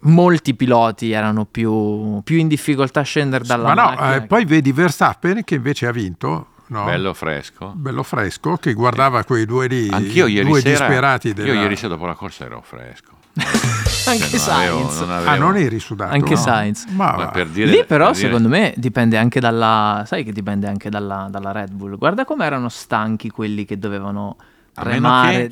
molti 0.03 0.55
piloti 0.55 1.11
erano 1.11 1.45
più, 1.45 2.21
più 2.23 2.37
in 2.37 2.47
difficoltà 2.47 3.01
a 3.01 3.03
scendere 3.03 3.43
dalla 3.43 3.73
Ma 3.73 3.95
no, 3.95 4.13
eh, 4.13 4.21
poi 4.21 4.45
vedi 4.45 4.71
Verstappen 4.71 5.43
che 5.43 5.55
invece 5.55 5.87
ha 5.87 5.91
vinto, 5.91 6.47
no? 6.71 6.83
Bello 6.85 7.13
fresco. 7.13 7.71
Bello 7.75 8.03
fresco, 8.03 8.57
che 8.57 8.73
guardava 8.73 9.23
quei 9.23 9.45
due 9.45 9.67
lì, 9.67 9.87
Anch'io 9.89 10.25
ieri 10.27 10.47
due 10.47 10.61
sera, 10.61 10.85
disperati 10.87 11.33
della... 11.33 11.53
io 11.53 11.61
ieri 11.61 11.75
sera 11.75 11.89
dopo 11.89 12.05
la 12.05 12.13
corsa 12.15 12.45
ero 12.45 12.61
fresco. 12.65 13.19
Anche 14.07 14.37
Cioè, 14.37 14.39
non 14.39 14.57
avevo- 14.57 14.89
Sainz. 14.89 14.99
non 14.99 15.09
Ah, 15.11 15.15
avevo- 15.17 15.35
non 15.45 15.55
eri 15.57 15.79
sudato? 15.79 16.13
Anche 16.13 16.33
no? 16.33 16.39
Sainz. 16.39 16.85
Ma, 16.87 17.15
Ma 17.15 17.27
per 17.27 17.47
dire- 17.47 17.69
Lì 17.71 17.85
però 17.85 18.07
per 18.07 18.15
dire- 18.15 18.27
secondo 18.27 18.47
me 18.49 18.73
dipende 18.77 19.17
anche 19.17 19.39
dalla... 19.39 20.03
Sai 20.07 20.23
che 20.23 20.31
dipende 20.33 20.67
anche 20.67 20.89
dalla, 20.89 21.27
dalla 21.29 21.51
Red 21.51 21.71
Bull. 21.71 21.97
Guarda 21.97 22.25
come 22.25 22.45
erano 22.45 22.67
stanchi 22.69 23.29
quelli 23.29 23.63
che 23.65 23.77
dovevano 23.77 24.35
A 24.75 24.81
meno 24.83 24.93
remare. 24.95 25.51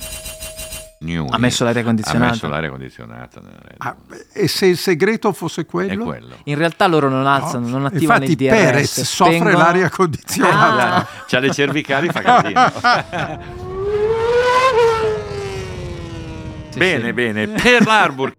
Newey 1.01 1.29
Ha 1.31 1.37
messo 1.37 1.63
l'aria 1.63 1.81
condizionata? 1.83 2.25
Ha 2.25 2.29
messo 2.31 2.47
l'aria 2.49 2.69
condizionata. 2.69 3.39
nella 3.39 3.57
Red 3.61 3.75
Ah, 3.77 3.95
e 4.33 4.47
se 4.49 4.65
il 4.65 4.77
segreto 4.77 5.31
fosse 5.31 5.61
È 5.61 5.65
quello? 5.65 6.03
quello. 6.03 6.35
In 6.43 6.57
realtà 6.57 6.87
loro 6.87 7.07
non 7.09 7.25
alzano, 7.25 7.67
No. 7.67 7.77
non 7.77 7.85
attivano 7.85 8.23
Infatti 8.25 8.43
il 8.43 8.49
DRS. 8.49 8.59
Perez 8.63 9.01
soffre 9.03 9.35
spengono- 9.37 9.57
l'aria 9.63 9.89
condizionata. 9.89 10.95
Ah. 10.95 11.07
C'ha 11.25 11.39
le 11.39 11.51
cervicali, 11.53 12.09
fa 12.09 12.21
casino. 12.21 12.71
Sì, 16.69 16.77
bene, 16.79 17.05
sì. 17.05 17.13
bene. 17.13 17.47
Per 17.47 17.85
l'Arbor. 17.85 18.33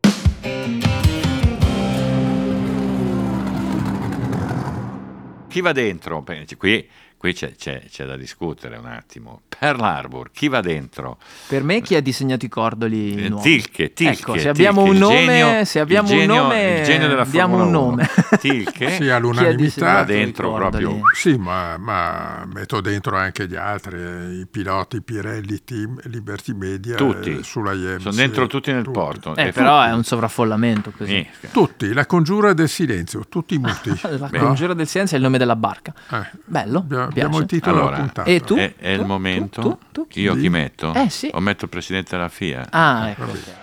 Chi 5.49 5.61
va 5.61 5.73
dentro? 5.73 6.25
Qui, 6.57 6.89
qui 7.21 7.35
c'è, 7.35 7.55
c'è- 7.55 7.83
c'è 7.91 8.07
da 8.07 8.17
discutere 8.17 8.79
un 8.79 8.87
attimo. 8.87 9.43
Pearl 9.47 9.83
Harbor, 9.83 10.31
chi 10.33 10.49
va 10.49 10.63
dentro? 10.63 11.19
Per 11.49 11.63
me 11.63 11.83
chi 11.83 11.95
ha 11.95 12.01
disegnato 12.01 12.47
i 12.47 12.49
cordoli 12.49 13.25
Eh, 13.27 13.29
nuovi? 13.29 13.43
Tilke, 13.43 13.93
Tilke. 13.93 14.13
Ecco, 14.21 14.39
se 14.39 14.49
abbiamo 14.49 14.85
Tilke, 14.85 14.97
un 14.97 15.03
nome, 15.03 15.27
genio- 15.27 15.65
se 15.67 15.81
abbiamo 15.81 16.09
genio- 16.09 16.23
un 16.35 16.41
nome, 16.49 16.83
genio 16.83 17.09
della 17.09 17.25
diamo 17.27 17.57
un 17.57 17.61
1. 17.61 17.71
nome. 17.71 18.09
Tilke? 18.41 18.91
Sì, 18.93 19.11
all'unanimità. 19.11 20.01
i 20.01 20.07
dentro 20.07 20.55
proprio. 20.55 21.01
Sì, 21.15 21.37
ma, 21.37 21.77
ma 21.77 22.49
metto 22.51 22.81
dentro 22.81 23.17
anche 23.19 23.47
gli 23.47 23.55
altri, 23.57 23.97
eh, 24.01 24.41
i 24.41 24.47
piloti 24.51 25.03
Pirelli 25.03 25.63
Team, 25.63 26.01
Liberty 26.05 26.55
Media, 26.55 26.97
Tutti. 26.97 27.41
eh, 27.41 27.43
sulla 27.43 27.73
IEM. 27.73 27.99
Sono 27.99 28.15
dentro 28.15 28.47
tutti 28.47 28.73
nel 28.73 28.91
porto. 28.91 29.37
Eh, 29.37 29.53
però 29.53 29.81
tutti. 29.81 29.91
è 29.91 29.95
un 29.95 30.05
sovraffollamento 30.05 30.91
così. 30.97 31.29
Sì. 31.39 31.49
Tutti, 31.53 31.93
la 31.93 32.07
congiura 32.07 32.55
del 32.55 32.69
silenzio, 32.71 33.27
tutti 33.29 33.59
muti. 33.59 33.91
La 34.19 34.29
Beh. 34.29 34.39
congiura 34.39 34.73
del 34.73 34.87
silenzio 34.87 35.17
è 35.17 35.19
il 35.19 35.25
nome 35.27 35.37
della 35.37 35.57
barca. 35.57 35.93
Eh, 36.11 36.31
Bello, 36.47 36.79
abbiamo, 36.79 37.09
mi 37.11 37.15
piace. 37.15 37.27
abbiamo 37.27 37.39
il 37.39 37.47
titolo 37.47 37.77
Allora, 37.77 37.91
della 37.97 38.05
puntata. 38.07 38.31
E 38.31 38.41
tu? 38.41 38.55
È, 38.57 38.75
è 38.77 38.89
il 38.91 39.01
Tu? 39.01 39.05
momento. 39.07 39.61
Tu? 39.61 39.79
Tu? 39.93 40.07
Tu? 40.09 40.21
Io 40.21 40.35
chi 40.35 40.49
metto? 40.49 40.95
Eh, 40.95 41.11
sì. 41.11 41.31
O 41.33 41.41
metto 41.41 41.65
il 41.65 41.71
presidente 41.71 42.17
della 42.17 42.29
FIA? 42.29 42.67
Ah, 42.71 43.11
ecco. 43.11 43.27
Vabbè. 43.27 43.39
ok. 43.39 43.59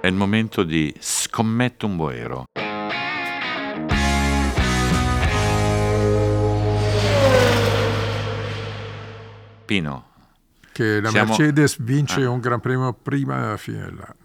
È 0.00 0.06
il 0.06 0.14
momento 0.14 0.62
di 0.64 0.94
scommetto 0.98 1.86
un 1.86 1.96
boero. 1.96 2.44
Pino, 9.64 10.12
Che 10.72 11.00
la 11.00 11.08
Siamo- 11.10 11.28
Mercedes 11.28 11.80
vince 11.80 12.24
Ah. 12.24 12.30
un 12.30 12.40
Gran 12.40 12.58
Premio 12.60 12.92
prima 12.92 13.38
della 13.40 13.56
fine 13.56 13.78
dell'anno. 13.84 14.16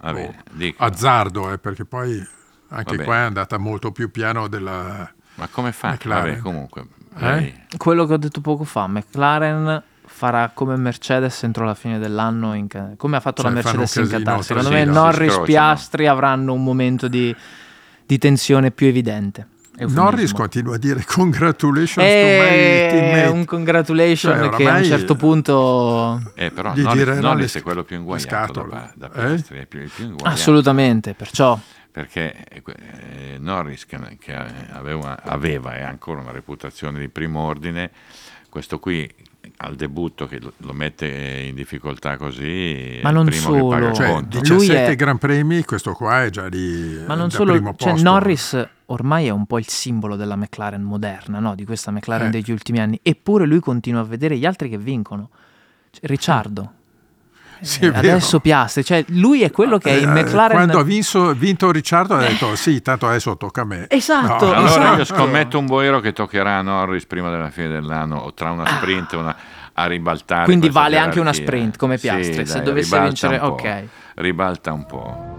va 0.00 0.12
bene, 0.12 0.44
Oh. 0.78 0.84
Azzardo, 0.84 1.50
eh, 1.52 1.58
perché 1.58 1.84
poi 1.84 2.24
anche 2.68 3.02
qua 3.02 3.16
è 3.16 3.20
andata 3.22 3.58
molto 3.58 3.90
più 3.90 4.12
piano 4.12 4.46
della... 4.46 5.12
ma 5.38 5.48
come 5.50 5.72
fa? 5.72 5.90
McLaren. 5.92 6.30
Vabbè, 6.30 6.42
comunque. 6.42 6.86
Eh? 7.20 7.54
Quello 7.76 8.06
che 8.06 8.12
ho 8.12 8.16
detto 8.18 8.40
poco 8.40 8.64
fa, 8.64 8.86
McLaren 8.86 9.82
farà 10.04 10.50
come 10.52 10.76
Mercedes 10.76 11.42
entro 11.44 11.64
la 11.64 11.74
fine 11.74 11.98
dell'anno, 11.98 12.54
in 12.54 12.66
come 12.96 13.16
ha 13.16 13.20
fatto 13.20 13.42
Cioè, 13.42 13.50
la 13.50 13.56
Mercedes 13.62 13.94
in 13.96 14.08
Qatar. 14.08 14.42
Secondo 14.42 14.68
sì, 14.68 14.74
me 14.74 14.84
Norris 14.84 15.16
scrociano. 15.32 15.44
Piastri 15.44 16.06
avranno 16.06 16.52
un 16.52 16.62
momento 16.62 17.08
di, 17.08 17.34
di 18.06 18.18
tensione 18.18 18.70
più 18.70 18.86
evidente. 18.86 19.46
Eufemismo. 19.80 20.02
Norris 20.02 20.32
continua 20.32 20.74
a 20.74 20.78
dire 20.78 21.04
congratulations 21.06 21.94
to 21.94 22.02
my 22.02 22.08
è 22.08 22.88
teammate. 22.90 23.28
un 23.28 23.44
congratulation 23.44 24.36
Cioè, 24.36 24.48
che 24.56 24.68
a 24.68 24.76
un 24.76 24.84
certo 24.84 25.14
punto 25.14 26.20
Eh, 26.34 26.50
però 26.50 26.72
Gli 26.74 26.82
Norris, 26.82 27.18
Norris 27.18 27.54
le- 27.54 27.60
è 27.60 27.62
quello 27.62 27.84
più 27.84 27.96
inguagliato 27.96 28.66
da, 28.68 28.92
da 28.96 29.06
Eh? 29.06 29.10
Piastri, 29.34 29.58
è 29.58 29.66
più, 29.66 29.88
più 29.88 30.04
inguagliato. 30.06 30.34
assolutamente, 30.34 31.14
perciò 31.14 31.56
perché 31.98 32.44
eh, 32.44 33.38
Norris 33.38 33.84
che, 33.84 33.98
che 34.20 34.32
aveva, 34.32 35.20
aveva 35.20 35.76
e 35.76 35.82
ha 35.82 35.88
ancora 35.88 36.20
una 36.20 36.30
reputazione 36.30 37.00
di 37.00 37.08
primo 37.08 37.40
ordine, 37.40 37.90
questo 38.48 38.78
qui 38.78 39.12
al 39.56 39.74
debutto 39.74 40.28
che 40.28 40.38
lo, 40.40 40.72
mette 40.72 41.08
in 41.48 41.56
difficoltà 41.56 42.16
così, 42.16 43.00
Ma 43.02 43.10
non 43.10 43.24
primo 43.26 43.52
che 43.52 43.60
paga 43.60 43.94
solo. 43.94 43.94
Cioè, 43.94 44.06
conto. 44.12 44.38
Lui 44.38 44.58
17 44.58 44.86
è- 44.92 44.94
Gran 44.94 45.18
Premi, 45.18 45.64
questo 45.64 45.92
qua 45.92 46.22
è 46.22 46.30
già 46.30 46.48
di 46.48 47.02
Ma 47.04 47.16
non 47.16 47.32
solo, 47.32 47.52
primo 47.54 47.74
cioè, 47.76 47.90
posto. 47.94 48.08
Norris 48.08 48.68
ormai 48.86 49.26
è 49.26 49.30
un 49.30 49.46
po' 49.46 49.58
il 49.58 49.66
simbolo 49.66 50.14
della 50.14 50.36
McLaren 50.36 50.82
moderna, 50.82 51.40
no? 51.40 51.56
di 51.56 51.64
questa 51.64 51.90
McLaren 51.90 52.28
Eh. 52.28 52.30
degli 52.30 52.52
ultimi 52.52 52.78
anni, 52.78 53.00
eppure 53.02 53.44
lui 53.44 53.58
continua 53.58 54.02
a 54.02 54.04
vedere 54.04 54.36
gli 54.38 54.46
altri 54.46 54.68
che 54.68 54.78
vincono. 54.78 55.30
Cioè, 55.90 56.06
Ricciardo, 56.06 56.72
Sì, 57.60 57.84
eh, 57.84 57.88
adesso 57.88 58.40
Piastri, 58.40 58.84
cioè 58.84 59.04
lui 59.08 59.42
è 59.42 59.50
quello 59.50 59.78
che 59.78 59.90
è 59.90 60.00
in 60.02 60.08
Eh, 60.16 60.22
McLaren... 60.22 60.56
Quando 60.56 60.78
ha 60.78 60.82
vinto, 60.84 61.32
vinto 61.34 61.70
Ricciardo 61.70 62.14
ha 62.14 62.18
detto 62.18 62.54
sì, 62.56 62.80
tanto 62.82 63.06
adesso 63.08 63.36
tocca 63.36 63.62
a 63.62 63.64
me. 63.64 63.86
Esatto, 63.88 64.46
No, 64.46 64.52
Allora 64.54 64.94
io 64.94 65.00
esatto. 65.00 65.20
scommetto 65.20 65.58
un 65.58 65.66
boero 65.66 66.00
che 66.00 66.12
toccherà 66.12 66.58
a 66.58 66.62
Norris 66.62 67.06
prima 67.06 67.30
della 67.30 67.50
fine 67.50 67.68
dell'anno 67.68 68.16
o 68.18 68.32
tra 68.34 68.50
una 68.50 68.66
sprint 68.66 69.12
e 69.12 69.16
una 69.16 69.36
a 69.74 69.86
ribaltare. 69.86 70.44
Quindi 70.44 70.70
vale 70.70 70.98
anche 70.98 71.20
una 71.20 71.30
gerarchia. 71.30 71.56
sprint, 71.56 71.76
come 71.76 71.96
Sì, 71.98 72.08
Piastri, 72.08 72.46
se 72.46 72.54
dai, 72.56 72.62
dovesse 72.64 73.00
vincere- 73.00 73.38
ok. 73.38 73.82
Ribalta 74.14 74.72
un 74.72 74.86
po'. 74.86 75.36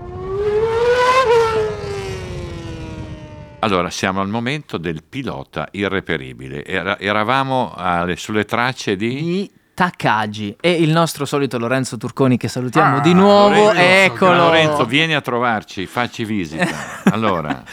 Allora, 3.62 3.90
siamo 3.90 4.22
al 4.22 4.30
momento 4.30 4.78
del 4.78 5.04
pilota 5.08 5.68
irreperibile. 5.72 6.64
Era- 6.64 6.98
eravamo 6.98 7.74
alle- 7.76 8.16
sulle 8.16 8.46
tracce 8.46 8.96
di... 8.96 9.16
di 9.16 9.52
Takagi 9.84 10.58
e 10.60 10.72
il 10.74 10.90
nostro 10.92 11.24
solito 11.24 11.58
Lorenzo 11.58 11.96
Turconi 11.96 12.36
che 12.36 12.50
salutiamo 12.50 12.98
Ah, 12.98 13.00
di 13.00 13.14
nuovo, 13.14 13.68
Lorenzo, 13.68 14.14
eccolo. 14.14 14.36
Lorenzo, 14.36 14.84
vieni 14.86 15.14
a 15.16 15.22
trovarci, 15.22 15.86
facci 15.86 16.26
visita. 16.26 16.68
Allora, 17.12 17.64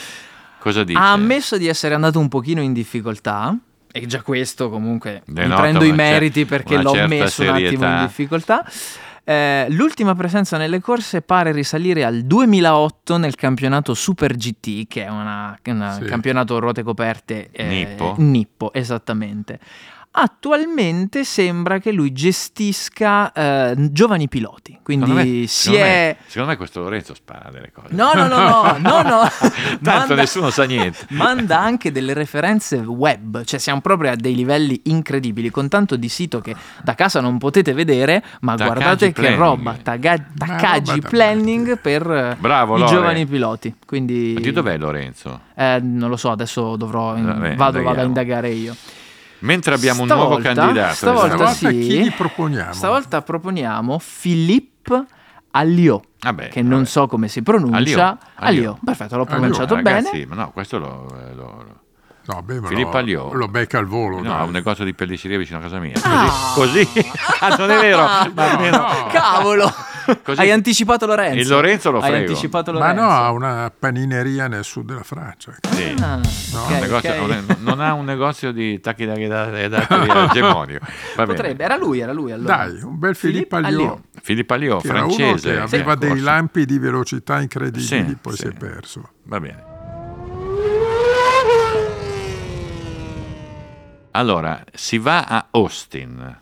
cosa 0.61 0.85
dice? 0.85 0.97
ha 1.01 1.11
ammesso 1.11 1.59
di 1.59 1.67
essere 1.67 1.95
andato 1.97 2.21
un 2.21 2.29
pochino 2.29 2.61
in 2.63 2.73
difficoltà 2.73 3.57
e 3.91 4.07
già 4.07 4.23
questo 4.23 4.71
comunque 4.71 5.23
mi 5.27 5.35
Denota 5.35 5.63
prendo 5.63 5.83
i 5.85 5.89
una 5.91 5.97
cer- 6.05 6.13
meriti 6.13 6.45
perché 6.45 6.77
l'ho 6.81 6.93
messo 7.09 7.43
un 7.43 7.49
attimo 7.49 7.63
in 7.65 7.67
serietà. 7.71 8.01
difficoltà. 8.07 8.65
Eh, 9.29 9.67
l'ultima 9.71 10.15
presenza 10.15 10.57
nelle 10.57 10.81
corse 10.81 11.23
pare 11.23 11.51
risalire 11.51 12.05
al 12.05 12.23
2008 12.23 13.17
nel 13.17 13.35
campionato 13.35 13.95
Super 13.95 14.37
GT, 14.37 14.87
che 14.87 15.05
è 15.07 15.09
una- 15.09 15.59
un 15.65 15.97
Sì. 16.01 16.05
campionato 16.05 16.55
a 16.55 16.61
ruote 16.61 16.85
coperte 16.85 17.49
eh, 17.51 17.65
Nippo. 17.65 18.15
Nippo, 18.19 18.73
esattamente. 18.73 19.59
Attualmente 20.19 21.25
sembra 21.25 21.79
che 21.79 21.93
lui 21.93 22.11
gestisca 22.13 23.31
eh, 23.33 23.75
giovani 23.91 24.29
piloti, 24.29 24.79
quindi 24.83 25.05
Secondo 25.07 25.29
me, 25.29 25.47
si 25.47 25.47
secondo 25.47 25.85
è... 25.85 26.17
me- 26.19 26.25
secondo 26.27 26.49
me 26.51 26.57
questo 26.57 26.81
Lorenzo 26.81 27.13
spara 27.15 27.51
delle 27.51 27.71
cose. 27.71 27.89
No, 27.95 28.13
no, 28.15 28.27
no, 28.27 28.39
no, 28.39 28.77
no, 28.79 29.03
no. 29.03 29.21
Tanto 29.83 30.15
nessuno 30.15 30.49
sa 30.49 30.65
niente. 30.65 31.05
Manda 31.11 31.59
anche 31.61 31.93
delle 31.93 32.15
referenze 32.15 32.77
web, 32.79 33.45
cioè 33.45 33.59
siamo 33.61 33.83
proprio 33.83 34.13
a 34.13 34.17
dei 34.17 34.35
livelli 34.35 34.81
incredibili, 34.85 35.51
con 35.51 35.69
tanto 35.69 35.97
di 35.97 36.09
sito 36.09 36.41
che 36.41 36.57
da 36.83 36.95
casa 36.95 37.21
non 37.21 37.37
potete 37.37 37.75
vedere, 37.75 38.25
ma 38.41 38.57
Takagi 38.57 38.73
guardate 38.75 39.07
che 39.09 39.21
Planning. 39.21 39.39
roba, 39.39 39.77
Taga- 39.83 40.25
Takagi 40.39 41.01
Planning 41.03 41.79
per 41.79 42.11
eh, 42.11 42.37
Bravo, 42.39 42.77
i 42.77 42.81
Lore. 42.81 42.91
giovani 42.93 43.27
piloti. 43.27 43.75
Quindi 43.85 44.33
Ma 44.35 44.41
di 44.41 44.51
dov'è 44.53 44.79
Lorenzo? 44.79 45.41
eh, 45.55 45.79
non 45.83 46.09
lo 46.09 46.17
so, 46.17 46.31
adesso 46.31 46.77
dovrò 46.77 47.17
in- 47.17 47.27
Vabbè, 47.27 47.55
vado, 47.57 47.83
vado 47.83 48.01
a 48.01 48.05
indagare 48.05 48.49
io. 48.49 48.75
Mentre 49.41 49.75
abbiamo 49.75 50.03
un 50.03 50.09
nuovo 50.09 50.39
Stavolta- 50.41 50.55
candidato. 50.55 50.95
stavolta. 50.95 51.27
Stavolta 51.37 51.53
sì. 51.55 51.67
chi 51.67 52.01
gli 52.03 52.13
proponiamo? 52.13 52.73
Stavolta 52.73 53.23
proponiamo 53.23 54.01
Philippe 54.21 55.05
Alliot, 55.51 56.05
Vabbè, 56.21 56.49
che 56.49 56.63
non 56.63 56.71
vabbè. 56.79 56.85
so 56.87 57.07
come 57.07 57.29
si 57.29 57.43
pronuncia. 57.43 57.77
Alliot, 57.77 57.99
Alliot. 57.99 58.19
Alliot, 58.37 58.79
perfetto, 58.85 59.17
l'ho 59.17 59.23
Alliot, 59.23 59.39
pronunciato 59.39 59.75
Ah, 59.75 59.83
bene. 59.83 59.97
ragazzi, 59.97 60.25
ma 60.27 60.35
no, 60.35 60.51
questo 60.53 60.79
lo, 60.79 61.07
lo- 61.35 61.35
lo- 61.65 61.81
No, 62.29 62.43
beh, 62.43 62.61
ma 62.61 62.67
Filippo 62.69 62.91
lo, 62.91 62.97
Alliot. 62.99 63.33
lo 63.35 63.49
becca 63.49 63.79
al 63.79 63.87
volo. 63.87 64.17
no, 64.17 64.23
dai. 64.25 64.33
ha 64.33 64.43
un 64.43 64.51
negozio 64.51 64.85
di 64.85 64.93
pellicceria 64.95 65.39
vicino 65.39 65.59
a 65.59 65.63
casa 65.63 65.79
mia. 65.79 65.95
Ah. 66.03 66.53
Così, 66.55 66.85
così. 66.87 67.11
Ah, 67.41 67.55
non 67.57 67.71
è 67.71 67.79
vero. 67.81 67.99
Ma 68.35 68.51
almeno- 68.51 68.77
no. 68.79 69.07
Cavolo! 69.13 69.73
Così- 70.23 70.41
Hai 70.41 70.51
anticipato 70.51 71.07
Lorenzo. 71.07 71.39
Il 71.41 71.49
Lorenzo 71.49 71.91
lo 71.91 71.99
Hai 72.01 72.11
frego. 72.11 72.29
anticipato 72.29 72.73
Ma 72.73 72.79
Lorenzo. 72.79 73.03
no, 73.03 73.11
ha 73.11 73.31
una 73.31 73.73
panineria 73.77 74.47
nel 74.49 74.65
sud 74.65 74.87
della 74.87 75.03
Francia. 75.03 75.53
Sì. 75.71 75.95
Ah, 76.01 76.17
No, 76.17 76.61
ok, 76.63 76.71
Un 76.71 76.79
negozio- 76.79 77.23
ok. 77.23 77.57
non, 77.61 77.81
ha 77.81 77.93
un 77.93 78.05
negozio 78.05 78.53
di 78.53 78.81
tacchi 78.81 79.05
da 79.07 79.15
bene. 79.15 80.81
Potrebbe, 81.15 81.65
era 81.65 81.77
lui, 81.77 82.01
era 82.01 82.13
lui 82.13 82.33
allora. 82.33 82.57
Dai, 82.67 82.81
un 82.83 82.99
bel 82.99 83.15
Filippo 83.17 83.57
Alliot. 83.57 84.01
Filippo 84.23 84.55
Alliot, 84.55 84.85
era 84.85 84.95
francese. 84.99 85.53
che 85.53 85.61
aveva 85.61 85.93
Sì, 85.93 85.99
dei 85.99 86.09
corso. 86.11 86.25
lampi 86.25 86.65
di 86.67 86.79
velocità 86.79 87.41
incredibili, 87.41 87.85
Sì, 87.85 88.17
poi 88.21 88.33
sì. 88.35 88.39
si 88.43 88.47
è 88.49 88.53
perso. 88.53 89.11
Va 89.25 89.41
bene. 89.41 89.65
Allora, 94.13 94.65
si 94.73 94.97
va 94.99 95.25
a 95.25 95.49
Austin, 95.51 96.41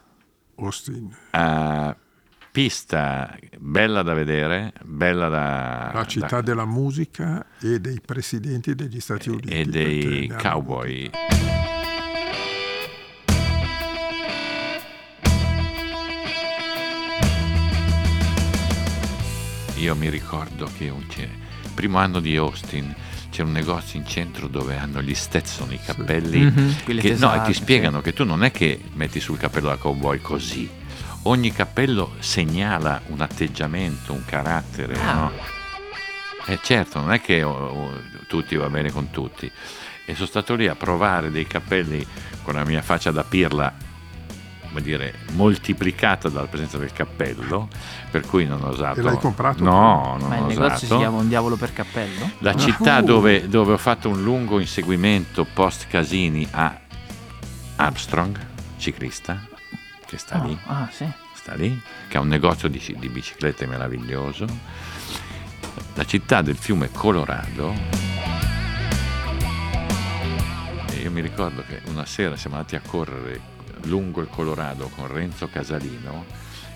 Austin, 0.56 1.12
a 1.32 1.94
pista 2.59 3.36
bella 3.59 4.02
da 4.02 4.14
vedere, 4.14 4.72
bella 4.84 5.26
da... 5.28 5.90
la 5.92 6.07
città 6.07 6.36
da- 6.36 6.40
della 6.40 6.64
musica 6.64 7.44
e 7.61 7.80
dei 7.80 8.00
presidenti 8.00 8.76
degli 8.76 9.00
Stati 9.00 9.28
Uniti. 9.28 9.48
e 9.48 9.64
dei 9.64 10.32
cowboy. 10.40 11.11
Io 19.78 19.94
mi 19.96 20.09
ricordo 20.09 20.70
che 20.76 20.84
il 20.84 21.70
primo 21.74 21.98
anno 21.98 22.20
di 22.20 22.36
Austin 22.36 22.94
c'è 23.30 23.42
un 23.42 23.52
negozio 23.52 23.98
in 23.98 24.07
centro 24.07 24.46
dove 24.46 24.76
hanno 24.76 25.02
gli 25.02 25.14
Stetson, 25.14 25.72
i 25.72 25.80
cappelli, 25.84 26.40
Mhm, 26.44 26.84
quelli 26.84 27.00
che, 27.00 27.14
no, 27.16 27.34
e 27.34 27.42
ti 27.44 27.52
spiegano 27.52 28.00
che 28.00 28.12
tu 28.12 28.24
non 28.24 28.44
è 28.44 28.50
che 28.52 28.80
metti 28.94 29.18
sul 29.20 29.36
cappello 29.36 29.68
da 29.68 29.76
cowboy 29.76 30.20
così, 30.20 30.70
ogni 31.24 31.52
cappello 31.52 32.14
segnala 32.18 33.00
un 33.08 33.20
atteggiamento, 33.20 34.12
un 34.12 34.24
carattere, 34.24 34.98
Ah. 35.00 35.14
no? 35.14 35.32
Eh 36.46 36.58
certo, 36.62 37.00
non 37.00 37.12
è 37.12 37.20
che 37.20 37.42
oh, 37.42 37.50
oh, 37.52 37.90
tutti 38.28 38.54
va 38.56 38.68
bene 38.68 38.90
con 38.90 39.10
tutti. 39.10 39.50
E 40.06 40.14
sono 40.14 40.26
stato 40.26 40.54
lì 40.54 40.66
a 40.68 40.74
provare 40.74 41.30
dei 41.30 41.46
cappelli 41.46 42.06
con 42.42 42.54
la 42.54 42.64
mia 42.64 42.82
faccia 42.82 43.10
da 43.10 43.24
pirla, 43.24 43.72
come 44.68 44.82
dire, 44.82 45.14
moltiplicata 45.32 46.28
dalla 46.28 46.46
presenza 46.46 46.76
del 46.76 46.92
cappello, 46.92 47.68
per 48.10 48.26
cui 48.26 48.44
non 48.44 48.62
ho 48.62 48.68
usato. 48.68 49.00
E 49.00 49.02
l'hai 49.02 49.16
comprato? 49.16 49.64
No, 49.64 50.16
non 50.20 50.28
Ma 50.28 50.36
il 50.36 50.42
ho 50.42 50.46
negozio 50.48 50.86
si 50.86 50.96
chiama 50.96 51.16
Un 51.18 51.28
diavolo 51.28 51.56
per 51.56 51.72
cappello? 51.72 52.30
La 52.40 52.54
città 52.54 52.98
Uh. 52.98 53.04
dove, 53.04 53.48
dove 53.48 53.72
ho 53.72 53.78
fatto 53.78 54.10
un 54.10 54.22
lungo 54.22 54.60
inseguimento 54.60 55.46
post 55.54 55.86
Casini 55.88 56.46
a 56.50 56.78
Armstrong, 57.76 58.38
ciclista, 58.76 59.40
che 60.14 60.18
sta 60.18 60.40
Oh, 60.40 60.46
lì 60.46 60.58
Ah, 60.66 60.88
sì. 60.92 61.10
sta 61.34 61.54
lì, 61.54 61.80
che 62.08 62.16
ha 62.16 62.20
un 62.20 62.28
negozio 62.28 62.68
di, 62.68 62.80
di 62.98 63.08
biciclette 63.08 63.66
meraviglioso. 63.66 64.46
La 65.94 66.04
città 66.06 66.40
del 66.40 66.56
fiume 66.56 66.90
Colorado. 66.92 67.74
E 70.90 70.96
io 71.02 71.10
mi 71.10 71.20
ricordo 71.20 71.62
che 71.66 71.80
una 71.86 72.06
sera 72.06 72.36
siamo 72.36 72.56
andati 72.56 72.76
a 72.76 72.80
correre 72.80 73.52
lungo 73.82 74.20
il 74.20 74.28
Colorado 74.28 74.88
con 74.94 75.08
Renzo 75.08 75.48
Casalino 75.48 76.24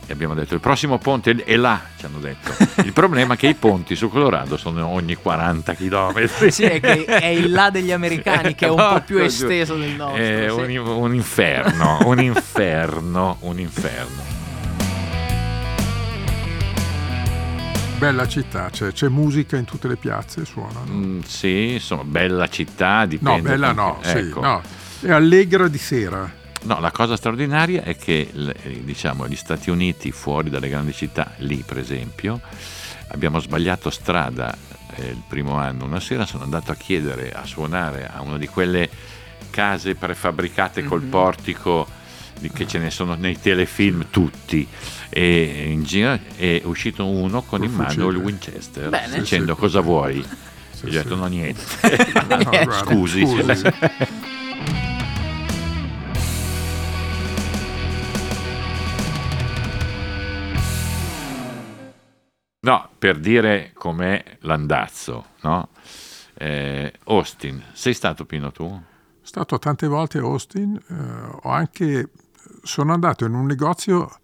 e 0.09 0.13
abbiamo 0.15 0.33
detto 0.33 0.55
il 0.55 0.61
prossimo 0.61 0.97
ponte 0.97 1.37
è 1.45 1.57
là, 1.57 1.83
ci 1.99 2.07
hanno 2.07 2.19
detto. 2.19 2.51
Il 2.83 2.95
problema 2.95 3.35
è 3.35 3.37
che 3.37 3.49
i 3.49 3.55
ponti 3.55 3.95
su 3.95 4.09
Colorado 4.09 4.57
sono 4.57 4.87
ogni 4.87 5.15
40 5.15 5.75
km. 5.75 6.27
Sì, 6.49 6.63
è 6.63 6.81
che 6.81 7.05
è 7.05 7.27
il 7.27 7.51
là 7.51 7.69
degli 7.69 7.93
americani 7.93 8.55
che 8.55 8.67
è 8.67 8.71
un 8.71 8.77
po' 8.77 9.03
più 9.05 9.19
esteso 9.19 9.77
del 9.77 9.91
nostro. 9.91 10.17
È 10.17 10.47
sì. 10.49 10.77
un, 10.77 10.87
un 10.87 11.15
inferno, 11.15 11.99
un 12.05 12.21
inferno, 12.21 13.37
un 13.41 13.61
inferno. 13.61 14.37
Bella 17.99 18.27
città, 18.27 18.71
cioè, 18.71 18.93
c'è 18.93 19.09
musica 19.09 19.59
in 19.59 19.65
tutte 19.67 19.89
le 19.89 19.97
piazze, 19.97 20.47
suonano. 20.47 20.91
Mm, 20.91 21.21
sì, 21.21 21.73
insomma, 21.73 22.05
bella 22.05 22.49
città, 22.49 23.05
dipende. 23.05 23.43
No, 23.43 23.49
bella 23.49 23.73
no, 23.73 23.99
sì, 24.03 24.17
ecco. 24.17 24.41
no. 24.41 24.63
È 25.01 25.11
allegra 25.11 25.69
di 25.69 25.79
sera. 25.79 26.38
No, 26.63 26.81
la 26.81 26.91
cosa 26.91 27.17
straordinaria 27.17 27.83
è 27.83 27.97
che 27.97 28.31
eh, 28.35 28.81
diciamo, 28.85 29.27
gli 29.29 29.37
Stati 29.37 29.71
Uniti, 29.71 30.11
fuori 30.11 30.51
dalle 30.51 30.69
grandi 30.69 30.93
città, 30.93 31.33
lì 31.39 31.63
per 31.65 31.79
esempio, 31.79 32.41
abbiamo 33.09 33.39
sbagliato 33.39 33.91
strada 33.91 34.55
eh, 34.97 35.07
il 35.07 35.23
primo 35.27 35.57
anno. 35.57 35.85
Una 35.85 36.01
sera 36.01 36.27
sono 36.27 36.43
andato 36.45 36.73
a 36.73 36.75
chiedere 36.75 37.31
a 37.33 37.45
suonare 37.47 38.11
a 38.13 38.21
una 38.23 38.39
di 38.39 38.49
quelle 38.49 38.89
case 39.51 39.95
prefabbricate 39.95 40.85
col 40.85 41.03
Mhm. 41.03 41.09
portico 41.09 41.87
di- 42.39 42.51
che 42.51 42.67
ce 42.67 42.79
ne 42.79 42.91
sono 42.91 43.15
nei 43.15 43.41
telefilm 43.41 44.07
tutti. 44.11 44.67
E 45.11 45.69
in 45.71 45.85
giro 45.85 46.19
è 46.37 46.61
uscito 46.65 47.07
uno 47.07 47.43
con 47.43 47.63
in 47.65 47.73
mano 47.73 48.09
il 48.09 48.17
Winchester 48.17 48.89
Bene. 48.91 49.21
dicendo 49.21 49.53
Sì, 49.53 49.55
sì. 49.55 49.61
cosa 49.61 49.81
vuoi. 49.81 50.27
Sì, 50.71 50.87
Gli 50.87 50.97
ho 50.97 51.03
detto 51.03 51.15
sì. 51.15 51.21
no 51.21 51.27
niente. 51.27 51.61
No, 52.29 52.43
guarda, 52.45 52.73
Scusi. 52.85 53.25
No, 62.69 62.91
per 62.99 63.19
dire 63.19 63.71
com'è 63.73 64.37
l'andazzo, 64.41 65.29
no? 65.41 65.71
Eh, 66.35 66.93
Austin, 67.05 67.65
sei 67.73 67.95
stato 67.95 68.27
Pino 68.27 68.53
tu? 68.53 68.67
Sono 68.67 68.85
stato 69.23 69.59
tante 69.59 69.87
volte 69.87 70.19
a 70.19 70.21
Austin, 70.21 70.79
eh, 70.87 71.49
anche, 71.49 72.11
sono 72.63 72.93
andato 72.93 73.25
in 73.25 73.33
un 73.33 73.47
negozio 73.47 74.21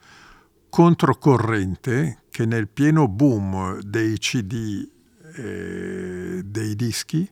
controcorrente 0.69 2.25
che 2.29 2.45
nel 2.45 2.69
pieno 2.69 3.09
boom 3.09 3.81
dei 3.81 4.19
CD, 4.19 4.91
e 5.37 6.43
dei 6.45 6.77
dischi, 6.77 7.27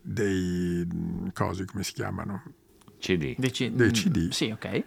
dei 0.00 0.86
cosi 1.34 1.64
come 1.64 1.82
si 1.82 1.94
chiamano? 1.94 2.44
CD. 3.02 3.34
Dei 3.36 3.70
mm, 3.70 3.90
CD. 3.90 4.30
Sì, 4.30 4.50
ok. 4.52 4.64
Eh. 4.64 4.84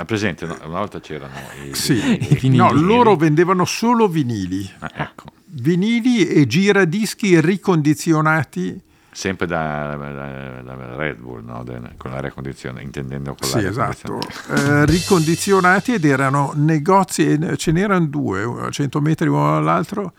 Eh, 0.00 0.04
presente, 0.04 0.44
no? 0.44 0.56
una 0.64 0.78
volta 0.78 0.98
c'erano 1.00 1.32
i, 1.64 1.72
Sì, 1.74 1.94
I 1.94 2.34
vinili. 2.34 2.56
no, 2.56 2.72
loro 2.72 3.14
vendevano 3.14 3.64
solo 3.64 4.08
vinili, 4.08 4.68
Ah, 4.80 4.90
ecco, 4.92 5.26
vinili 5.46 6.26
e 6.26 6.46
giradischi 6.48 7.40
ricondizionati. 7.40 8.80
sempre 9.12 9.46
da, 9.46 9.94
da- 9.96 10.62
da 10.74 10.96
Red 10.96 11.18
Bull, 11.18 11.44
no? 11.44 11.62
Da- 11.62 11.80
con 11.96 12.10
l'aria 12.10 12.32
condizionata, 12.32 12.82
intendendo 12.82 13.36
con 13.38 13.46
Sì, 13.48 13.54
l'aria 13.54 13.70
esatto, 13.70 14.18
eh, 14.50 14.84
ricondizionati 14.86 15.94
ed 15.94 16.04
erano 16.04 16.52
negozi, 16.56 17.24
e 17.30 17.56
ce 17.56 17.70
n'erano 17.70 18.06
due, 18.06 18.42
a 18.42 18.70
100 18.70 19.00
metri 19.00 19.28
uno 19.28 19.52
dall'altro, 19.52 20.12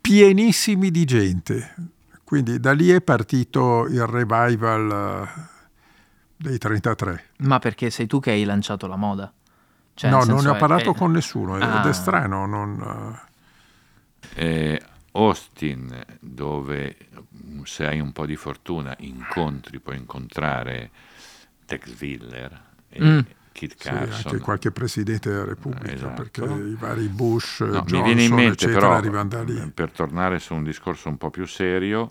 pienissimi 0.00 0.90
di 0.90 1.04
gente. 1.06 1.74
Quindi 2.22 2.60
da 2.60 2.72
lì 2.72 2.90
è 2.90 3.00
partito 3.00 3.86
il 3.88 4.04
revival 4.06 5.28
dei 6.48 6.58
33. 6.58 7.24
Ma 7.38 7.58
perché 7.58 7.90
sei 7.90 8.06
tu 8.06 8.20
che 8.20 8.30
hai 8.30 8.44
lanciato 8.44 8.86
la 8.86 8.96
moda? 8.96 9.32
Cioè, 9.94 10.10
no, 10.10 10.24
non 10.24 10.42
ne 10.42 10.50
ho 10.50 10.56
parlato 10.56 10.90
è- 10.90 10.94
con 10.94 11.12
nessuno 11.12 11.56
ed 11.56 11.62
Ah. 11.62 11.88
è 11.88 11.92
strano. 11.92 12.46
Non, 12.46 13.18
Eh, 14.36 14.80
Austin, 15.12 16.04
dove 16.18 16.96
mm, 17.46 17.62
se 17.62 17.86
hai 17.86 18.00
un 18.00 18.10
po' 18.12 18.26
di 18.26 18.34
fortuna 18.36 18.94
incontri, 19.00 19.78
puoi 19.78 19.96
incontrare 19.96 20.90
Tex 21.66 22.00
Willer 22.00 22.60
e 22.88 23.02
Mm. 23.04 23.18
Kit 23.52 23.74
sì, 23.80 23.88
Carson. 23.88 24.32
anche 24.32 24.38
qualche 24.42 24.72
presidente 24.72 25.30
della 25.30 25.44
Repubblica, 25.44 25.92
Esatto. 25.92 26.14
perché 26.22 26.42
i 26.42 26.74
vari 26.74 27.06
Bush, 27.06 27.60
No, 27.60 27.82
Johnson, 27.82 27.98
mi 27.98 28.02
viene 28.04 28.22
in 28.24 28.34
mente 28.34 28.64
eccetera, 28.64 28.80
però, 28.80 28.92
arrivano 28.96 29.28
da 29.28 29.42
lì. 29.44 29.70
per 29.72 29.92
tornare 29.92 30.40
su 30.40 30.54
un 30.54 30.64
discorso 30.64 31.08
un 31.08 31.16
po' 31.16 31.30
più 31.30 31.46
serio, 31.46 32.10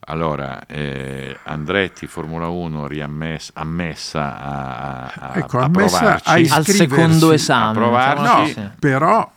allora 0.00 0.64
eh, 0.66 1.36
Andretti 1.44 2.06
Formula 2.06 2.48
1 2.48 2.86
riammessa 2.86 3.52
ammessa 3.54 4.40
a, 4.40 5.04
a, 5.06 5.38
Ecco, 5.38 5.58
a 5.58 5.64
ammessa 5.64 5.98
provarci. 5.98 6.28
a 6.50 6.56
Al 6.56 6.64
secondo 6.66 7.32
esame. 7.32 7.74
provarci. 7.74 8.22
No, 8.22 8.34
così. 8.40 8.70
però, 8.78 9.32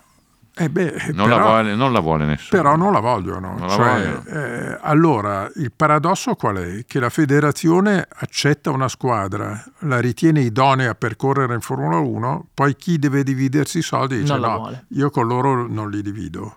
eh 0.56 0.70
beh, 0.70 0.94
non, 1.14 1.28
però- 1.28 1.38
la 1.38 1.44
vuole, 1.44 1.76
non 1.76 1.92
la 1.94 2.00
vuole 2.00 2.26
nessuno. 2.26 2.62
Però 2.62 2.76
non 2.76 2.94
la 2.94 3.00
vogliono. 3.00 3.56
Non 3.58 3.68
la 3.68 3.74
Cioè, 3.76 3.92
vogliono. 3.94 4.24
eh, 4.26 4.78
allora, 4.82 5.52
il 5.56 5.72
paradosso 5.76 6.36
qual 6.36 6.56
è? 6.58 6.86
Che 6.86 7.00
la 7.00 7.10
federazione 7.10 8.08
accetta 8.18 8.72
una 8.72 8.88
squadra, 8.88 9.64
la 9.80 10.00
ritiene 10.00 10.42
idonea 10.42 10.96
per 10.96 11.16
correre 11.16 11.54
in 11.56 11.62
Formula 11.62 11.98
1, 11.98 12.48
poi 12.54 12.76
chi 12.76 12.98
deve 13.00 13.24
dividersi 13.24 13.80
i 13.80 13.82
soldi 13.84 14.20
dice 14.20 14.32
Non 14.32 14.42
la 14.42 14.48
no, 14.48 14.58
vuole. 14.60 14.86
io 14.90 15.10
con 15.10 15.28
loro 15.28 15.68
non 15.68 15.90
li 15.90 16.02
divido. 16.02 16.56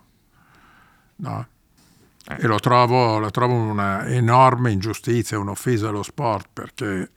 No. 1.17 1.47
E 2.29 2.45
lo 2.45 2.59
trovo, 2.59 3.19
lo 3.19 3.31
trovo 3.31 3.53
una 3.53 4.05
enorme 4.07 4.71
ingiustizia, 4.71 5.39
un'offesa 5.39 5.87
allo 5.89 6.03
sport, 6.03 6.49
perché, 6.51 7.11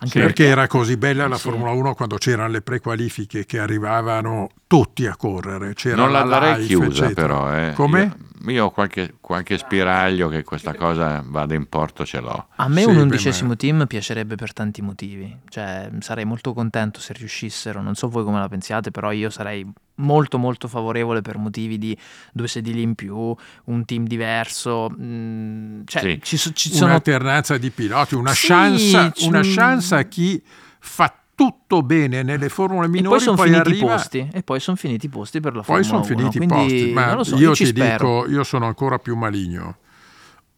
Anche 0.00 0.20
perché 0.20 0.46
era 0.46 0.66
così 0.66 0.96
bella 0.96 1.28
la 1.28 1.36
Sì. 1.36 1.42
Formula 1.42 1.70
1 1.70 1.94
quando 1.94 2.16
c'erano 2.16 2.48
le 2.48 2.62
prequalifiche 2.62 3.44
che 3.46 3.60
arrivavano 3.60 4.48
tutti 4.72 5.06
a 5.06 5.16
correre. 5.16 5.74
C'era 5.74 5.96
non 5.96 6.12
la 6.12 6.22
darei 6.22 6.54
live, 6.62 6.66
chiusa 6.66 7.04
eccetera. 7.04 7.26
però. 7.26 7.54
Eh. 7.54 7.72
Come? 7.74 8.16
Io, 8.44 8.50
io 8.52 8.64
ho 8.64 8.70
qualche, 8.70 9.16
qualche 9.20 9.58
spiraglio 9.58 10.30
che 10.30 10.44
questa 10.44 10.74
cosa 10.74 11.22
vada 11.26 11.54
in 11.54 11.66
porto 11.66 12.06
ce 12.06 12.20
l'ho. 12.20 12.46
A 12.56 12.68
me 12.68 12.80
Sì, 12.80 12.88
un 12.88 12.96
undicesimo 12.96 13.54
team 13.54 13.86
piacerebbe 13.86 14.34
per 14.34 14.54
tanti 14.54 14.80
motivi, 14.80 15.36
cioè 15.50 15.90
sarei 16.00 16.24
molto 16.24 16.54
contento 16.54 17.00
se 17.00 17.12
riuscissero, 17.12 17.82
non 17.82 17.94
so 17.96 18.08
voi 18.08 18.24
come 18.24 18.38
la 18.38 18.48
pensiate, 18.48 18.90
però 18.90 19.12
io 19.12 19.28
sarei 19.28 19.70
molto 19.96 20.38
molto 20.38 20.68
favorevole 20.68 21.20
per 21.20 21.36
motivi 21.36 21.76
di 21.76 21.94
due 22.32 22.48
sedili 22.48 22.80
in 22.80 22.94
più, 22.94 23.36
un 23.64 23.84
team 23.84 24.06
diverso, 24.06 24.90
mm, 24.90 25.82
cioè 25.84 26.00
Sì. 26.02 26.20
ci, 26.22 26.52
ci 26.54 26.72
sono... 26.72 26.86
un'alternanza 26.86 27.58
di 27.58 27.68
piloti, 27.70 28.14
una, 28.14 28.32
Sì, 28.32 28.46
chance, 28.46 29.12
una 29.26 29.42
chance 29.44 29.94
a 29.94 30.02
chi 30.04 30.42
fa 30.78 31.14
tutto 31.34 31.82
bene 31.82 32.22
nelle 32.22 32.48
formule 32.48 32.86
E 32.86 32.88
minori 32.88 33.16
poi 33.16 33.20
sono 33.24 33.36
finiti 33.36 33.68
i 33.68 33.72
arriva- 33.72 33.94
posti, 33.94 34.28
e 34.32 34.42
poi 34.42 34.60
sono 34.60 34.76
finiti 34.76 35.06
i 35.06 35.08
posti 35.08 35.40
per 35.40 35.54
la 35.56 35.62
poi 35.62 35.82
Formula 35.82 36.04
sono 36.04 36.20
1, 36.20 36.30
finiti 36.30 36.36
i 36.36 36.46
quindi 36.46 36.74
posti, 36.74 36.92
ma 36.92 37.06
non 37.06 37.16
lo 37.16 37.24
so, 37.24 37.36
io, 37.36 37.54
ci 37.54 37.64
ti 37.64 37.70
spero. 37.70 38.22
dico, 38.22 38.30
io 38.30 38.44
sono 38.44 38.66
ancora 38.66 38.98
più 38.98 39.16
maligno. 39.16 39.76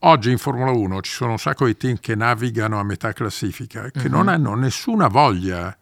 Oggi 0.00 0.30
in 0.30 0.38
Formula 0.38 0.70
1 0.70 1.00
ci 1.00 1.12
sono 1.12 1.30
un 1.32 1.38
sacco 1.38 1.64
di 1.64 1.76
team 1.76 1.96
che 1.98 2.14
navigano 2.14 2.78
a 2.78 2.82
metà 2.82 3.12
classifica, 3.12 3.90
che 3.90 4.08
Mhm. 4.08 4.10
non 4.14 4.28
hanno 4.28 4.54
nessuna 4.54 5.08
voglia 5.08 5.74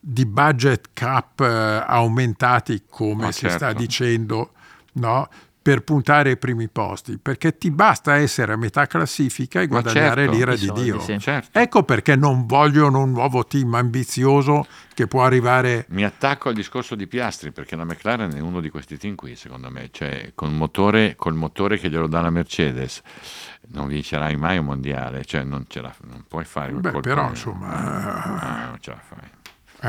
di 0.00 0.24
budget 0.24 0.90
cap 0.94 1.40
eh, 1.40 1.84
aumentati 1.86 2.84
come 2.88 3.24
No, 3.24 3.30
si 3.32 3.40
certo. 3.40 3.56
sta 3.56 3.72
dicendo, 3.74 4.52
no? 4.94 5.28
Per 5.66 5.82
puntare 5.82 6.30
ai 6.30 6.36
primi 6.36 6.68
posti, 6.68 7.18
perché 7.18 7.58
ti 7.58 7.72
basta 7.72 8.14
essere 8.14 8.52
a 8.52 8.56
metà 8.56 8.86
classifica 8.86 9.60
e 9.60 9.66
guadagnare 9.66 10.22
certo. 10.22 10.30
l'ira 10.30 10.54
di 10.54 10.66
soldi, 10.66 10.82
Dio. 10.84 11.00
sì. 11.00 11.18
Certo. 11.18 11.58
Ecco 11.58 11.82
perché 11.82 12.14
non 12.14 12.46
vogliono 12.46 13.02
un 13.02 13.10
nuovo 13.10 13.44
team 13.44 13.74
ambizioso 13.74 14.64
che 14.94 15.08
può 15.08 15.24
arrivare. 15.24 15.86
Mi 15.88 16.04
attacco 16.04 16.50
al 16.50 16.54
discorso 16.54 16.94
di 16.94 17.08
Piastri 17.08 17.50
perché 17.50 17.74
la 17.74 17.82
McLaren 17.82 18.32
è 18.34 18.38
uno 18.38 18.60
di 18.60 18.70
questi 18.70 18.96
team 18.96 19.16
qui, 19.16 19.34
secondo 19.34 19.68
me, 19.68 19.88
cioè 19.90 20.30
col 20.36 20.52
motore, 20.52 21.16
col 21.16 21.34
motore 21.34 21.78
che 21.78 21.90
glielo 21.90 22.06
dà 22.06 22.20
la 22.20 22.30
Mercedes 22.30 23.02
non 23.68 23.88
vincerai 23.88 24.36
mai 24.36 24.58
un 24.58 24.66
mondiale, 24.66 25.24
cioè 25.24 25.42
non, 25.42 25.64
ce 25.66 25.80
la, 25.80 25.92
non 26.02 26.24
puoi 26.28 26.44
fare 26.44 26.70
Beh, 26.70 27.00
però 27.00 27.28
insomma, 27.28 27.72
Ah, 28.38 28.66
non 28.66 28.76
ce 28.78 28.90
la 28.90 29.00
fai. 29.00 29.30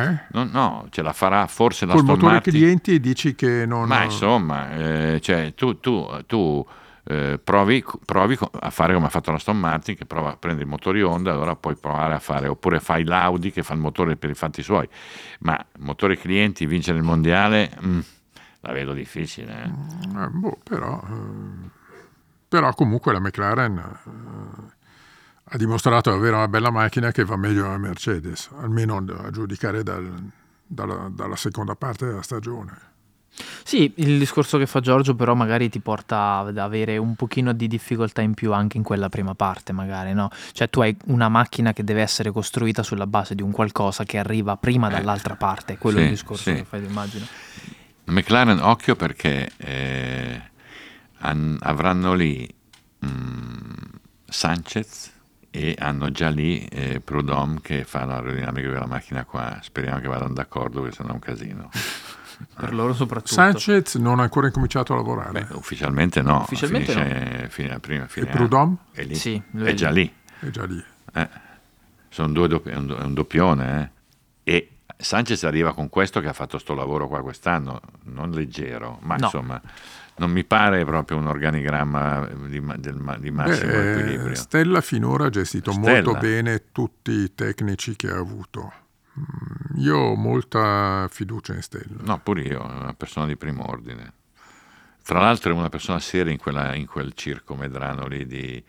Eh? 0.03 0.19
No, 0.31 0.43
no, 0.45 0.87
ce 0.89 1.01
la 1.01 1.13
farà 1.13 1.47
forse 1.47 1.85
la 1.85 1.93
col 1.93 2.01
Aston 2.01 2.15
motore 2.15 2.33
Martin. 2.33 2.53
clienti 2.53 2.99
dici 2.99 3.35
che 3.35 3.65
non. 3.65 3.87
Ma 3.87 4.03
insomma, 4.03 4.71
eh, 4.71 5.19
cioè, 5.21 5.53
tu, 5.55 5.79
tu, 5.79 6.07
tu, 6.25 6.65
eh, 7.05 7.39
provi, 7.43 7.83
provi 8.05 8.37
a 8.59 8.69
fare 8.69 8.93
come 8.93 9.05
ha 9.05 9.09
fatto 9.09 9.31
la 9.31 9.37
Aston 9.37 9.57
Martin, 9.59 9.95
che 9.95 10.05
prova 10.05 10.31
a 10.31 10.37
prendere 10.37 10.65
i 10.65 10.69
motori 10.69 11.01
Honda, 11.01 11.31
allora 11.31 11.55
puoi 11.55 11.75
provare 11.75 12.13
a 12.13 12.19
fare, 12.19 12.47
oppure 12.47 12.79
fai 12.79 13.03
l'Audi 13.03 13.51
che 13.51 13.63
fa 13.63 13.73
il 13.73 13.79
motore 13.79 14.15
per 14.17 14.29
i 14.29 14.33
fatti 14.33 14.61
suoi. 14.61 14.87
Ma 15.39 15.57
motore 15.79 16.17
clienti, 16.17 16.65
vincere 16.65 16.97
il 16.97 17.03
mondiale, 17.03 17.71
mm, 17.83 17.99
la 18.61 18.71
vedo 18.73 18.93
difficile. 18.93 19.53
eh. 19.63 20.23
Eh, 20.23 20.27
boh, 20.29 20.57
però, 20.63 21.01
però 22.47 22.73
comunque 22.73 23.13
la 23.13 23.19
McLaren 23.19 23.77
eh, 23.77 24.75
ha 25.49 25.57
dimostrato 25.57 26.09
di 26.11 26.17
avere 26.17 26.35
una 26.35 26.47
bella 26.47 26.71
macchina 26.71 27.11
che 27.11 27.23
va 27.23 27.37
meglio 27.37 27.63
della 27.63 27.77
Mercedes, 27.77 28.49
almeno 28.59 28.97
a 28.97 29.29
giudicare 29.31 29.83
dal- 29.83 30.31
dalla, 30.65 31.09
dalla 31.09 31.35
seconda 31.37 31.75
parte 31.75 32.05
della 32.05 32.21
stagione. 32.21 32.95
Sì, 33.63 33.93
il 33.97 34.17
discorso 34.17 34.57
che 34.57 34.65
fa 34.65 34.79
Giorgio 34.79 35.13
però 35.13 35.35
magari 35.35 35.69
ti 35.69 35.79
porta 35.79 36.37
ad 36.39 36.57
avere 36.57 36.97
un 36.97 37.15
pochino 37.15 37.53
di 37.53 37.67
difficoltà 37.67 38.21
in 38.21 38.33
più 38.33 38.51
anche 38.51 38.77
in 38.77 38.83
quella 38.83 39.09
prima 39.09 39.35
parte, 39.35 39.73
magari, 39.73 40.13
no? 40.13 40.29
Cioè 40.53 40.69
tu 40.69 40.81
hai 40.81 40.95
una 41.05 41.29
macchina 41.29 41.71
che 41.71 41.83
deve 41.83 42.01
essere 42.01 42.31
costruita 42.31 42.81
sulla 42.81 43.05
base 43.05 43.35
di 43.35 43.43
un 43.43 43.51
qualcosa 43.51 44.05
che 44.05 44.17
arriva 44.17 44.57
prima 44.57 44.89
dall'altra 44.89 45.35
parte, 45.35 45.77
quello 45.77 45.99
è 45.99 46.01
il 46.01 46.07
sì, 46.07 46.13
discorso 46.13 46.49
sì. 46.49 46.55
che 46.55 46.65
fai, 46.65 46.83
immagino. 46.83 47.25
McLaren, 48.05 48.59
occhio 48.59 48.95
perché 48.95 49.51
eh, 49.57 50.41
han- 51.19 51.57
avranno 51.61 52.13
lì 52.15 52.51
mm, 53.05 53.73
Sanchez 54.25 55.15
e 55.57 55.75
hanno 55.79 56.11
già 56.11 56.29
lì 56.29 56.63
eh, 56.65 56.99
Prudhomme 56.99 57.59
che 57.61 57.83
fa 57.83 58.05
l'aerodinamica 58.05 58.69
della 58.69 58.85
macchina 58.85 59.25
qua. 59.25 59.57
Speriamo 59.63 59.99
che 59.99 60.07
vadano 60.07 60.33
d'accordo, 60.33 60.81
perché 60.81 60.97
sennò 60.97 61.09
è 61.09 61.13
un 61.13 61.19
casino. 61.19 61.69
per 62.55 62.73
loro 62.75 62.93
soprattutto. 62.93 63.33
Sanchez 63.33 63.95
non 63.95 64.19
ha 64.19 64.23
ancora 64.23 64.45
incominciato 64.47 64.93
a 64.93 64.97
lavorare. 64.97 65.31
Beh, 65.31 65.55
ufficialmente 65.55 66.21
no. 66.21 66.41
Ufficialmente 66.41 66.91
Finisce 66.91 67.47
fine 67.49 67.73
a 67.73 67.79
prima 67.79 68.05
fine 68.07 68.27
e 68.27 68.29
Prudhomme? 68.29 68.75
È 68.91 69.03
lì. 69.03 69.15
Sì, 69.15 69.41
è 69.55 69.57
è 69.61 69.73
già 69.73 69.89
lì. 69.89 70.13
È 70.39 70.49
già 70.49 70.65
lì. 70.65 70.83
Eh. 71.13 71.29
Sono 72.09 72.31
due 72.33 72.47
doppi- 72.47 72.69
è 72.69 72.75
un, 72.75 72.95
è 72.95 73.03
un 73.03 73.13
doppione. 73.15 73.91
eh. 74.43 74.53
E 74.53 74.69
Sanchez 74.95 75.43
arriva 75.43 75.73
con 75.73 75.89
questo 75.89 76.19
che 76.21 76.27
ha 76.27 76.33
fatto 76.33 76.59
sto 76.59 76.75
lavoro 76.75 77.07
qua 77.07 77.21
quest'anno, 77.23 77.81
non 78.03 78.29
leggero, 78.29 78.99
ma 79.01 79.15
No. 79.15 79.25
insomma 79.25 79.61
non 80.17 80.31
mi 80.31 80.43
pare 80.43 80.83
proprio 80.85 81.17
un 81.17 81.27
organigramma 81.27 82.27
di, 82.47 82.59
ma- 82.59 82.75
del 82.77 82.95
di 83.19 83.31
massimo 83.31 83.71
Beh, 83.71 83.91
equilibrio. 83.91 84.35
Stella 84.35 84.81
finora 84.81 85.25
ha 85.25 85.29
gestito 85.29 85.71
Stella. 85.71 85.91
molto 86.03 86.13
bene 86.19 86.71
tutti 86.71 87.11
i 87.11 87.33
tecnici 87.35 87.95
che 87.95 88.09
ha 88.09 88.17
avuto. 88.17 88.71
Mm, 89.19 89.79
Io 89.79 89.97
ho 89.97 90.15
molta 90.15 91.07
fiducia 91.09 91.53
in 91.53 91.61
Stella. 91.61 91.97
No, 92.01 92.19
pure 92.19 92.41
io, 92.41 92.61
è 92.61 92.73
una 92.79 92.93
persona 92.93 93.25
di 93.25 93.35
primo 93.35 93.69
ordine. 93.69 94.13
Tra 95.03 95.19
l'altro 95.19 95.51
è 95.51 95.55
una 95.55 95.69
persona 95.69 95.99
seria 95.99 96.31
in, 96.31 96.37
quella- 96.37 96.75
in 96.75 96.85
quel 96.85 97.13
circo 97.13 97.55
medrano 97.55 98.07
lì 98.07 98.25
di, 98.27 98.61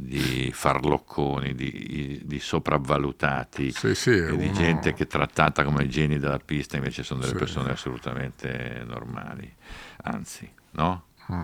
di 0.00 0.50
farlocconi, 0.54 1.54
di, 1.56 2.20
di 2.24 2.38
sopravvalutati, 2.38 3.72
Sì, 3.72 3.94
sì, 3.96 4.10
e 4.10 4.36
di 4.36 4.44
uno- 4.46 4.52
gente 4.52 4.94
che 4.94 5.02
è 5.02 5.06
trattata 5.08 5.64
come 5.64 5.88
geni 5.88 6.18
della 6.20 6.38
pista, 6.38 6.76
invece 6.76 7.02
sono 7.02 7.18
delle 7.18 7.32
Sì. 7.32 7.38
persone 7.38 7.72
assolutamente 7.72 8.84
normali. 8.86 9.52
Anzi, 10.04 10.48
no? 10.72 11.02
Mm. 11.32 11.40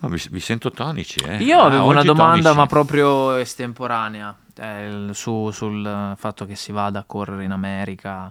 No, 0.00 0.08
vi, 0.10 0.22
vi 0.30 0.38
sento 0.40 0.70
tonici, 0.70 1.18
eh? 1.20 1.42
Io 1.42 1.58
Ah, 1.60 1.64
avevo 1.64 1.86
una 1.88 1.98
oggi 2.00 2.06
domanda, 2.08 2.34
tonici. 2.42 2.56
ma 2.58 2.66
proprio 2.66 3.34
estemporanea, 3.36 4.36
eh, 4.56 5.08
su- 5.12 5.50
sul 5.50 6.14
fatto 6.16 6.44
che 6.46 6.54
si 6.56 6.70
vada 6.72 7.00
a 7.00 7.04
correre 7.04 7.42
in 7.44 7.50
America, 7.52 8.30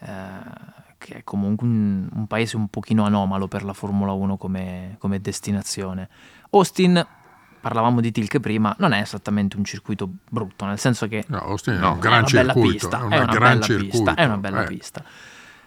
eh, 0.00 0.84
che 0.98 1.14
è 1.18 1.22
comunque 1.22 1.66
un, 1.66 2.08
un 2.12 2.26
paese 2.26 2.56
un 2.56 2.68
pochino 2.68 3.04
anomalo 3.04 3.46
per 3.46 3.62
la 3.62 3.74
Formula 3.74 4.12
1 4.12 4.36
come, 4.38 4.96
come 4.98 5.20
destinazione. 5.20 6.08
Austin, 6.50 7.06
parlavamo 7.66 8.00
di 8.00 8.12
Tilke 8.12 8.38
prima, 8.38 8.72
non 8.78 8.92
è 8.92 9.00
esattamente 9.00 9.56
un 9.56 9.64
circuito 9.64 10.08
brutto, 10.30 10.66
nel 10.66 10.78
senso 10.78 11.08
che 11.08 11.24
No, 11.26 11.38
Austin 11.38 11.74
No, 11.78 11.88
è 11.88 11.92
un 11.94 11.98
gran 11.98 12.18
una 12.20 12.28
bella 12.30 12.52
circuito. 12.52 12.88
pista, 12.88 12.96
è 12.96 13.00
è 13.00 13.04
una 13.06 13.16
una 13.16 13.24
gran 13.32 13.52
bella 13.54 13.64
circuito. 13.64 13.90
pista, 13.90 14.14
è 14.14 14.24
una 14.24 14.36
bella 14.36 14.62
eh. 14.62 14.66
pista. 14.66 15.04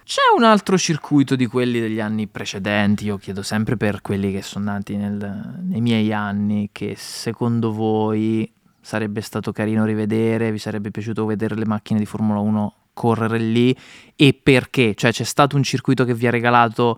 C'è 0.05 0.21
un 0.37 0.43
altro 0.45 0.77
circuito 0.77 1.35
di 1.35 1.45
quelli 1.45 1.81
degli 1.81 1.99
anni 1.99 2.27
precedenti, 2.27 3.03
io 3.03 3.17
chiedo 3.17 3.41
sempre 3.43 3.75
per 3.75 4.01
quelli 4.01 4.31
che 4.31 4.41
sono 4.41 4.71
nati 4.71 4.95
nel- 4.95 5.59
nei 5.61 5.81
miei 5.81 6.13
anni, 6.13 6.69
che 6.71 6.95
secondo 6.97 7.73
voi 7.73 8.49
sarebbe 8.79 9.19
stato 9.19 9.51
carino 9.51 9.83
rivedere, 9.83 10.53
vi 10.53 10.57
sarebbe 10.57 10.91
piaciuto 10.91 11.25
vedere 11.25 11.55
le 11.55 11.65
macchine 11.65 11.99
di 11.99 12.05
Formula 12.05 12.39
1 12.39 12.75
correre 12.93 13.39
lì 13.39 13.75
e 14.15 14.39
perché? 14.41 14.95
Cioè 14.95 15.11
c'è 15.11 15.25
stato 15.25 15.57
un 15.57 15.63
circuito 15.63 16.05
che 16.05 16.13
vi 16.13 16.27
ha 16.27 16.31
regalato 16.31 16.97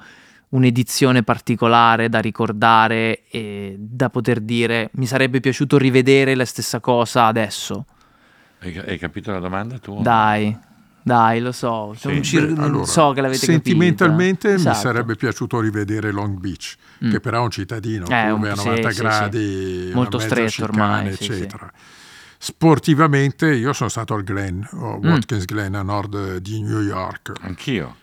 un'edizione 0.52 1.24
particolare 1.24 2.08
da 2.10 2.20
ricordare 2.20 3.24
e 3.30 3.76
da 3.78 4.10
poter 4.10 4.40
dire 4.40 4.90
mi 4.94 5.06
sarebbe 5.06 5.40
piaciuto 5.40 5.78
rivedere 5.78 6.36
la 6.36 6.46
stessa 6.46 6.80
cosa 6.80 7.26
adesso. 7.26 7.86
Hai, 8.60 8.78
hai 8.78 8.98
capito 8.98 9.32
la 9.32 9.40
domanda 9.40 9.80
tu? 9.80 10.02
Dai, 10.02 10.56
dai, 11.02 11.40
lo 11.40 11.52
so. 11.52 11.96
c'è 11.98 12.22
Sì. 12.24 12.40
Beh, 12.42 12.62
allora, 12.62 12.86
so 12.86 13.12
che 13.14 13.22
l'avete 13.22 13.46
Sentimentalmente 13.46 14.50
capita. 14.50 14.70
mi 14.70 14.76
Esatto. 14.76 14.88
sarebbe 14.88 15.16
piaciuto 15.16 15.60
rivedere 15.60 16.12
Long 16.12 16.38
Beach, 16.38 16.76
Mm. 17.04 17.10
che 17.12 17.20
però 17.20 17.40
è 17.40 17.44
un 17.44 17.50
cittadino, 17.50 18.06
Eh, 18.08 18.30
un- 18.32 18.46
a 18.46 18.56
sì, 18.56 18.66
90 18.66 18.90
sì, 18.90 18.96
sì. 18.96 19.02
gradi, 19.02 19.84
una 19.88 19.96
Molto 19.96 20.20
stretto 20.20 20.64
ormai, 20.64 21.16
sì, 21.16 21.24
sì. 21.24 21.32
eccetera. 21.32 21.72
Sportivamente 22.38 23.54
io 23.54 23.72
sono 23.72 23.90
stato 23.90 24.14
al 24.16 24.24
Glen, 24.24 24.68
Mm. 24.76 24.82
Watkins 25.08 25.46
Glen 25.46 25.76
a 25.76 25.82
nord 25.84 26.38
di 26.38 26.62
New 26.62 26.82
York. 26.82 27.32
Anch'io. 27.42 27.96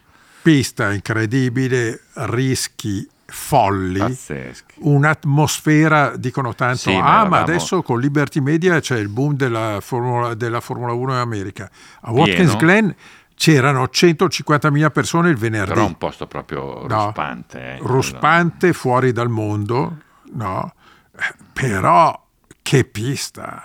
Pista 0.48 0.92
incredibile, 0.94 2.00
rischi 2.14 3.06
folli. 3.26 3.98
Pazzeschi. 3.98 4.76
Un'atmosfera, 4.78 6.16
dicono 6.16 6.54
tanto, 6.54 6.78
Sì, 6.78 6.94
ah 6.94 7.00
ma 7.02 7.08
eravamo- 7.20 7.36
adesso 7.36 7.82
con 7.82 8.00
Liberty 8.00 8.40
Media 8.40 8.80
c'è 8.80 8.96
il 8.96 9.10
boom 9.10 9.34
della 9.34 9.76
Formula, 9.82 10.32
della 10.32 10.60
Formula 10.60 10.94
1 10.94 11.12
in 11.12 11.18
America. 11.18 11.68
A 12.00 12.12
Watkins 12.12 12.56
Pieno. 12.56 12.56
Glen 12.56 12.96
c'erano 13.34 13.88
150.000 13.92 14.90
persone 14.90 15.28
il 15.28 15.36
venerdì. 15.36 15.72
Però 15.74 15.84
un 15.84 15.98
posto 15.98 16.26
proprio 16.26 16.86
No. 16.86 17.04
ruspante. 17.04 17.60
eh, 17.74 17.78
Ruspante, 17.82 18.72
fuori 18.72 19.12
dal 19.12 19.28
mondo, 19.28 19.98
no? 20.32 20.72
Eh, 21.14 21.34
Però 21.52 22.24
che 22.62 22.84
pista! 22.84 23.64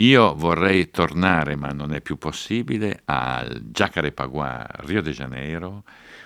Io 0.00 0.34
vorrei 0.34 0.90
tornare, 0.90 1.56
ma 1.56 1.68
non 1.68 1.92
è 1.92 2.00
più 2.00 2.16
possibile, 2.16 3.02
al 3.04 3.60
Jacarepaguá, 3.70 4.64
Rio 4.86 5.02
de 5.02 5.10
Janeiro, 5.12 5.82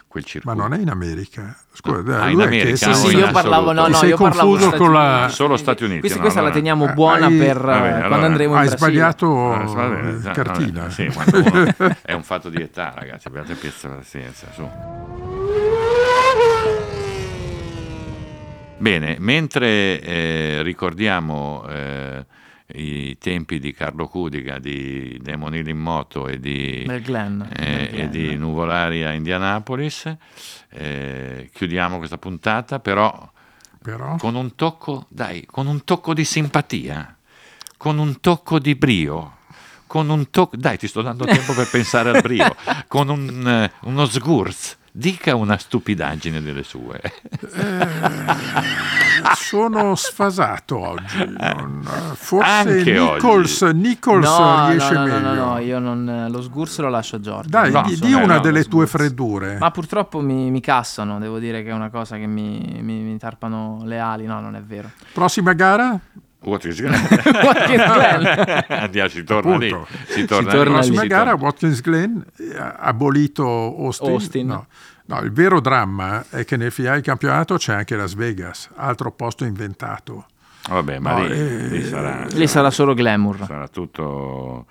quel 0.07 0.25
Ma 0.45 0.55
non 0.55 0.73
è 0.75 0.79
in 0.79 0.89
America. 0.91 1.57
Scusa, 1.73 1.99
Ah, 1.99 2.03
dai, 2.03 2.33
in 2.35 2.41
America, 2.41 2.77
Sì, 2.77 2.89
no, 2.89 2.95
sì, 2.95 3.13
in 3.15 3.19
io 3.19 3.31
parlavo, 3.33 3.73
no, 3.73 3.89
no, 3.89 3.95
sei 3.95 4.11
io 4.11 4.17
parlavo 4.17 4.57
Stati 4.57 4.77
con 4.77 4.93
la-. 4.93 5.27
Solo 5.29 5.57
Stati 5.57 5.83
Uniti, 5.83 5.99
Questa, 6.01 6.19
no, 6.19 6.23
questa 6.23 6.41
la 6.41 6.47
allora- 6.47 6.61
teniamo 6.61 6.89
eh, 6.89 6.93
buona 6.93 7.27
hai- 7.27 7.37
per 7.37 7.57
Va 7.59 7.73
bene, 7.73 7.87
eh, 7.89 7.91
allora- 7.95 8.07
quando 8.07 8.27
andremo 8.27 8.53
in 8.53 8.59
Hai 8.61 8.67
Brasile. 8.69 8.91
sbagliato 8.93 9.53
Ah, 9.53 9.65
va 9.65 9.89
bene, 9.89 10.09
eh, 10.11 10.21
già, 10.21 10.31
cartina. 10.31 10.81
vabbè, 10.83 10.93
sì, 10.93 11.11
uno- 11.13 11.97
è 12.03 12.13
un 12.13 12.23
fatto 12.23 12.49
di 12.51 12.63
età, 12.63 12.93
ragazzi, 12.95 13.27
abbiate 13.27 13.55
pazienza, 13.57 14.47
su. 14.53 14.71
Bene, 18.79 19.17
mentre 19.19 20.01
eh, 20.01 20.63
ricordiamo 20.63 21.65
eh, 21.69 22.25
i 22.69 23.17
tempi 23.19 23.59
di 23.59 23.73
Carlo 23.73 24.09
Cudiga, 24.09 24.59
di 24.59 25.19
Demonil 25.21 25.69
in 25.69 25.79
moto 25.79 26.29
e 26.29 26.41
di, 26.41 26.85
Nel 26.87 27.03
Glen. 27.03 27.47
eh, 27.57 27.91
e 27.93 28.09
di 28.09 28.37
Nuvolari 28.37 29.05
a 29.05 29.13
Indianapolis, 29.13 30.15
eh, 30.71 31.51
chiudiamo 31.53 31.99
questa 31.99 32.17
puntata, 32.19 32.81
però 32.81 33.31
Però 33.83 34.17
con 34.17 34.35
un 34.35 34.55
tocco, 34.55 35.07
dai, 35.09 35.45
con 35.47 35.67
un 35.67 35.85
tocco 35.85 36.15
di 36.15 36.25
simpatia, 36.25 37.17
con 37.77 37.99
un 37.99 38.21
tocco 38.21 38.59
di 38.59 38.75
brio, 38.75 39.37
con 39.87 40.09
un 40.09 40.31
tocco, 40.31 40.57
dai, 40.57 40.79
ti 40.79 40.89
sto 40.89 41.03
dando 41.03 41.27
tempo 41.27 41.53
per 41.53 41.69
pensare 41.69 42.11
al 42.11 42.23
brio, 42.23 42.57
con 42.89 43.11
un, 43.11 43.47
eh, 43.47 43.73
uno 43.83 44.07
sgurz. 44.07 44.79
Dica 44.97 45.35
una 45.35 45.59
stupidaggine 45.59 46.41
delle 46.41 46.63
sue. 46.63 47.01
sono 49.35 49.97
sfasato 49.97 50.79
oggi. 50.79 51.35
non- 51.37 51.83
forse 52.15 52.49
Anche 52.49 52.93
Nichols, 52.93 53.63
Nichols 53.63 54.25
No, 54.25 54.69
riesce 54.71 54.93
no, 54.95 55.01
no, 55.01 55.07
no, 55.07 55.13
meglio. 55.15 55.35
no, 55.35 55.45
no, 55.55 55.59
io 55.59 55.79
non, 55.81 56.27
lo 56.31 56.41
sgurso 56.43 56.83
lo 56.83 56.91
lascio 56.91 57.17
a 57.17 57.21
Giorgio. 57.21 57.49
Dai, 57.49 57.73
No, 57.73 57.83
di, 57.83 57.99
di 57.99 58.13
eh, 58.13 58.23
una 58.23 58.37
no, 58.37 58.41
delle 58.41 58.63
tue 58.65 58.87
freddure. 58.87 59.59
Ma 59.59 59.73
purtroppo 59.73 60.21
mi, 60.21 60.51
mi 60.53 60.61
cassano, 60.61 61.19
devo 61.19 61.41
dire 61.41 61.65
che 61.65 61.71
è 61.71 61.73
una 61.73 61.91
cosa 61.91 62.17
che 62.17 62.27
mi, 62.27 62.79
mi- 62.81 63.01
mi 63.01 63.19
tarpano 63.19 63.81
le 63.85 63.99
ali. 63.99 64.27
No, 64.27 64.39
non 64.41 64.55
è 64.55 64.63
vero. 64.63 64.91
Prossima 65.13 65.55
gara? 65.55 65.99
Watkins 66.45 66.81
Watkins 66.81 67.83
Glen. 67.93 68.65
Andiamo, 68.69 69.09
si 69.09 69.25
torna 69.25 69.57
lì. 69.57 69.71
Appunto. 69.71 69.89
Si 70.07 70.25
torna, 70.25 70.51
torna 70.51 70.63
lì, 70.63 70.69
lì. 70.69 70.75
Prossima 70.75 71.01
si 71.03 71.07
gara, 71.09 71.31
torna- 71.31 71.45
Watkins 71.45 71.81
Glen 71.81 72.25
eh, 72.39 72.57
ha 72.57 72.73
abolito 72.79 73.45
Austin. 73.45 74.09
Austin. 74.11 74.47
No. 74.47 74.67
No, 75.07 75.21
il 75.21 75.33
vero 75.33 75.61
dramma 75.61 76.25
è 76.31 76.45
che 76.47 76.57
nel 76.57 76.73
finale 76.73 76.95
del 76.97 77.05
campionato 77.05 77.57
c'è 77.57 77.75
anche 77.75 77.95
Las 77.95 78.15
Vegas, 78.15 78.71
altro 78.77 79.11
posto 79.13 79.45
inventato. 79.45 80.27
Vabbè, 80.69 80.99
ma 80.99 81.13
No, 81.19 81.27
lì, 81.27 81.33
eh, 81.39 81.67
lì 81.69 81.85
sarà, 81.85 82.27
Lì 82.31 82.47
sarà 82.47 82.71
solo 82.71 82.95
glamour. 82.95 83.45
sarà 83.47 83.69
tutto 83.69 84.65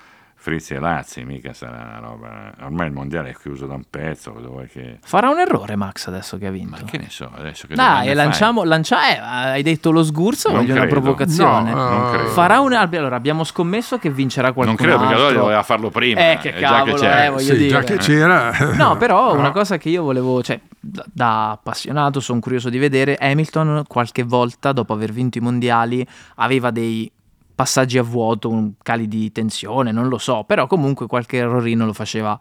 frizzi 0.43 0.73
e 0.73 0.79
lazzi, 0.79 1.23
mica 1.23 1.53
sarà 1.53 1.71
una 1.97 1.99
roba... 2.05 2.53
Ormai 2.63 2.87
il 2.87 2.91
mondiale 2.93 3.29
è 3.29 3.33
chiuso 3.33 3.65
da 3.65 3.75
un 3.75 3.83
pezzo, 3.89 4.33
che... 4.69 4.97
Farà 5.01 5.29
un 5.29 5.39
errore 5.39 5.77
Max 5.77 6.07
adesso 6.07 6.37
che 6.37 6.47
ha 6.47 6.51
Ma 6.51 6.57
vinto. 6.57 6.83
che 6.83 6.97
ne 6.97 7.07
so, 7.09 7.31
adesso 7.33 7.65
che 7.65 7.75
Dai, 7.75 8.13
lanciamo, 8.13 8.65
lancia- 8.65 9.09
eh, 9.09 9.19
hai 9.19 9.63
detto 9.63 9.89
lo 9.91 10.03
sgurzo, 10.03 10.49
Non 10.49 10.59
voglio 10.59 10.73
una 10.73 10.81
credo. 10.81 10.99
provocazione. 10.99 11.71
No, 11.71 11.89
Non 11.89 12.11
credo. 12.11 12.27
Farà 12.29 12.59
un 12.59 12.73
allora 12.73 13.15
abbiamo 13.15 13.45
scommesso 13.45 13.97
che 13.97 14.09
vincerà 14.09 14.51
qualcun 14.51 14.75
Non 14.75 14.85
credo 14.85 14.97
perché 14.99 15.13
altro. 15.13 15.27
allora 15.27 15.41
doveva 15.43 15.63
farlo 15.63 15.89
prima. 15.89 16.31
Eh, 16.31 16.37
che 16.41 16.49
eh, 16.49 16.59
già 16.59 16.67
cavolo, 16.69 16.93
che 16.95 16.99
c'è. 16.99 17.25
eh, 17.25 17.29
voglio 17.29 17.41
sì, 17.43 17.55
dire. 17.55 17.69
già 17.69 17.79
che 17.83 17.97
c'era. 17.97 18.51
No, 18.73 18.97
però 18.97 19.31
una 19.39 19.41
No. 19.43 19.51
cosa 19.53 19.77
che 19.77 19.87
io 19.87 20.03
volevo, 20.03 20.43
cioè, 20.43 20.59
da, 20.77 21.05
da 21.09 21.51
appassionato 21.51 22.19
sono 22.19 22.41
curioso 22.41 22.69
di 22.69 22.77
vedere, 22.79 23.15
Hamilton 23.15 23.83
qualche 23.87 24.23
volta 24.23 24.73
dopo 24.73 24.91
aver 24.91 25.13
vinto 25.13 25.37
i 25.37 25.41
mondiali 25.41 26.05
aveva 26.35 26.69
dei 26.69 27.09
passaggi 27.55 27.97
a 27.97 28.03
vuoto, 28.03 28.49
un 28.49 28.73
cali 28.81 29.07
di 29.07 29.31
tensione, 29.31 29.91
non 29.91 30.07
lo 30.07 30.17
so, 30.17 30.43
però 30.43 30.67
comunque 30.67 31.07
qualche 31.07 31.37
errorino 31.37 31.85
lo 31.85 31.93
faceva, 31.93 32.37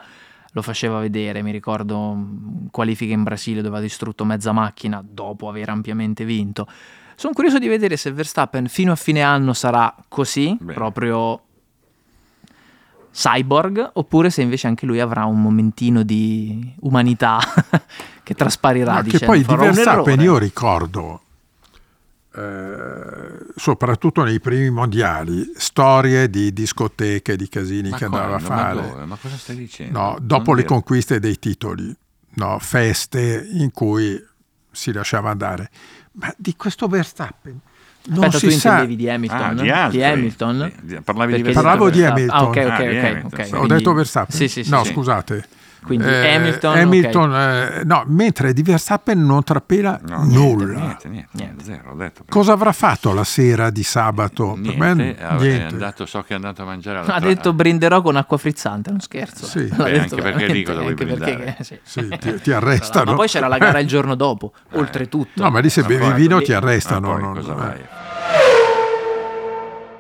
lo 0.53 0.63
faceva 0.63 0.99
vedere, 0.99 1.43
mi 1.43 1.51
ricordo 1.51 2.15
mm, 2.15 2.67
qualifiche 2.71 3.13
in 3.13 3.23
Brasile 3.23 3.63
dove 3.63 3.79
ha 3.79 3.81
distrutto 3.81 4.25
mezza 4.25 4.53
macchina 4.53 5.03
dopo 5.07 5.49
aver 5.49 5.69
ampiamente 5.69 6.25
vinto. 6.25 6.67
Sono 7.15 7.35
curioso 7.35 7.59
di 7.59 7.69
vedere 7.69 7.97
se 7.97 8.11
Verstappen 8.11 8.67
fino 8.69 8.93
a 8.93 8.97
fine 8.97 9.23
anno 9.23 9.53
sarà 9.53 9.95
così, 10.09 10.57
Bene. 10.59 10.73
proprio 10.73 11.41
cyborg, 13.13 13.91
oppure 13.95 14.31
se 14.31 14.43
invece 14.43 14.67
anche 14.67 14.87
lui 14.87 14.99
avrà 14.99 15.27
un 15.27 15.41
momentino 15.41 16.03
di 16.03 16.75
umanità 16.81 17.39
che 18.25 18.35
trasparirà. 18.35 18.95
Ma 18.95 18.99
che 19.03 19.11
dicendo, 19.11 19.27
poi 19.27 19.39
di 19.39 19.45
"Farò 19.45 19.63
un 19.65 19.73
Verstappen 19.73 20.13
errore". 20.15 20.23
io 20.25 20.39
ricordo, 20.39 21.21
eh, 22.35 23.47
soprattutto 23.57 24.23
nei 24.25 24.41
primi 24.41 24.71
mondiali, 24.71 25.53
storie 25.57 26.29
di 26.31 26.53
discoteche, 26.53 27.37
di 27.37 27.49
casini 27.49 27.91
Ma 27.91 27.97
che 27.97 28.07
come? 28.07 28.19
andava 28.21 28.37
a 28.37 28.41
Ma 28.41 28.47
fare. 28.47 28.75
dove? 28.89 29.05
Ma 29.05 29.17
cosa 29.21 29.37
stai 29.37 29.57
dicendo? 29.57 29.99
No, 29.99 30.09
Non 30.13 30.27
dopo 30.27 30.51
le 30.53 30.63
dire- 30.63 30.69
conquiste 30.69 31.21
dei 31.21 31.39
titoli. 31.39 31.95
no, 32.35 32.59
feste 32.61 33.47
in 33.53 33.71
cui 33.73 34.23
si 34.71 34.93
lasciava 34.93 35.31
andare. 35.31 35.71
Ma 36.13 36.33
di 36.37 36.55
questo 36.57 36.89
Verstappen 36.89 37.59
non 38.05 38.25
Aspetta, 38.25 38.39
si 38.39 38.47
tu 38.47 38.53
sa. 38.53 38.69
intendevi 38.71 38.97
di 38.97 39.09
Hamilton? 39.11 39.41
Ah, 39.41 39.55
di 39.63 39.71
altri. 39.71 40.05
Hamilton? 40.05 40.73
Di- 40.83 41.01
parlavi 41.03 41.43
di. 41.43 41.53
Parlavo 41.53 41.91
di. 41.91 42.03
Ah, 42.03 42.09
ok, 42.11 42.17
Hamilton. 42.17 42.41
ok, 42.49 42.57
Ah, 42.57 42.61
di 42.61 42.67
ok, 42.67 43.05
Hamilton, 43.05 43.25
ok. 43.33 43.45
sì. 43.47 43.55
Ho 43.55 43.57
Quindi- 43.59 43.75
detto 43.75 43.93
Verstappen? 43.93 44.37
Sì, 44.37 44.49
sì, 44.49 44.65
sì. 44.65 44.71
no, 44.71 44.85
sì. 44.85 44.93
scusate. 44.93 45.47
Quindi 45.85 46.07
Eh, 46.07 46.35
Hamilton, 46.37 46.79
Hamilton, 46.79 47.35
eh, 47.35 47.83
no, 47.85 48.05
mentre 48.07 48.53
di 48.53 48.63
Verstappen 48.63 49.25
non 49.27 49.43
trapela 49.43 49.99
No, 50.07 50.23
niente, 50.23 50.39
nulla. 50.65 50.79
Niente, 50.79 51.09
niente, 51.09 51.29
Niente. 51.33 51.65
zero, 51.65 51.91
ho 51.91 51.95
detto. 51.97 52.23
Cosa 52.29 52.53
avrà 52.53 52.71
fatto 52.73 53.13
la 53.13 53.25
sera 53.25 53.69
di 53.71 53.83
sabato? 53.83 54.55
Niente, 54.57 54.79
per 54.79 54.95
me 54.95 55.17
è 55.17 55.33
niente. 55.41 55.65
andato, 55.75 56.07
so 56.07 56.23
che 56.23 56.33
è 56.33 56.37
andato 56.37 56.63
a 56.63 56.65
mangiare 56.67 57.01
Ha 57.01 57.19
detto 57.19 57.53
brinderò 57.53 58.01
con 58.01 58.15
acqua 58.15 58.37
frizzante, 58.39 58.91
non 58.91 59.01
scherzo. 59.01 59.45
Sì. 59.45 59.65
Beh, 59.75 59.91
detto 59.91 60.15
anche 60.15 60.23
perché 60.23 60.47
lì 60.47 60.63
cosa 60.63 60.79
vuoi 60.79 60.91
anche 60.91 61.05
perché- 61.05 61.35
brindare? 61.35 61.57
sì. 61.61 61.79
Sì, 61.83 62.09
ti, 62.19 62.35
ti 62.43 62.53
arrestano. 62.53 63.11
Ma 63.11 63.17
poi 63.17 63.27
c'era 63.29 63.49
la 63.49 63.59
gara 63.59 63.81
il 63.81 63.87
giorno 63.89 64.15
dopo, 64.15 64.53
oltretutto. 64.75 65.43
No, 65.43 65.51
ma 65.51 65.59
lì 65.59 65.69
se 65.69 65.81
Ma 65.83 65.89
bevi 65.89 66.01
poi- 66.05 66.15
vino 66.15 66.39
lì- 66.39 66.45
ti 66.45 66.53
arrestano. 66.53 67.11
poi 67.13 67.21
non- 67.23 67.35
cosa 67.35 67.53
eh. 67.53 67.57
vai? 67.57 67.81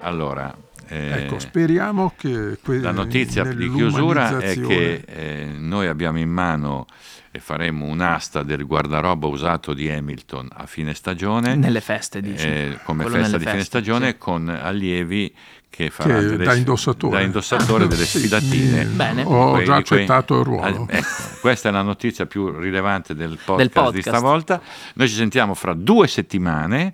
Allora, 0.02 0.54
eh, 0.92 1.22
Ecco, 1.22 1.38
speriamo 1.38 2.12
che 2.16 2.58
que- 2.62 2.80
la 2.80 2.92
notizia 2.92 3.44
di 3.44 3.70
chiusura 3.72 4.38
è 4.38 4.60
che 4.60 5.02
eh, 5.06 5.46
noi 5.56 5.86
abbiamo 5.86 6.18
in 6.18 6.28
mano 6.30 6.86
e 7.30 7.38
faremo 7.38 7.86
un'asta 7.86 8.42
del 8.42 8.66
guardaroba 8.66 9.26
usato 9.26 9.72
di 9.72 9.88
Hamilton 9.90 10.48
a 10.52 10.66
fine 10.66 10.92
stagione. 10.92 11.54
Nelle 11.56 11.80
feste, 11.80 12.20
dici. 12.20 12.46
eh, 12.46 12.78
come 12.84 13.04
Quello 13.04 13.18
festa 13.20 13.38
di 13.38 13.46
fine 13.46 13.64
stagione 13.64 14.08
sì. 14.10 14.18
con 14.18 14.48
allievi 14.48 15.34
che 15.70 15.88
faranno 15.88 16.18
Che 16.20 16.26
delle 16.26 16.44
da 16.44 16.54
indossatore. 16.54 17.16
da 17.16 17.22
indossatore 17.22 17.86
delle 17.88 18.04
Sì, 18.04 18.18
sfidatine. 18.18 18.84
mi- 18.84 18.94
Bene. 18.94 19.22
Ho 19.24 19.52
Quei- 19.52 19.64
già 19.64 19.76
di 19.78 19.84
quei- 19.84 19.98
accettato 20.00 20.38
il 20.40 20.44
ruolo. 20.44 20.86
Ah, 20.90 20.96
ecco, 20.98 21.06
questa 21.40 21.70
è 21.70 21.72
la 21.72 21.80
notizia 21.80 22.26
più 22.26 22.50
rilevante 22.58 23.14
del 23.14 23.38
podcast, 23.42 23.70
podcast. 23.72 23.94
di 23.94 24.02
stavolta. 24.02 24.60
Noi 24.96 25.08
ci 25.08 25.14
sentiamo 25.14 25.54
fra 25.54 25.72
due 25.72 26.06
settimane. 26.08 26.92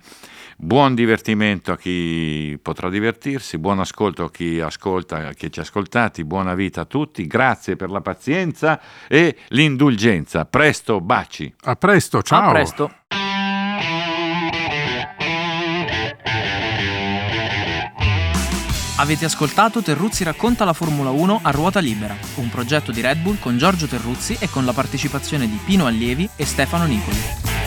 Buon 0.61 0.97
divertimento 0.97 1.71
a 1.71 1.79
chi 1.79 2.59
potrà 2.61 2.89
divertirsi, 2.91 3.59
buon 3.59 3.79
ascolto 3.79 4.25
a 4.25 4.31
chi 4.31 4.59
ascolta, 4.59 5.29
a 5.29 5.33
chi 5.33 5.53
ci 5.53 5.61
ha 5.61 5.63
ascoltati, 5.63 6.25
buona 6.25 6.57
vita 6.57 6.81
a 6.81 6.85
tutti, 6.85 7.29
grazie 7.29 7.77
per 7.77 7.91
la 7.91 8.01
pazienza 8.01 8.81
e 9.07 9.37
l'indulgenza. 9.51 10.47
Presto, 10.47 11.01
baci. 11.01 11.55
A 11.63 11.77
presto, 11.77 12.23
ciao. 12.23 12.49
A 12.49 12.51
presto. 12.51 12.91
Avete 18.97 19.25
ascoltato 19.27 19.81
Terruzzi 19.81 20.25
racconta 20.25 20.65
la 20.65 20.73
Formula 20.73 21.11
1 21.11 21.39
a 21.41 21.51
ruota 21.53 21.79
libera, 21.79 22.17
un 22.35 22.49
progetto 22.51 22.91
di 22.91 23.01
Red 23.01 23.19
Bull 23.19 23.39
con 23.39 23.57
Giorgio 23.59 23.87
Terruzzi 23.87 24.37
e 24.41 24.51
con 24.51 24.65
la 24.65 24.73
partecipazione 24.73 25.49
di 25.49 25.61
Pino 25.65 25.87
Allievi 25.87 26.29
e 26.35 26.45
Stefano 26.45 26.85
Nicoli. 26.85 27.58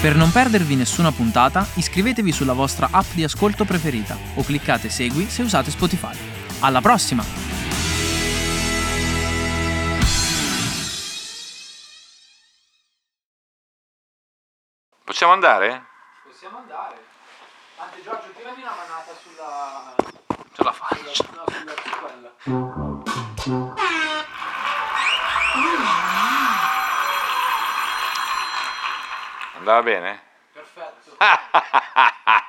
Per 0.00 0.16
non 0.16 0.32
perdervi 0.32 0.76
nessuna 0.76 1.12
puntata, 1.12 1.66
iscrivetevi 1.74 2.32
sulla 2.32 2.54
vostra 2.54 2.88
app 2.90 3.12
di 3.12 3.22
ascolto 3.22 3.66
preferita 3.66 4.16
o 4.36 4.42
cliccate 4.42 4.88
Segui 4.88 5.28
se 5.28 5.42
usate 5.42 5.70
Spotify. 5.70 6.16
Alla 6.60 6.80
prossima! 6.80 7.22
Possiamo 15.04 15.34
andare? 15.34 15.84
Possiamo 16.24 16.56
andare. 16.56 16.96
Anzi 17.76 18.00
Giorgio, 18.02 18.30
tirami 18.34 18.62
una 18.62 18.70
manata 18.70 19.12
sulla... 19.22 19.94
Ce 20.54 20.62
la 20.62 20.72
faccio. 20.72 21.28
No, 21.34 21.44
sulla 21.44 21.74
quella. 23.74 23.89
Andava 29.60 29.82
bene? 29.82 30.20
Perfetto. 30.54 31.16